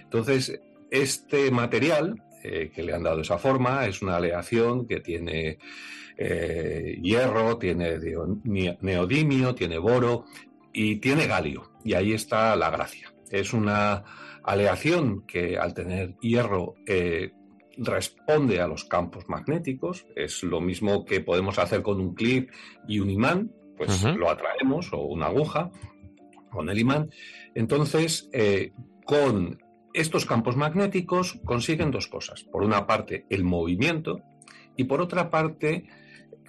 Entonces, 0.03 0.59
este 0.89 1.51
material 1.51 2.15
eh, 2.43 2.71
que 2.73 2.83
le 2.83 2.93
han 2.93 3.03
dado 3.03 3.21
esa 3.21 3.37
forma 3.37 3.85
es 3.85 4.01
una 4.01 4.17
aleación 4.17 4.85
que 4.87 4.99
tiene 4.99 5.59
eh, 6.17 6.99
hierro, 7.01 7.57
tiene 7.57 7.97
neodimio, 8.81 9.55
tiene 9.55 9.77
boro 9.77 10.25
y 10.73 10.97
tiene 10.97 11.27
galio. 11.27 11.71
Y 11.83 11.93
ahí 11.93 12.13
está 12.13 12.55
la 12.55 12.69
gracia. 12.69 13.13
Es 13.29 13.53
una 13.53 14.03
aleación 14.43 15.25
que 15.25 15.57
al 15.57 15.73
tener 15.73 16.15
hierro 16.19 16.75
eh, 16.85 17.31
responde 17.77 18.59
a 18.59 18.67
los 18.67 18.85
campos 18.85 19.29
magnéticos. 19.29 20.05
Es 20.15 20.43
lo 20.43 20.61
mismo 20.61 21.05
que 21.05 21.21
podemos 21.21 21.57
hacer 21.59 21.81
con 21.81 21.99
un 22.01 22.13
clip 22.13 22.49
y 22.87 22.99
un 22.99 23.09
imán 23.09 23.51
pues 23.77 24.03
lo 24.03 24.29
atraemos 24.29 24.91
o 24.93 25.01
una 25.01 25.27
aguja 25.27 25.71
con 26.49 26.69
el 26.69 26.79
imán. 26.79 27.09
Entonces, 27.55 28.29
eh, 28.31 28.71
con 29.05 29.59
estos 29.93 30.25
campos 30.25 30.55
magnéticos 30.55 31.39
consiguen 31.45 31.91
dos 31.91 32.07
cosas. 32.07 32.43
Por 32.43 32.63
una 32.63 32.87
parte, 32.87 33.25
el 33.29 33.43
movimiento 33.43 34.21
y 34.75 34.85
por 34.85 35.01
otra 35.01 35.29
parte, 35.29 35.85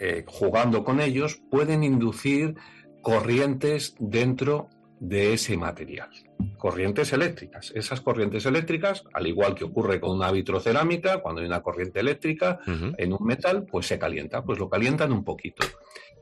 eh, 0.01 0.25
jugando 0.27 0.85
con 0.85 1.01
ellos, 1.01 1.43
pueden 1.51 1.83
inducir 1.83 2.55
corrientes 3.03 3.97
dentro 3.99 4.69
de 4.99 5.35
ese 5.35 5.57
material. 5.57 6.09
Corrientes 6.57 7.13
eléctricas. 7.13 7.73
Esas 7.75 8.01
corrientes 8.01 8.47
eléctricas, 8.47 9.05
al 9.13 9.27
igual 9.27 9.55
que 9.55 9.65
ocurre 9.65 10.01
con 10.01 10.13
una 10.13 10.31
vitrocerámica, 10.31 11.21
cuando 11.21 11.43
hay 11.43 11.47
una 11.47 11.63
corriente 11.63 12.01
eléctrica 12.01 12.61
en 12.67 13.13
un 13.13 13.27
metal, 13.27 13.67
pues 13.71 13.87
se 13.87 13.99
calienta, 13.99 14.43
pues 14.43 14.59
lo 14.59 14.71
calientan 14.71 15.13
un 15.13 15.23
poquito. 15.23 15.67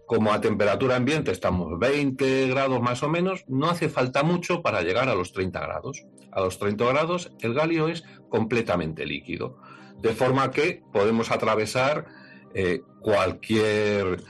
Como 0.06 0.32
a 0.32 0.40
temperatura 0.40 0.96
ambiente 0.96 1.30
estamos 1.30 1.78
20 1.78 2.48
grados 2.48 2.80
más 2.80 3.02
o 3.02 3.08
menos, 3.08 3.44
no 3.48 3.70
hace 3.70 3.88
falta 3.88 4.22
mucho 4.22 4.62
para 4.62 4.82
llegar 4.82 5.08
a 5.08 5.14
los 5.14 5.32
30 5.32 5.60
grados. 5.60 6.04
A 6.30 6.40
los 6.40 6.58
30 6.58 6.84
grados 6.86 7.32
el 7.40 7.54
galio 7.54 7.88
es 7.88 8.04
completamente 8.28 9.06
líquido, 9.06 9.58
de 10.00 10.12
forma 10.12 10.50
que 10.50 10.82
podemos 10.92 11.30
atravesar 11.30 12.06
eh, 12.54 12.82
cualquier 13.00 14.22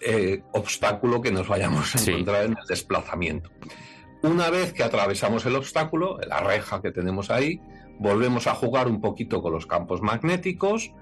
eh, 0.00 0.42
obstáculo 0.52 1.20
que 1.20 1.32
nos 1.32 1.48
vayamos 1.48 1.94
a 1.94 2.10
encontrar 2.10 2.44
en 2.44 2.52
el 2.52 2.66
desplazamiento. 2.68 3.50
Una 4.22 4.50
vez 4.50 4.72
que 4.72 4.82
atravesamos 4.82 5.46
el 5.46 5.54
obstáculo, 5.54 6.18
la 6.26 6.40
reja 6.40 6.82
que 6.82 6.90
tenemos 6.90 7.30
ahí, 7.30 7.60
volvemos 7.98 8.46
a 8.46 8.54
jugar 8.54 8.88
un 8.88 9.00
poquito 9.00 9.40
con 9.40 9.52
los 9.52 9.66
campos 9.66 10.02
magnéticos, 10.02 10.92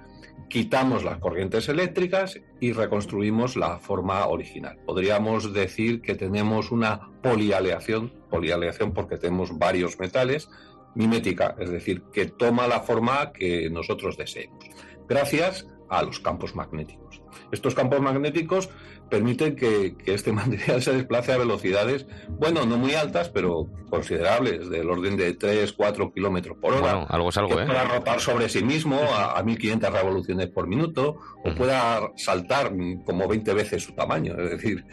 quitamos 0.49 1.05
las 1.05 1.19
corrientes 1.19 1.69
eléctricas 1.69 2.41
y 2.61 2.73
reconstruimos 2.73 3.57
la 3.57 3.79
forma 3.79 4.27
original. 4.27 4.79
Podríamos 4.87 5.53
decir 5.53 6.01
que 6.01 6.15
tenemos 6.15 6.71
una 6.71 7.11
polialeación, 7.23 8.13
polialeación 8.31 8.93
porque 8.93 9.19
tenemos 9.19 9.59
varios 9.59 9.99
metales, 9.99 10.49
mimética, 10.95 11.55
es 11.59 11.71
decir, 11.71 12.03
que 12.13 12.27
toma 12.27 12.67
la 12.67 12.81
forma 12.81 13.33
que 13.33 13.69
nosotros 13.71 14.17
deseemos, 14.17 14.65
gracias 15.09 15.67
a 15.89 16.03
los 16.03 16.21
campos 16.21 16.55
magnéticos. 16.55 17.23
Estos 17.53 17.75
campos 17.75 18.01
magnéticos 18.01 18.71
permiten 19.09 19.57
que, 19.57 19.97
que, 19.97 20.15
este 20.15 20.33
material 20.33 20.83
se 20.83 20.93
desplace 20.93 21.33
a 21.33 21.39
velocidades, 21.39 22.07
bueno, 22.29 22.65
no 22.67 22.77
muy 22.77 22.95
altas, 22.95 23.29
pero 23.29 23.69
considerables, 23.91 24.69
del 24.69 24.91
orden 24.91 25.17
de 25.17 25.35
3, 25.35 25.73
4 25.73 26.13
kilómetros 26.13 26.57
por 26.59 26.75
hora. 26.75 26.81
Bueno, 26.81 27.07
algo 27.09 27.29
es 27.29 27.37
algo, 27.39 27.57
que 27.57 27.63
¿eh? 27.63 27.67
pueda 27.67 27.85
rotar 27.85 28.21
sobre 28.21 28.49
sí 28.49 28.63
mismo 28.63 28.97
a, 28.97 29.39
a 29.39 29.43
1500 29.43 29.93
revoluciones 29.93 30.49
por 30.49 30.67
minuto, 30.67 31.17
o 31.45 31.55
pueda 31.55 32.11
saltar 32.17 32.73
como 33.05 33.29
20 33.29 33.55
veces 33.55 33.85
su 33.85 33.95
tamaño. 33.95 34.35
Es 34.39 34.51
decir, 34.51 34.85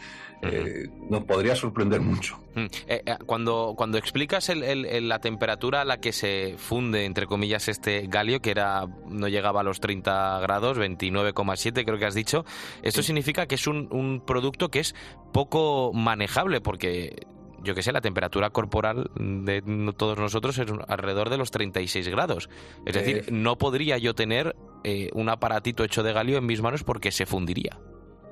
eh, 0.52 0.88
nos 1.10 1.24
podría 1.24 1.56
sorprender 1.56 2.00
mucho. 2.00 2.38
Eh, 2.56 2.68
eh, 2.86 3.16
cuando, 3.26 3.74
cuando 3.76 3.98
explicas 3.98 4.48
el, 4.48 4.62
el, 4.62 5.08
la 5.08 5.18
temperatura 5.20 5.82
a 5.82 5.84
la 5.84 5.98
que 5.98 6.12
se 6.12 6.54
funde, 6.58 7.04
entre 7.04 7.26
comillas, 7.26 7.68
este 7.68 8.06
galio, 8.06 8.40
que 8.40 8.50
era 8.50 8.86
no 9.08 9.28
llegaba 9.28 9.60
a 9.60 9.64
los 9.64 9.80
30 9.80 10.40
grados, 10.40 10.78
29,7 10.78 11.84
creo 11.84 11.98
que 11.98 12.06
has 12.06 12.14
dicho, 12.14 12.44
esto 12.82 13.02
sí. 13.02 13.06
significa 13.08 13.46
que 13.46 13.56
es 13.56 13.66
un, 13.66 13.88
un 13.90 14.22
producto 14.24 14.70
que 14.70 14.80
es 14.80 14.94
poco 15.32 15.92
manejable, 15.92 16.60
porque 16.60 17.26
yo 17.64 17.74
que 17.74 17.82
sé, 17.82 17.92
la 17.92 18.00
temperatura 18.00 18.50
corporal 18.50 19.10
de 19.16 19.62
todos 19.96 20.18
nosotros 20.18 20.58
es 20.58 20.66
alrededor 20.86 21.30
de 21.30 21.38
los 21.38 21.50
36 21.50 22.08
grados. 22.08 22.48
Es 22.86 22.94
decir, 22.94 23.32
no 23.32 23.58
podría 23.58 23.98
yo 23.98 24.14
tener 24.14 24.54
eh, 24.84 25.10
un 25.14 25.28
aparatito 25.28 25.82
hecho 25.82 26.02
de 26.02 26.12
galio 26.12 26.38
en 26.38 26.46
mis 26.46 26.60
manos 26.60 26.84
porque 26.84 27.10
se 27.10 27.26
fundiría. 27.26 27.80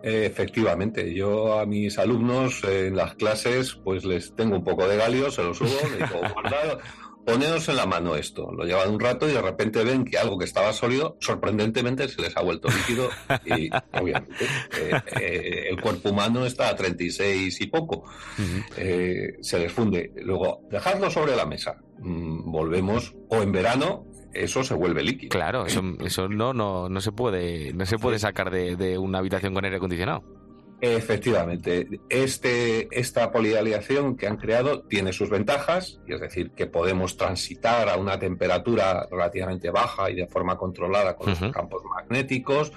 Efectivamente, 0.02 1.14
yo 1.14 1.58
a 1.58 1.66
mis 1.66 1.98
alumnos 1.98 2.62
en 2.64 2.96
las 2.96 3.14
clases 3.14 3.74
pues 3.74 4.04
les 4.04 4.34
tengo 4.34 4.56
un 4.56 4.64
poco 4.64 4.86
de 4.86 4.96
galio, 4.96 5.30
se 5.30 5.42
lo 5.42 5.54
subo, 5.54 5.70
les 5.90 6.10
digo, 6.10 6.20
guardad, 6.34 6.78
poneos 7.24 7.68
en 7.68 7.76
la 7.76 7.86
mano 7.86 8.16
esto. 8.16 8.50
Lo 8.52 8.64
llevan 8.64 8.90
un 8.90 9.00
rato 9.00 9.28
y 9.28 9.32
de 9.32 9.42
repente 9.42 9.84
ven 9.84 10.04
que 10.04 10.18
algo 10.18 10.38
que 10.38 10.44
estaba 10.44 10.72
sólido, 10.72 11.16
sorprendentemente 11.20 12.08
se 12.08 12.20
les 12.20 12.36
ha 12.36 12.42
vuelto 12.42 12.68
líquido 12.68 13.08
y 13.46 13.70
obviamente 13.92 14.44
eh, 14.78 15.00
eh, 15.20 15.66
el 15.70 15.80
cuerpo 15.80 16.10
humano 16.10 16.44
está 16.44 16.68
a 16.68 16.76
36 16.76 17.60
y 17.60 17.66
poco. 17.66 17.98
Uh 17.98 18.42
-huh. 18.42 18.64
eh, 18.76 19.36
se 19.40 19.58
les 19.58 19.72
funde. 19.72 20.12
Luego, 20.16 20.62
dejadlo 20.70 21.10
sobre 21.10 21.36
la 21.36 21.46
mesa. 21.46 21.76
Mm, 21.98 22.50
volvemos 22.50 23.14
o 23.28 23.42
en 23.42 23.52
verano 23.52 24.06
eso 24.34 24.64
se 24.64 24.74
vuelve 24.74 25.02
líquido. 25.02 25.30
Claro, 25.30 25.66
eso, 25.66 25.82
eso 26.00 26.28
no, 26.28 26.52
no, 26.52 26.88
no 26.88 27.00
se 27.00 27.12
puede, 27.12 27.72
no 27.72 27.86
se 27.86 27.98
puede 27.98 28.18
sacar 28.18 28.50
de, 28.50 28.76
de 28.76 28.98
una 28.98 29.18
habitación 29.18 29.54
con 29.54 29.64
aire 29.64 29.76
acondicionado. 29.76 30.22
Efectivamente, 30.84 32.00
este, 32.08 32.88
esta 32.90 33.30
polialiación 33.30 34.16
que 34.16 34.26
han 34.26 34.36
creado 34.36 34.82
tiene 34.82 35.12
sus 35.12 35.30
ventajas, 35.30 36.00
y 36.08 36.14
es 36.14 36.20
decir, 36.20 36.50
que 36.56 36.66
podemos 36.66 37.16
transitar 37.16 37.88
a 37.88 37.96
una 37.96 38.18
temperatura 38.18 39.06
relativamente 39.08 39.70
baja 39.70 40.10
y 40.10 40.16
de 40.16 40.26
forma 40.26 40.56
controlada 40.56 41.14
con 41.14 41.30
uh 41.30 41.34
-huh. 41.34 41.40
los 41.40 41.52
campos 41.52 41.82
magnéticos, 41.84 42.72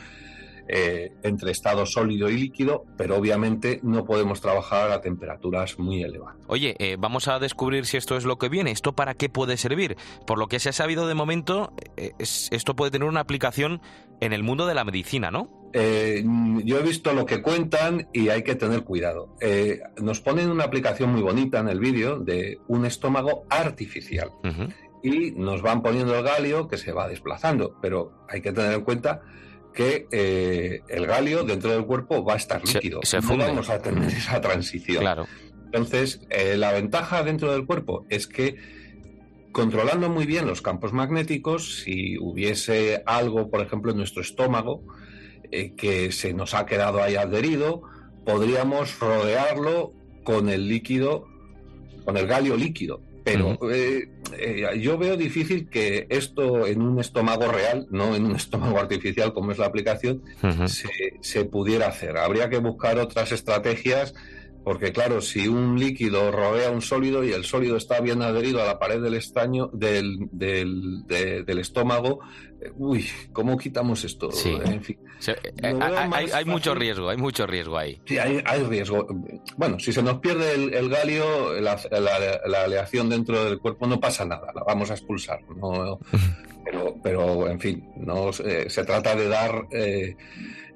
eh, 0.67 1.13
entre 1.23 1.51
estado 1.51 1.85
sólido 1.85 2.29
y 2.29 2.37
líquido, 2.37 2.85
pero 2.97 3.17
obviamente 3.17 3.79
no 3.83 4.05
podemos 4.05 4.41
trabajar 4.41 4.91
a 4.91 5.01
temperaturas 5.01 5.77
muy 5.79 6.03
elevadas. 6.03 6.37
Oye, 6.47 6.75
eh, 6.79 6.97
vamos 6.99 7.27
a 7.27 7.39
descubrir 7.39 7.85
si 7.85 7.97
esto 7.97 8.17
es 8.17 8.25
lo 8.25 8.37
que 8.37 8.49
viene, 8.49 8.71
esto 8.71 8.93
para 8.93 9.13
qué 9.13 9.29
puede 9.29 9.57
servir. 9.57 9.97
Por 10.25 10.37
lo 10.37 10.47
que 10.47 10.59
se 10.59 10.69
ha 10.69 10.73
sabido 10.73 11.07
de 11.07 11.13
momento, 11.13 11.73
eh, 11.97 12.11
es, 12.19 12.49
esto 12.51 12.75
puede 12.75 12.91
tener 12.91 13.07
una 13.07 13.21
aplicación 13.21 13.81
en 14.21 14.33
el 14.33 14.43
mundo 14.43 14.65
de 14.65 14.75
la 14.75 14.83
medicina, 14.83 15.31
¿no? 15.31 15.49
Eh, 15.77 16.23
yo 16.63 16.79
he 16.79 16.83
visto 16.83 17.11
lo 17.11 17.25
que 17.25 17.41
cuentan 17.41 18.07
y 18.13 18.29
hay 18.29 18.43
que 18.43 18.55
tener 18.55 18.83
cuidado. 18.83 19.35
Eh, 19.41 19.81
nos 20.01 20.21
ponen 20.21 20.49
una 20.49 20.63
aplicación 20.63 21.11
muy 21.11 21.21
bonita 21.21 21.59
en 21.59 21.67
el 21.67 21.79
vídeo 21.79 22.19
de 22.19 22.59
un 22.69 22.85
estómago 22.85 23.43
artificial 23.49 24.31
uh 24.45 24.47
-huh. 24.47 24.73
y 25.03 25.31
nos 25.31 25.61
van 25.61 25.81
poniendo 25.81 26.17
el 26.17 26.23
galio 26.23 26.69
que 26.69 26.77
se 26.77 26.93
va 26.93 27.09
desplazando, 27.09 27.75
pero 27.81 28.13
hay 28.29 28.41
que 28.41 28.53
tener 28.53 28.71
en 28.73 28.85
cuenta 28.85 29.21
que 29.75 30.07
eh, 30.11 30.81
el 30.87 31.05
galio 31.05 31.43
dentro 31.43 31.71
del 31.71 31.85
cuerpo 31.85 32.23
va 32.23 32.33
a 32.33 32.37
estar 32.37 32.65
líquido. 32.65 33.01
Se, 33.03 33.21
se 33.21 33.27
no 33.27 33.37
vamos 33.37 33.69
a 33.69 33.79
tener 33.81 34.07
esa 34.09 34.41
transición. 34.41 35.01
Claro. 35.01 35.27
Entonces, 35.65 36.21
eh, 36.29 36.55
la 36.57 36.71
ventaja 36.71 37.23
dentro 37.23 37.51
del 37.51 37.65
cuerpo 37.65 38.05
es 38.09 38.27
que 38.27 38.55
controlando 39.51 40.09
muy 40.09 40.25
bien 40.25 40.47
los 40.47 40.61
campos 40.61 40.93
magnéticos, 40.93 41.81
si 41.83 42.17
hubiese 42.17 43.03
algo, 43.05 43.49
por 43.49 43.61
ejemplo, 43.61 43.91
en 43.91 43.97
nuestro 43.97 44.21
estómago, 44.21 44.83
eh, 45.51 45.73
que 45.75 46.11
se 46.11 46.33
nos 46.33 46.53
ha 46.53 46.65
quedado 46.65 47.01
ahí 47.03 47.15
adherido, 47.15 47.81
podríamos 48.25 48.99
rodearlo 48.99 49.93
con 50.23 50.49
el 50.49 50.67
líquido, 50.67 51.27
con 52.03 52.17
el 52.17 52.27
galio 52.27 52.55
líquido. 52.57 53.01
Pero 53.23 53.49
uh 53.49 53.53
-huh. 53.53 53.73
eh, 53.73 54.09
eh, 54.37 54.79
yo 54.79 54.97
veo 54.97 55.17
difícil 55.17 55.69
que 55.69 56.07
esto 56.09 56.67
en 56.67 56.81
un 56.81 56.99
estómago 56.99 57.51
real, 57.51 57.87
no 57.89 58.15
en 58.15 58.25
un 58.25 58.35
estómago 58.35 58.79
artificial 58.79 59.33
como 59.33 59.51
es 59.51 59.57
la 59.57 59.67
aplicación, 59.67 60.21
uh 60.41 60.47
-huh. 60.47 60.67
se, 60.67 60.89
se, 61.21 61.45
pudiera 61.45 61.87
hacer. 61.87 62.17
Habría 62.17 62.49
que 62.49 62.57
buscar 62.57 62.99
otras 62.99 63.31
estrategias. 63.31 64.13
Porque 64.65 64.91
claro, 64.91 65.21
si 65.21 65.47
un 65.47 65.79
líquido 65.79 66.31
rodea 66.31 66.71
un 66.71 66.81
sólido 66.81 67.23
y 67.23 67.31
el 67.31 67.45
sólido 67.45 67.77
está 67.77 68.01
bien 68.01 68.23
adherido 68.23 68.63
a 68.63 68.65
la 68.65 68.79
pared 68.79 68.99
del 68.99 69.13
estaño 69.13 69.69
del, 69.71 70.27
del, 70.31 71.05
de, 71.05 71.43
del 71.43 71.59
estómago, 71.59 72.19
uy, 72.75 73.07
¿cómo 73.31 73.59
quitamos 73.59 74.03
esto? 74.03 74.31
Sí. 74.31 74.57
En 74.65 74.81
fin. 74.81 74.97
Sí, 75.19 75.33
hay, 75.61 75.75
hay, 75.79 76.29
hay 76.33 76.45
mucho 76.45 76.73
riesgo, 76.73 77.09
hay 77.09 77.17
mucho 77.17 77.45
riesgo 77.45 77.77
ahí. 77.77 78.01
Sí, 78.05 78.17
hay, 78.17 78.41
hay 78.43 78.63
riesgo. 78.63 79.05
Bueno, 79.55 79.79
si 79.79 79.93
se 79.93 80.01
nos 80.01 80.17
pierde 80.17 80.55
el, 80.55 80.73
el 80.73 80.89
galio, 80.89 81.53
la, 81.61 81.79
la, 81.91 82.41
la, 82.47 82.63
aleación 82.63 83.07
dentro 83.07 83.45
del 83.45 83.59
cuerpo, 83.59 83.85
no 83.85 83.99
pasa 83.99 84.25
nada, 84.25 84.51
la 84.51 84.63
vamos 84.63 84.89
a 84.89 84.95
expulsar. 84.95 85.41
No, 85.55 85.99
pero, 86.65 86.95
pero, 87.01 87.47
en 87.47 87.59
fin, 87.59 87.89
no 87.95 88.31
eh, 88.43 88.65
se 88.69 88.83
trata 88.83 89.15
de 89.15 89.27
dar 89.27 89.67
eh, 89.71 90.15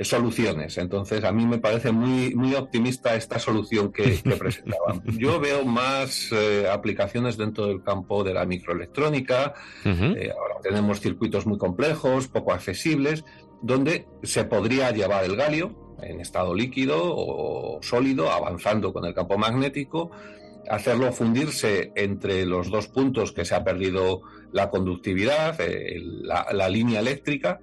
soluciones. 0.02 0.78
Entonces, 0.78 1.24
a 1.24 1.32
mí 1.32 1.46
me 1.46 1.58
parece 1.58 1.92
muy, 1.92 2.36
muy 2.36 2.54
optimista 2.54 3.16
esta 3.16 3.40
solución 3.40 3.92
que, 3.92 4.22
que 4.22 4.36
presentaban. 4.38 5.02
Yo 5.18 5.40
veo 5.40 5.66
más 5.66 6.32
eh, 6.32 6.68
aplicaciones 6.72 7.38
dentro 7.38 7.66
del 7.66 7.82
campo 7.84 8.24
de 8.24 8.36
la 8.36 8.46
microelectrónica. 8.46 9.56
Uh 9.84 9.90
-huh. 9.90 10.32
ahora 10.32 10.56
tenemos 10.62 11.00
circuitos 11.00 11.48
muy 11.48 11.58
complejos, 11.58 12.28
poco 12.28 12.54
accesibles, 12.54 13.26
donde 13.62 14.08
se 14.24 14.44
podría 14.46 14.92
llevar 14.92 15.26
el 15.26 15.36
galio 15.36 15.98
en 16.02 16.22
estado 16.22 16.54
líquido 16.54 16.98
o 17.02 17.80
sólido, 17.82 18.32
avanzando 18.32 18.94
con 18.94 19.06
el 19.06 19.14
campo 19.14 19.38
magnético, 19.38 20.12
hacerlo 20.70 21.12
fundirse 21.12 21.92
entre 21.96 22.46
los 22.46 22.70
dos 22.70 22.88
puntos 22.88 23.32
que 23.32 23.46
se 23.46 23.56
ha 23.56 23.64
perdido 23.64 24.22
la 24.52 24.70
conductividad, 24.70 25.60
eh, 25.62 26.00
la, 26.02 26.48
la, 26.52 26.70
línea 26.70 27.00
eléctrica, 27.00 27.60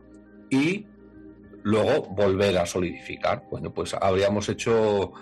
y 0.50 0.86
luego 1.62 2.09
volver 2.11 2.59
a 2.59 2.66
solidificar. 2.66 3.44
Bueno, 3.50 3.72
pues 3.72 3.94
habríamos 3.94 4.48
hecho 4.48 5.12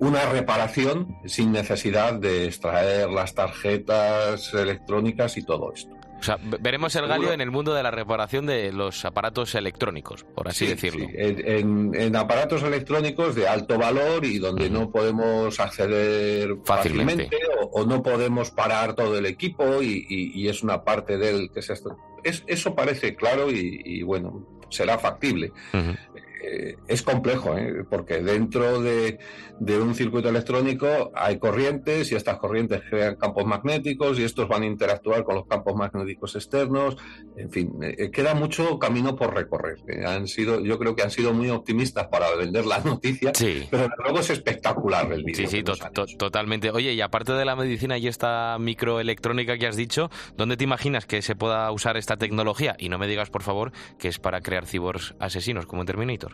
una 0.00 0.28
reparación 0.30 1.16
sin 1.26 1.52
necesidad 1.52 2.14
de 2.14 2.46
extraer 2.46 3.08
las 3.08 3.34
tarjetas 3.34 4.52
electrónicas 4.52 5.36
y 5.36 5.44
todo 5.44 5.72
esto. 5.72 6.01
O 6.22 6.24
sea, 6.24 6.38
veremos 6.60 6.94
el 6.94 7.08
galio 7.08 7.32
en 7.32 7.40
el 7.40 7.50
mundo 7.50 7.74
de 7.74 7.82
la 7.82 7.90
reparación 7.90 8.46
de 8.46 8.70
los 8.72 9.04
aparatos 9.04 9.56
electrónicos, 9.56 10.22
por 10.22 10.46
así 10.46 10.66
sí, 10.66 10.70
decirlo. 10.70 11.06
Sí. 11.08 11.14
En, 11.16 11.92
en, 11.96 12.14
aparatos 12.14 12.62
electrónicos 12.62 13.34
de 13.34 13.48
alto 13.48 13.76
valor 13.76 14.24
y 14.24 14.38
donde 14.38 14.70
no 14.70 14.88
podemos 14.92 15.58
acceder 15.58 16.58
fácilmente, 16.64 17.24
fácilmente 17.24 17.38
o, 17.60 17.80
o, 17.80 17.86
no 17.86 18.04
podemos 18.04 18.52
parar 18.52 18.94
todo 18.94 19.18
el 19.18 19.26
equipo 19.26 19.82
y, 19.82 20.06
y, 20.08 20.40
y 20.40 20.48
es 20.48 20.62
una 20.62 20.84
parte 20.84 21.18
del 21.18 21.50
que 21.50 21.60
se... 21.60 21.74
Es, 22.22 22.44
eso 22.46 22.72
parece 22.76 23.16
claro 23.16 23.50
y, 23.50 23.80
y, 23.84 24.02
bueno, 24.04 24.46
será 24.70 24.98
factible. 24.98 25.50
Uh 25.72 25.76
-huh. 25.76 25.98
Eh, 26.42 26.76
es 26.88 27.02
complejo, 27.02 27.56
¿eh? 27.56 27.84
porque 27.88 28.20
dentro 28.20 28.80
de, 28.80 29.18
de, 29.60 29.80
un 29.80 29.94
circuito 29.94 30.28
electrónico 30.28 31.12
hay 31.14 31.38
corrientes 31.38 32.10
y 32.10 32.16
estas 32.16 32.38
corrientes 32.38 32.82
crean 32.88 33.16
campos 33.16 33.44
magnéticos 33.44 34.18
y 34.18 34.24
estos 34.24 34.48
van 34.48 34.62
a 34.62 34.66
interactuar 34.66 35.24
con 35.24 35.36
los 35.36 35.46
campos 35.46 35.74
magnéticos 35.74 36.34
externos. 36.34 36.96
En 37.36 37.50
fin, 37.50 37.72
eh, 37.82 38.10
queda 38.10 38.34
mucho 38.34 38.78
camino 38.78 39.14
por 39.14 39.34
recorrer. 39.34 39.78
Eh, 39.86 40.04
han 40.04 40.26
sido, 40.26 40.60
yo 40.60 40.78
creo 40.78 40.96
que 40.96 41.02
han 41.02 41.10
sido 41.10 41.32
muy 41.32 41.50
optimistas 41.50 42.08
para 42.08 42.34
vender 42.34 42.66
la 42.66 42.78
noticia, 42.80 43.32
sí. 43.34 43.66
pero 43.70 43.88
luego 44.02 44.20
es 44.20 44.30
espectacular 44.30 45.12
el 45.12 45.24
vídeo. 45.24 45.48
Sí, 45.48 45.58
sí, 45.58 45.62
to 45.62 45.74
to 45.76 46.06
totalmente. 46.18 46.70
Oye, 46.70 46.92
y 46.92 47.00
aparte 47.00 47.32
de 47.32 47.44
la 47.44 47.56
medicina 47.56 47.98
y 47.98 48.08
esta 48.08 48.56
microelectrónica 48.58 49.58
que 49.58 49.66
has 49.66 49.76
dicho, 49.76 50.10
¿dónde 50.36 50.56
te 50.56 50.64
imaginas 50.64 51.06
que 51.06 51.22
se 51.22 51.36
pueda 51.36 51.70
usar 51.70 51.96
esta 51.96 52.16
tecnología? 52.16 52.76
Y 52.78 52.88
no 52.88 52.98
me 52.98 53.06
digas, 53.06 53.30
por 53.30 53.42
favor, 53.42 53.72
que 53.98 54.08
es 54.08 54.18
para 54.18 54.40
crear 54.40 54.66
cyborgs 54.66 55.14
asesinos 55.18 55.66
como 55.66 55.82
en 55.82 55.86
Terminator. 55.86 56.31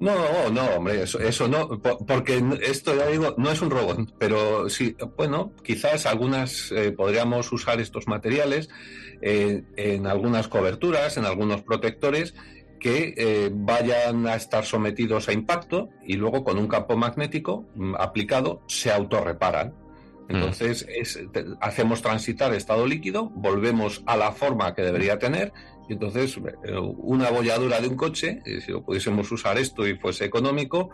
No, 0.00 0.48
no, 0.50 0.64
hombre, 0.76 1.02
eso, 1.02 1.18
eso, 1.18 1.48
no, 1.48 1.68
porque 1.80 2.42
esto 2.62 2.94
ya 2.94 3.06
digo, 3.08 3.34
no 3.36 3.50
es 3.50 3.60
un 3.60 3.70
robot, 3.70 4.14
pero 4.16 4.68
sí, 4.70 4.96
bueno, 5.16 5.52
quizás 5.64 6.06
algunas 6.06 6.70
eh, 6.70 6.92
podríamos 6.92 7.50
usar 7.50 7.80
estos 7.80 8.06
materiales 8.06 8.68
eh, 9.22 9.64
en 9.76 10.06
algunas 10.06 10.46
coberturas, 10.46 11.16
en 11.16 11.24
algunos 11.24 11.62
protectores 11.62 12.34
que 12.78 13.14
eh, 13.16 13.50
vayan 13.52 14.28
a 14.28 14.36
estar 14.36 14.64
sometidos 14.64 15.28
a 15.28 15.32
impacto 15.32 15.88
y 16.06 16.14
luego 16.14 16.44
con 16.44 16.58
un 16.58 16.68
campo 16.68 16.96
magnético 16.96 17.66
mm, 17.74 17.96
aplicado 17.96 18.62
se 18.68 18.92
autorreparan. 18.92 19.74
Entonces 20.28 20.86
es, 20.94 21.18
hacemos 21.60 22.02
transitar 22.02 22.52
estado 22.52 22.86
líquido, 22.86 23.30
volvemos 23.30 24.02
a 24.04 24.16
la 24.16 24.30
forma 24.30 24.74
que 24.74 24.82
debería 24.82 25.18
tener 25.18 25.54
y 25.88 25.94
entonces 25.94 26.36
eh, 26.36 26.78
una 26.78 27.30
bolladura 27.30 27.80
de 27.80 27.88
un 27.88 27.96
coche, 27.96 28.40
eh, 28.44 28.60
si 28.60 28.72
lo 28.72 28.82
pudiésemos 28.82 29.30
usar 29.32 29.58
esto 29.58 29.86
y 29.86 29.96
fuese 29.96 30.26
económico, 30.26 30.90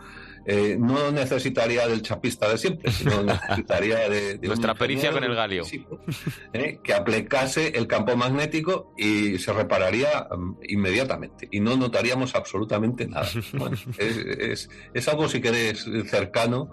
eh, 0.47 0.77
no 0.79 1.11
necesitaría 1.11 1.89
del 1.89 2.03
chapista 2.03 2.49
de 2.49 2.59
siempre, 2.59 2.93
sino 2.93 3.23
necesitaría 3.25 4.09
de, 4.09 4.39
nuestra 4.43 4.75
pericia 4.75 5.11
con 5.11 5.25
el 5.25 5.35
galio. 5.35 5.65
que 6.83 6.95
aplicase 6.95 7.73
el 7.77 7.87
campo 7.87 8.17
magnético 8.17 8.95
y 8.97 9.39
se 9.39 9.53
repararía 9.53 10.29
mm, 10.31 10.59
inmediatamente 10.69 11.49
y 11.51 11.61
no 11.61 11.77
notaríamos 11.77 12.35
absolutamente 12.35 13.07
nada. 13.07 13.29
es, 13.99 14.69
es, 14.93 15.09
algo, 15.09 15.29
si 15.29 15.41
queréis, 15.41 15.87
cercano 16.07 16.71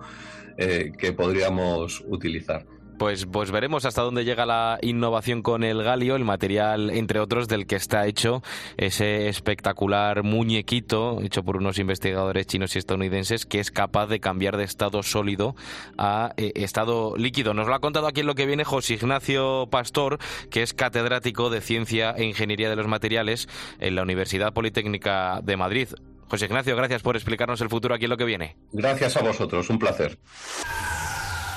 que 0.57 1.13
podríamos 1.13 2.03
utilizar. 2.07 2.67
Pues, 3.01 3.25
pues 3.25 3.49
veremos 3.49 3.85
hasta 3.85 4.03
dónde 4.03 4.25
llega 4.25 4.45
la 4.45 4.77
innovación 4.83 5.41
con 5.41 5.63
el 5.63 5.81
galio, 5.81 6.15
el 6.15 6.23
material, 6.23 6.91
entre 6.91 7.19
otros, 7.19 7.47
del 7.47 7.65
que 7.65 7.75
está 7.75 8.05
hecho 8.05 8.43
ese 8.77 9.27
espectacular 9.27 10.21
muñequito 10.21 11.19
hecho 11.23 11.41
por 11.41 11.57
unos 11.57 11.79
investigadores 11.79 12.45
chinos 12.45 12.75
y 12.75 12.77
estadounidenses 12.77 13.47
que 13.47 13.59
es 13.59 13.71
capaz 13.71 14.05
de 14.05 14.19
cambiar 14.19 14.55
de 14.55 14.65
estado 14.65 15.01
sólido 15.01 15.55
a 15.97 16.33
eh, 16.37 16.51
estado 16.57 17.17
líquido. 17.17 17.55
Nos 17.55 17.67
lo 17.67 17.73
ha 17.73 17.79
contado 17.79 18.05
aquí 18.05 18.19
en 18.19 18.27
lo 18.27 18.35
que 18.35 18.45
viene 18.45 18.65
José 18.65 18.93
Ignacio 18.93 19.67
Pastor, 19.71 20.19
que 20.51 20.61
es 20.61 20.75
catedrático 20.75 21.49
de 21.49 21.61
Ciencia 21.61 22.11
e 22.11 22.25
Ingeniería 22.25 22.69
de 22.69 22.75
los 22.75 22.85
Materiales 22.85 23.49
en 23.79 23.95
la 23.95 24.03
Universidad 24.03 24.53
Politécnica 24.53 25.41
de 25.41 25.57
Madrid. 25.57 25.87
José 26.27 26.45
Ignacio, 26.45 26.75
gracias 26.75 27.01
por 27.01 27.15
explicarnos 27.15 27.61
el 27.61 27.69
futuro 27.69 27.95
aquí 27.95 28.05
en 28.05 28.11
lo 28.11 28.17
que 28.17 28.25
viene. 28.25 28.57
Gracias 28.71 29.17
a 29.17 29.23
vosotros, 29.23 29.71
un 29.71 29.79
placer. 29.79 30.19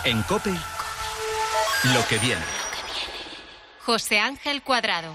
En 0.07 0.23
COPE 0.23 0.55
lo 1.93 2.07
que 2.09 2.19
viene. 2.19 2.41
José 3.81 4.19
Ángel 4.19 4.63
Cuadrado. 4.63 5.15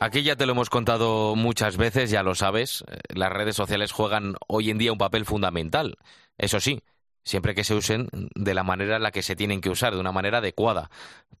Aquí 0.00 0.22
ya 0.22 0.36
te 0.36 0.44
lo 0.44 0.52
hemos 0.52 0.68
contado 0.68 1.34
muchas 1.36 1.76
veces, 1.76 2.10
ya 2.10 2.22
lo 2.22 2.34
sabes. 2.34 2.84
Eh, 2.86 2.98
las 3.14 3.32
redes 3.32 3.56
sociales 3.56 3.92
juegan 3.92 4.34
hoy 4.46 4.70
en 4.70 4.78
día 4.78 4.92
un 4.92 4.98
papel 4.98 5.24
fundamental. 5.24 5.96
Eso 6.36 6.60
sí, 6.60 6.82
siempre 7.24 7.54
que 7.54 7.64
se 7.64 7.74
usen 7.74 8.08
de 8.34 8.54
la 8.54 8.62
manera 8.62 8.96
en 8.96 9.02
la 9.02 9.10
que 9.10 9.22
se 9.22 9.36
tienen 9.36 9.60
que 9.60 9.70
usar, 9.70 9.94
de 9.94 10.00
una 10.00 10.12
manera 10.12 10.38
adecuada. 10.38 10.90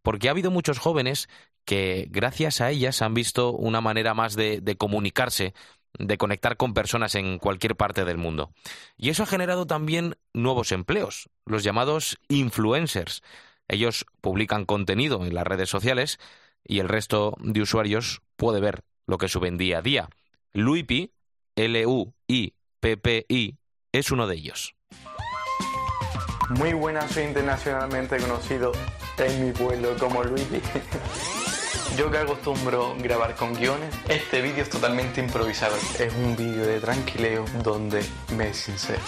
Porque 0.02 0.28
ha 0.28 0.30
habido 0.30 0.50
muchos 0.50 0.78
jóvenes 0.78 1.28
que, 1.66 2.06
gracias 2.10 2.62
a 2.62 2.70
ellas, 2.70 3.02
han 3.02 3.12
visto 3.12 3.52
una 3.52 3.82
manera 3.82 4.14
más 4.14 4.36
de, 4.36 4.60
de 4.60 4.76
comunicarse, 4.76 5.52
de 5.98 6.16
conectar 6.16 6.56
con 6.56 6.72
personas 6.72 7.14
en 7.14 7.38
cualquier 7.38 7.76
parte 7.76 8.06
del 8.06 8.16
mundo. 8.16 8.52
Y 8.96 9.10
eso 9.10 9.22
ha 9.22 9.26
generado 9.26 9.66
también 9.66 10.16
nuevos 10.32 10.72
empleos, 10.72 11.28
los 11.44 11.62
llamados 11.62 12.18
influencers 12.28 13.22
ellos 13.70 14.06
publican 14.20 14.64
contenido 14.64 15.24
en 15.24 15.34
las 15.34 15.46
redes 15.46 15.70
sociales 15.70 16.18
y 16.64 16.80
el 16.80 16.88
resto 16.88 17.36
de 17.40 17.62
usuarios 17.62 18.22
puede 18.36 18.60
ver 18.60 18.84
lo 19.06 19.18
que 19.18 19.28
suben 19.28 19.56
día 19.56 19.78
a 19.78 19.82
día. 19.82 20.08
Luipi, 20.52 21.12
L-U-I-P-P-I, 21.56 22.48
es 23.92 24.10
uno 24.10 24.26
de 24.26 24.36
ellos. 24.36 24.74
Muy 26.50 26.72
buenas, 26.72 27.12
soy 27.12 27.24
internacionalmente 27.24 28.18
conocido 28.18 28.72
en 29.18 29.46
mi 29.46 29.52
pueblo 29.52 29.96
como 29.98 30.24
Luipi. 30.24 30.60
Yo 31.96 32.10
que 32.10 32.18
acostumbro 32.18 32.94
grabar 32.98 33.34
con 33.34 33.54
guiones, 33.54 33.94
este 34.08 34.40
vídeo 34.40 34.62
es 34.62 34.70
totalmente 34.70 35.20
improvisado. 35.20 35.76
Es 35.98 36.12
un 36.14 36.36
vídeo 36.36 36.66
de 36.66 36.80
tranquileo 36.80 37.44
donde 37.62 38.02
me 38.36 38.54
sincero. 38.54 39.00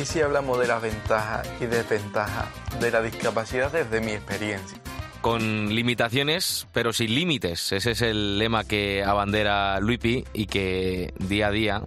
Y 0.00 0.04
si 0.04 0.20
hablamos 0.20 0.58
de 0.58 0.66
las 0.66 0.82
ventajas 0.82 1.48
y 1.60 1.66
desventajas 1.66 2.46
de 2.80 2.90
la 2.90 3.02
discapacidad 3.02 3.72
desde 3.72 4.00
mi 4.00 4.12
experiencia 4.12 4.78
con 5.24 5.74
limitaciones, 5.74 6.66
pero 6.70 6.92
sin 6.92 7.14
límites. 7.14 7.72
Ese 7.72 7.92
es 7.92 8.02
el 8.02 8.38
lema 8.38 8.64
que 8.64 9.02
abandera 9.02 9.80
Luipi 9.80 10.22
y 10.34 10.44
que 10.44 11.14
día 11.18 11.46
a 11.46 11.50
día 11.50 11.82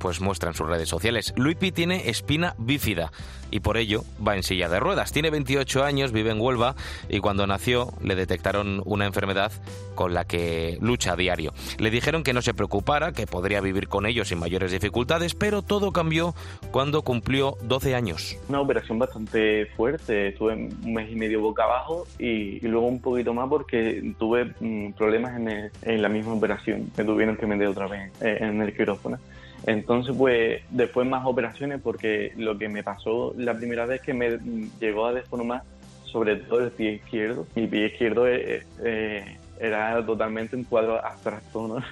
pues 0.00 0.20
muestra 0.20 0.50
en 0.50 0.56
sus 0.56 0.66
redes 0.66 0.88
sociales. 0.88 1.32
Luipi 1.36 1.70
tiene 1.70 2.08
espina 2.08 2.54
bífida 2.58 3.12
y 3.50 3.60
por 3.60 3.76
ello 3.76 4.02
va 4.26 4.36
en 4.36 4.42
silla 4.42 4.68
de 4.68 4.80
ruedas. 4.80 5.12
Tiene 5.12 5.30
28 5.30 5.84
años, 5.84 6.12
vive 6.12 6.30
en 6.30 6.40
Huelva 6.40 6.74
y 7.08 7.20
cuando 7.20 7.46
nació 7.46 7.92
le 8.02 8.16
detectaron 8.16 8.82
una 8.84 9.06
enfermedad 9.06 9.52
con 9.94 10.14
la 10.14 10.24
que 10.24 10.78
lucha 10.80 11.12
a 11.12 11.16
diario. 11.16 11.52
Le 11.78 11.90
dijeron 11.90 12.22
que 12.22 12.32
no 12.32 12.42
se 12.42 12.54
preocupara, 12.54 13.12
que 13.12 13.26
podría 13.26 13.60
vivir 13.60 13.88
con 13.88 14.06
ellos 14.06 14.28
sin 14.28 14.38
mayores 14.38 14.72
dificultades, 14.72 15.34
pero 15.34 15.62
todo 15.62 15.92
cambió 15.92 16.34
cuando 16.70 17.02
cumplió 17.02 17.56
12 17.62 17.94
años. 17.94 18.38
Una 18.48 18.60
operación 18.60 18.98
bastante 18.98 19.66
fuerte, 19.76 20.28
estuve 20.28 20.54
un 20.54 20.94
mes 20.94 21.10
y 21.10 21.16
medio 21.16 21.40
boca 21.40 21.64
abajo 21.64 22.06
y, 22.18 22.60
luego 22.70 22.86
un 22.86 23.00
poquito 23.00 23.34
más 23.34 23.48
porque 23.48 24.14
tuve 24.18 24.54
mm, 24.60 24.92
problemas 24.92 25.36
en, 25.36 25.70
en, 25.82 26.02
la 26.02 26.08
misma 26.08 26.34
operación. 26.34 26.90
Me 26.96 27.04
tuvieron 27.04 27.36
que 27.36 27.46
meter 27.46 27.66
otra 27.66 27.88
vez 27.88 28.12
eh, 28.22 28.38
en 28.40 28.62
el 28.62 28.74
quirófano. 28.74 29.18
Entonces, 29.66 30.14
pues 30.16 30.62
después 30.70 31.06
más 31.06 31.26
operaciones 31.26 31.80
porque 31.82 32.32
lo 32.36 32.56
que 32.58 32.68
me 32.68 32.82
pasó 32.82 33.34
la 33.36 33.54
primera 33.54 33.86
vez 33.86 34.00
que 34.00 34.14
me 34.14 34.38
llegó 34.80 35.06
a 35.06 35.12
deformar 35.12 35.62
sobre 36.04 36.36
todo 36.36 36.60
el 36.64 36.70
pie 36.70 36.94
izquierdo. 36.94 37.46
Mi 37.54 37.66
pie 37.66 37.86
izquierdo 37.86 38.26
eh, 38.26 38.66
eh, 38.82 39.36
era 39.60 40.04
totalmente 40.04 40.56
un 40.56 40.64
cuadro 40.64 41.04
abstracto, 41.04 41.68
¿no? 41.68 41.84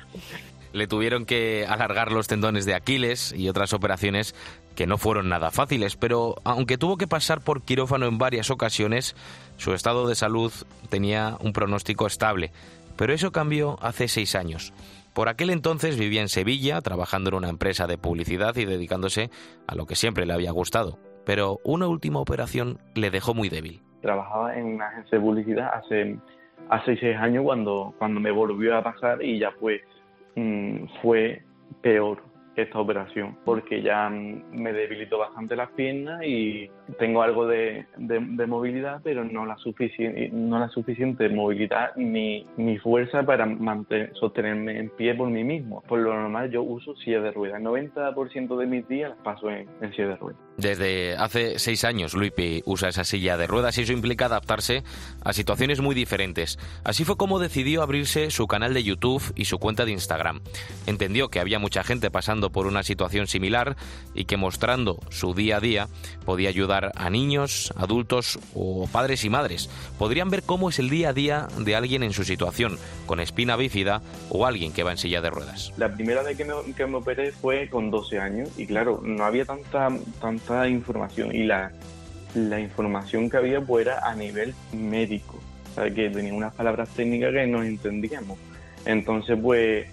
Le 0.73 0.87
tuvieron 0.87 1.25
que 1.25 1.67
alargar 1.67 2.13
los 2.13 2.27
tendones 2.27 2.67
de 2.67 2.75
Aquiles 2.75 3.33
y 3.33 3.49
otras 3.49 3.73
operaciones 3.73 4.35
que 4.75 4.87
no 4.87 4.99
fueron 4.99 5.29
nada 5.29 5.51
fáciles, 5.51 5.97
pero 5.97 6.37
aunque 6.45 6.79
tuvo 6.79 6.99
que 6.99 7.07
pasar 7.07 7.41
por 7.41 7.63
quirófano 7.63 8.07
en 8.07 8.19
varias 8.19 8.51
ocasiones, 8.51 9.17
su 9.57 9.73
estado 9.73 10.07
de 10.07 10.15
salud 10.15 10.53
tenía 10.91 11.37
un 11.41 11.53
pronóstico 11.53 12.07
estable. 12.07 12.53
Pero 12.97 13.13
eso 13.13 13.33
cambió 13.33 13.79
hace 13.81 14.09
seis 14.09 14.35
años. 14.35 14.73
Por 15.19 15.29
aquel 15.29 15.51
entonces 15.51 15.99
vivía 15.99 16.21
en 16.21 16.29
Sevilla, 16.29 16.81
trabajando 16.81 17.31
en 17.31 17.35
una 17.35 17.49
empresa 17.49 17.89
de 17.89 17.99
publicidad 17.99 18.55
y 18.55 18.67
dedicándose 18.67 19.31
a 19.67 19.75
lo 19.75 19.85
que 19.85 19.97
siempre 19.97 20.27
le 20.27 20.33
había 20.33 20.53
gustado. 20.53 21.01
Pero 21.27 21.59
una 21.65 21.89
última 21.89 22.21
operación 22.21 22.79
le 22.95 23.11
dejó 23.11 23.35
muy 23.35 23.49
débil. 23.49 23.83
Trabajaba 24.01 24.57
en 24.57 24.77
una 24.77 24.87
agencia 24.87 25.19
de 25.19 25.25
publicidad 25.25 25.71
hace, 25.75 26.17
hace 26.69 26.97
seis 26.99 27.17
años 27.17 27.43
cuando, 27.43 27.93
cuando 27.99 28.21
me 28.21 28.31
volvió 28.31 28.77
a 28.77 28.85
pasar 28.85 29.21
y 29.21 29.41
ya 29.41 29.51
pues 29.59 29.83
fue 31.03 31.43
peor 31.83 32.23
esta 32.63 32.79
operación 32.79 33.37
porque 33.45 33.83
ya 33.83 34.09
me 34.11 34.73
debilitó 34.73 35.19
bastante 35.19 35.57
las 35.57 35.71
piernas 35.71 36.23
y 36.25 36.71
tengo 36.99 37.23
algo 37.23 37.47
de, 37.47 37.87
movilidad 38.47 39.01
pero 39.03 39.25
no 39.25 39.47
la, 39.47 39.57
suficiente 39.59 40.31
no 40.33 40.59
la 40.59 40.69
suficiente 40.69 41.29
movilidad 41.29 41.95
ni, 41.97 42.47
ni 42.57 42.79
fuerza 42.79 43.23
para 43.23 43.47
mantener, 43.47 44.13
sostenerme 44.15 44.79
en 44.79 44.91
pie 44.91 45.15
por 45.15 45.29
mí 45.29 45.45
mismo. 45.45 45.83
Por 45.83 46.01
lo 46.01 46.15
normal 46.15 46.51
yo 46.51 46.63
uso 46.63 46.97
silla 46.97 47.21
de 47.21 47.31
ruedas. 47.31 47.61
El 47.61 47.67
90% 47.67 48.57
de 48.57 48.67
mis 48.67 48.89
días 48.89 49.11
las 49.11 49.19
paso 49.19 49.51
en, 49.51 49.69
en 49.81 49.93
silla 49.93 50.09
de 50.09 50.17
ruedas. 50.17 50.48
Desde 50.59 51.17
hace 51.17 51.61
seis 51.61 51.85
años 51.85 52.15
Luipi 52.15 52.63
usa 52.67 52.89
esa 52.89 53.05
silla 53.05 53.37
de 53.37 53.47
ruedas 53.47 53.79
y 53.79 53.83
eso 53.83 53.93
implica 53.93 54.25
adaptarse 54.25 54.83
a 55.23 55.33
situaciones 55.33 55.81
muy 55.81 55.95
diferentes. 55.95 56.59
Así 56.83 57.05
fue 57.05 57.17
como 57.17 57.39
decidió 57.39 57.81
abrirse 57.81 58.33
su 58.33 58.49
canal 58.49 58.75
de 58.75 58.83
YouTube 58.83 59.23
y 59.37 59.45
su 59.45 59.61
cuenta 59.61 59.85
de 59.85 59.93
Instagram. 59.93 60.41
Entendió 60.87 61.29
que 61.29 61.39
había 61.39 61.61
mucha 61.61 61.85
gente 61.85 62.11
pasando 62.11 62.51
por 62.51 62.67
una 62.67 62.83
situación 62.83 63.29
similar 63.29 63.77
y 64.15 64.25
que 64.25 64.37
mostrando 64.37 64.99
su 65.11 65.33
día 65.33 65.59
a 65.59 65.61
día 65.61 65.89
podía 66.25 66.49
ayudar 66.49 66.91
a 66.97 67.09
niños, 67.09 67.73
adultos 67.77 68.41
o 68.53 68.89
padres 68.91 69.25
y 69.25 69.31
madres. 69.31 69.71
Podrían 69.97 70.29
ver 70.29 70.43
cómo 70.43 70.71
es 70.71 70.81
el 70.81 70.91
día 70.91 71.11
a 71.11 71.13
día 71.13 71.47
de 71.57 71.77
alguien 71.77 72.03
en 72.03 72.13
su 72.13 72.25
situación, 72.25 72.81
con 73.07 73.21
espina 73.21 73.55
bífida 73.55 74.03
o 74.29 74.45
alguien 74.45 74.73
que 74.73 74.83
va 74.83 74.91
en 74.91 74.99
silla 74.99 75.21
de 75.21 75.31
ruedas. 75.31 75.73
La 75.77 75.95
primera 75.95 76.25
vez 76.25 76.37
que 76.37 76.45
me, 76.45 76.55
que 76.75 76.85
me 76.85 76.97
operé 76.97 77.31
fue 77.31 77.69
con 77.69 77.93
12 77.93 78.19
años 78.19 78.49
y 78.57 78.67
claro, 78.67 79.01
no 79.05 79.25
había 79.25 79.45
tanta, 79.45 79.89
tanta 80.21 80.48
información 80.69 81.35
y 81.35 81.45
la, 81.45 81.71
la 82.35 82.61
información 82.61 83.29
que 83.29 83.37
había 83.37 83.61
pues 83.61 83.87
era 83.87 84.09
a 84.09 84.15
nivel 84.15 84.55
médico, 84.73 85.39
que 85.95 86.11
tenía 86.11 86.35
unas 86.35 86.55
palabras 86.55 86.89
técnicas 86.91 87.33
que 87.33 87.47
no 87.47 87.63
entendíamos. 87.63 88.39
Entonces 88.85 89.39
pues 89.41 89.87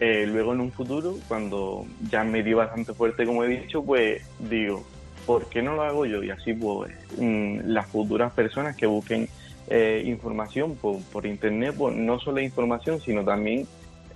eh, 0.00 0.26
luego 0.26 0.52
en 0.52 0.60
un 0.60 0.72
futuro, 0.72 1.16
cuando 1.28 1.86
ya 2.10 2.24
me 2.24 2.42
dio 2.42 2.56
bastante 2.56 2.92
fuerte 2.92 3.24
como 3.24 3.44
he 3.44 3.48
dicho, 3.48 3.84
pues 3.84 4.22
digo, 4.38 4.84
¿por 5.26 5.48
qué 5.48 5.62
no 5.62 5.74
lo 5.74 5.82
hago 5.82 6.06
yo? 6.06 6.22
Y 6.22 6.30
así 6.30 6.54
pues 6.54 6.92
mm, 7.18 7.60
las 7.64 7.86
futuras 7.86 8.32
personas 8.32 8.76
que 8.76 8.86
busquen 8.86 9.28
eh, 9.68 10.02
información 10.04 10.74
por, 10.74 11.00
por 11.04 11.24
internet, 11.26 11.74
pues 11.76 11.94
no 11.94 12.18
solo 12.18 12.40
información, 12.40 13.00
sino 13.00 13.24
también 13.24 13.66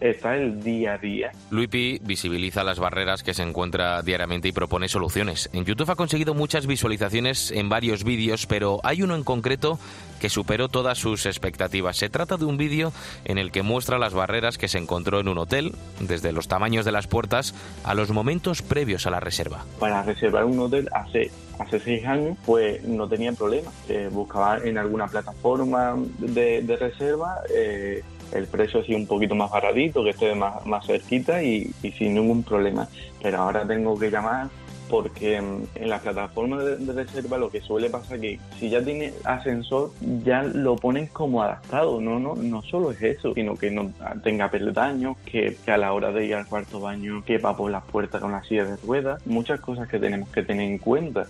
está 0.01 0.37
el 0.37 0.63
día 0.63 0.95
a 0.95 0.99
día. 0.99 1.33
Luipi 1.51 2.01
visibiliza 2.03 2.65
las 2.65 2.79
barreras 2.79 3.23
que 3.23 3.35
se 3.35 3.43
encuentra 3.43 4.03
diariamente 4.03 4.49
y 4.49 4.53
propone 4.53 4.89
soluciones. 4.89 5.51
En 5.53 5.65
YouTube 5.65 5.91
ha 5.91 5.97
conseguido 5.97 6.35
muchas 6.35 6.67
visualizaciones 6.67 7.51
en 7.51 7.69
varios 7.69 8.05
vídeos, 8.05 8.47
pero 8.47 8.81
hay 8.83 9.03
uno 9.03 9.15
en 9.15 9.25
concreto 9.25 9.79
que 10.21 10.29
superó 10.29 10.69
todas 10.69 10.99
sus 10.99 11.27
expectativas. 11.27 11.97
Se 11.97 12.09
trata 12.09 12.37
de 12.37 12.45
un 12.45 12.57
vídeo 12.57 12.93
en 13.25 13.39
el 13.39 13.53
que 13.53 13.63
muestra 13.63 13.99
las 13.99 14.15
barreras 14.15 14.59
que 14.59 14.69
se 14.69 14.79
encontró 14.79 15.21
en 15.21 15.29
un 15.29 15.39
hotel, 15.39 15.73
desde 16.01 16.33
los 16.33 16.49
tamaños 16.49 16.85
de 16.85 16.93
las 16.93 17.07
puertas 17.07 17.55
a 17.85 17.95
los 17.95 18.11
momentos 18.11 18.63
previos 18.63 19.07
a 19.07 19.11
la 19.11 19.21
reserva. 19.21 19.65
Para 19.79 20.03
reservar 20.03 20.45
un 20.45 20.59
hotel 20.59 20.89
hace, 20.93 21.31
hace 21.59 21.81
seis 21.81 22.05
años, 22.07 22.37
pues 22.45 22.83
no 22.85 23.09
tenía 23.09 23.33
problema. 23.33 23.71
Eh, 23.89 24.09
buscaba 24.11 24.59
en 24.59 24.79
alguna 24.79 25.07
plataforma 25.07 25.95
de, 26.19 26.77
reserva. 26.79 27.41
Eh, 27.55 28.03
el 28.33 28.47
precio 28.47 28.81
así 28.81 28.95
un 28.95 29.07
poquito 29.07 29.35
más 29.35 29.51
baradito, 29.51 30.03
que 30.05 30.11
esté 30.11 30.35
más, 30.35 30.65
más 30.67 30.87
cerquita 30.87 31.43
y, 31.43 31.71
y 31.83 31.93
sin 31.93 32.15
ningún 32.15 32.43
problema. 32.43 32.89
Pero 33.23 33.39
ahora 33.39 33.67
tengo 33.67 33.99
que 33.99 34.11
llamar 34.11 34.49
porque 34.89 35.41
mm, 35.41 35.63
en 35.77 35.89
la 35.89 36.01
plataforma 36.01 36.63
de, 36.63 36.93
reserva 36.93 37.39
lo 37.39 37.51
que 37.51 37.61
suele 37.61 37.91
pasar 37.91 38.21
que 38.21 38.39
si 38.59 38.71
ya 38.71 38.83
tiene 38.83 39.13
ascensor 39.25 39.91
ya 40.25 40.43
lo 40.43 40.77
ponen 40.77 41.07
como 41.09 41.43
adaptado, 41.43 42.01
no 42.01 42.19
no 42.19 42.35
no 42.35 42.63
solo 42.63 42.91
es 42.91 43.03
eso, 43.03 43.35
sino 43.35 43.57
que 43.57 43.71
no 43.71 43.93
tenga 44.23 44.51
peldaños, 44.51 45.17
que, 45.25 45.57
que 45.65 45.71
a 45.71 45.77
la 45.77 45.93
hora 45.93 46.13
de 46.13 46.27
ir 46.27 46.35
al 46.35 46.47
cuarto 46.47 46.81
baño 46.81 47.23
quepa 47.25 47.57
por 47.57 47.71
las 47.71 47.85
puertas 47.85 48.21
con 48.21 48.33
la 48.33 48.43
silla 48.45 48.65
de 48.65 48.77
ruedas, 48.77 49.25
muchas 49.27 49.61
cosas 49.61 49.89
que 49.89 49.99
tenemos 49.99 50.29
que 50.31 50.43
tener 50.43 50.71
en 50.71 50.79
cuenta. 50.79 51.27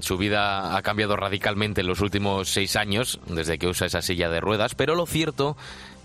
Su 0.00 0.16
vida 0.16 0.74
ha 0.74 0.80
cambiado 0.80 1.16
radicalmente 1.16 1.82
en 1.82 1.86
los 1.86 2.00
últimos 2.00 2.48
seis 2.48 2.76
años, 2.76 3.20
desde 3.26 3.58
que 3.58 3.66
usa 3.66 3.86
esa 3.86 4.00
silla 4.00 4.30
de 4.30 4.40
ruedas, 4.40 4.74
pero 4.74 4.94
lo 4.94 5.04
cierto 5.04 5.54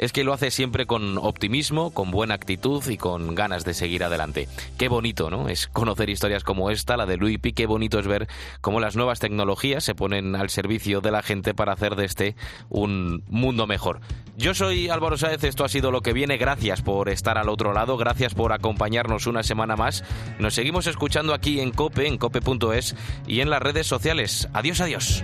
es 0.02 0.12
que 0.12 0.24
lo 0.24 0.34
hace 0.34 0.50
siempre 0.50 0.88
con 0.88 1.20
optimismo, 1.20 1.92
con 1.92 2.10
buena 2.10 2.34
actitud 2.34 2.84
y 2.90 2.98
con 2.98 3.36
ganas 3.36 3.64
de 3.64 3.76
seguir 3.76 4.04
adelante. 4.04 4.50
Qué 4.78 4.90
bonito, 4.90 5.30
¿no? 5.30 5.48
Es 5.48 5.68
conocer 5.68 6.10
historias 6.10 6.44
como 6.44 6.72
esta, 6.72 6.98
la 6.98 7.06
de 7.06 7.18
Luipi, 7.18 7.54
qué 7.54 7.68
bonito 7.68 8.00
es 8.00 8.08
ver 8.08 8.28
cómo 8.62 8.80
las 8.80 8.96
nuevas 8.96 9.20
tecnologías 9.20 9.84
se 9.84 9.94
ponen 9.94 10.36
al 10.36 10.50
servicio 10.50 11.02
de 11.02 11.12
la 11.12 11.22
gente 11.22 11.54
para 11.54 11.74
hacer 11.74 11.96
de 11.96 12.06
este 12.06 12.36
un 12.70 13.24
mundo 13.30 13.68
mejor. 13.68 14.02
Yo 14.38 14.56
soy 14.56 14.90
Álvaro 14.90 15.18
Sáez, 15.18 15.44
esto 15.44 15.64
ha 15.64 15.70
sido 15.70 15.92
lo 15.92 16.02
que 16.02 16.14
viene, 16.14 16.38
gracias 16.38 16.82
por 16.82 17.08
estar 17.08 17.38
al 17.38 17.48
otro 17.48 17.72
lado, 17.72 17.96
gracias 17.96 18.34
por 18.34 18.54
acompañarnos 18.54 19.28
una 19.28 19.44
semana 19.44 19.76
más. 19.76 20.04
Nos 20.40 20.56
seguimos 20.56 20.88
escuchando 20.88 21.36
aquí 21.36 21.60
en 21.60 21.70
Cope, 21.70 22.08
en 22.08 22.18
cope.es 22.18 22.96
y 23.28 23.42
en 23.42 23.52
la 23.52 23.60
redes 23.60 23.86
sociales. 23.86 24.50
Adiós, 24.52 24.82
adiós. 24.82 25.24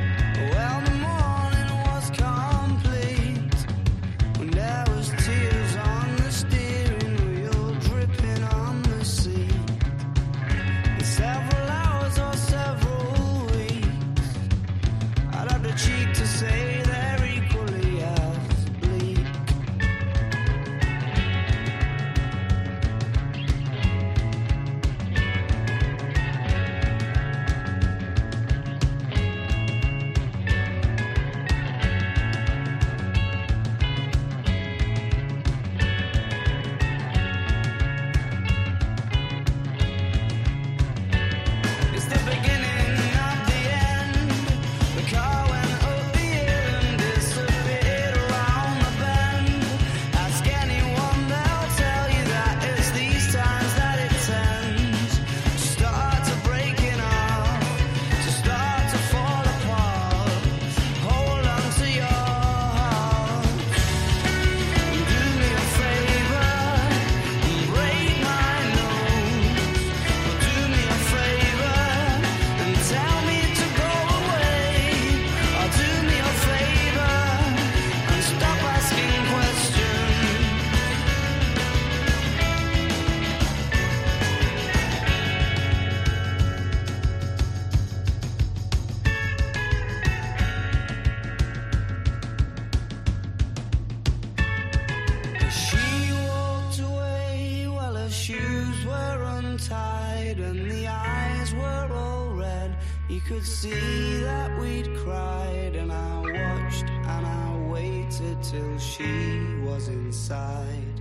could 103.27 103.45
see 103.45 104.21
that 104.21 104.57
we'd 104.57 104.87
cried, 104.99 105.75
and 105.75 105.91
I 105.91 106.19
watched 106.21 106.85
and 106.85 107.25
I 107.27 107.69
waited 107.69 108.41
till 108.41 108.77
she 108.79 109.41
was 109.65 109.89
inside, 109.89 110.93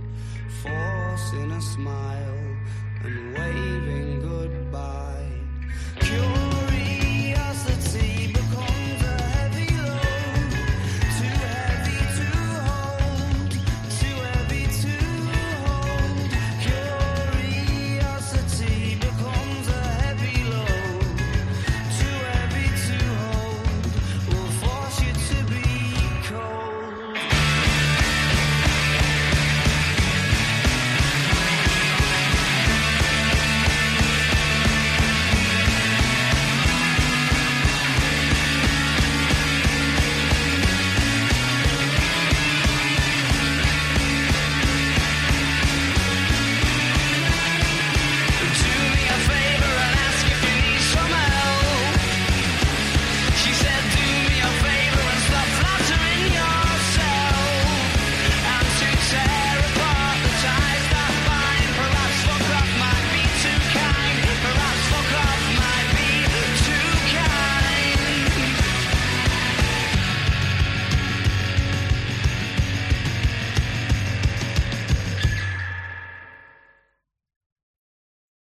forcing 0.61 1.51
a 1.51 1.61
smile 1.61 2.57
and 3.05 3.33
waving 3.33 4.21
goodbye. 4.21 4.46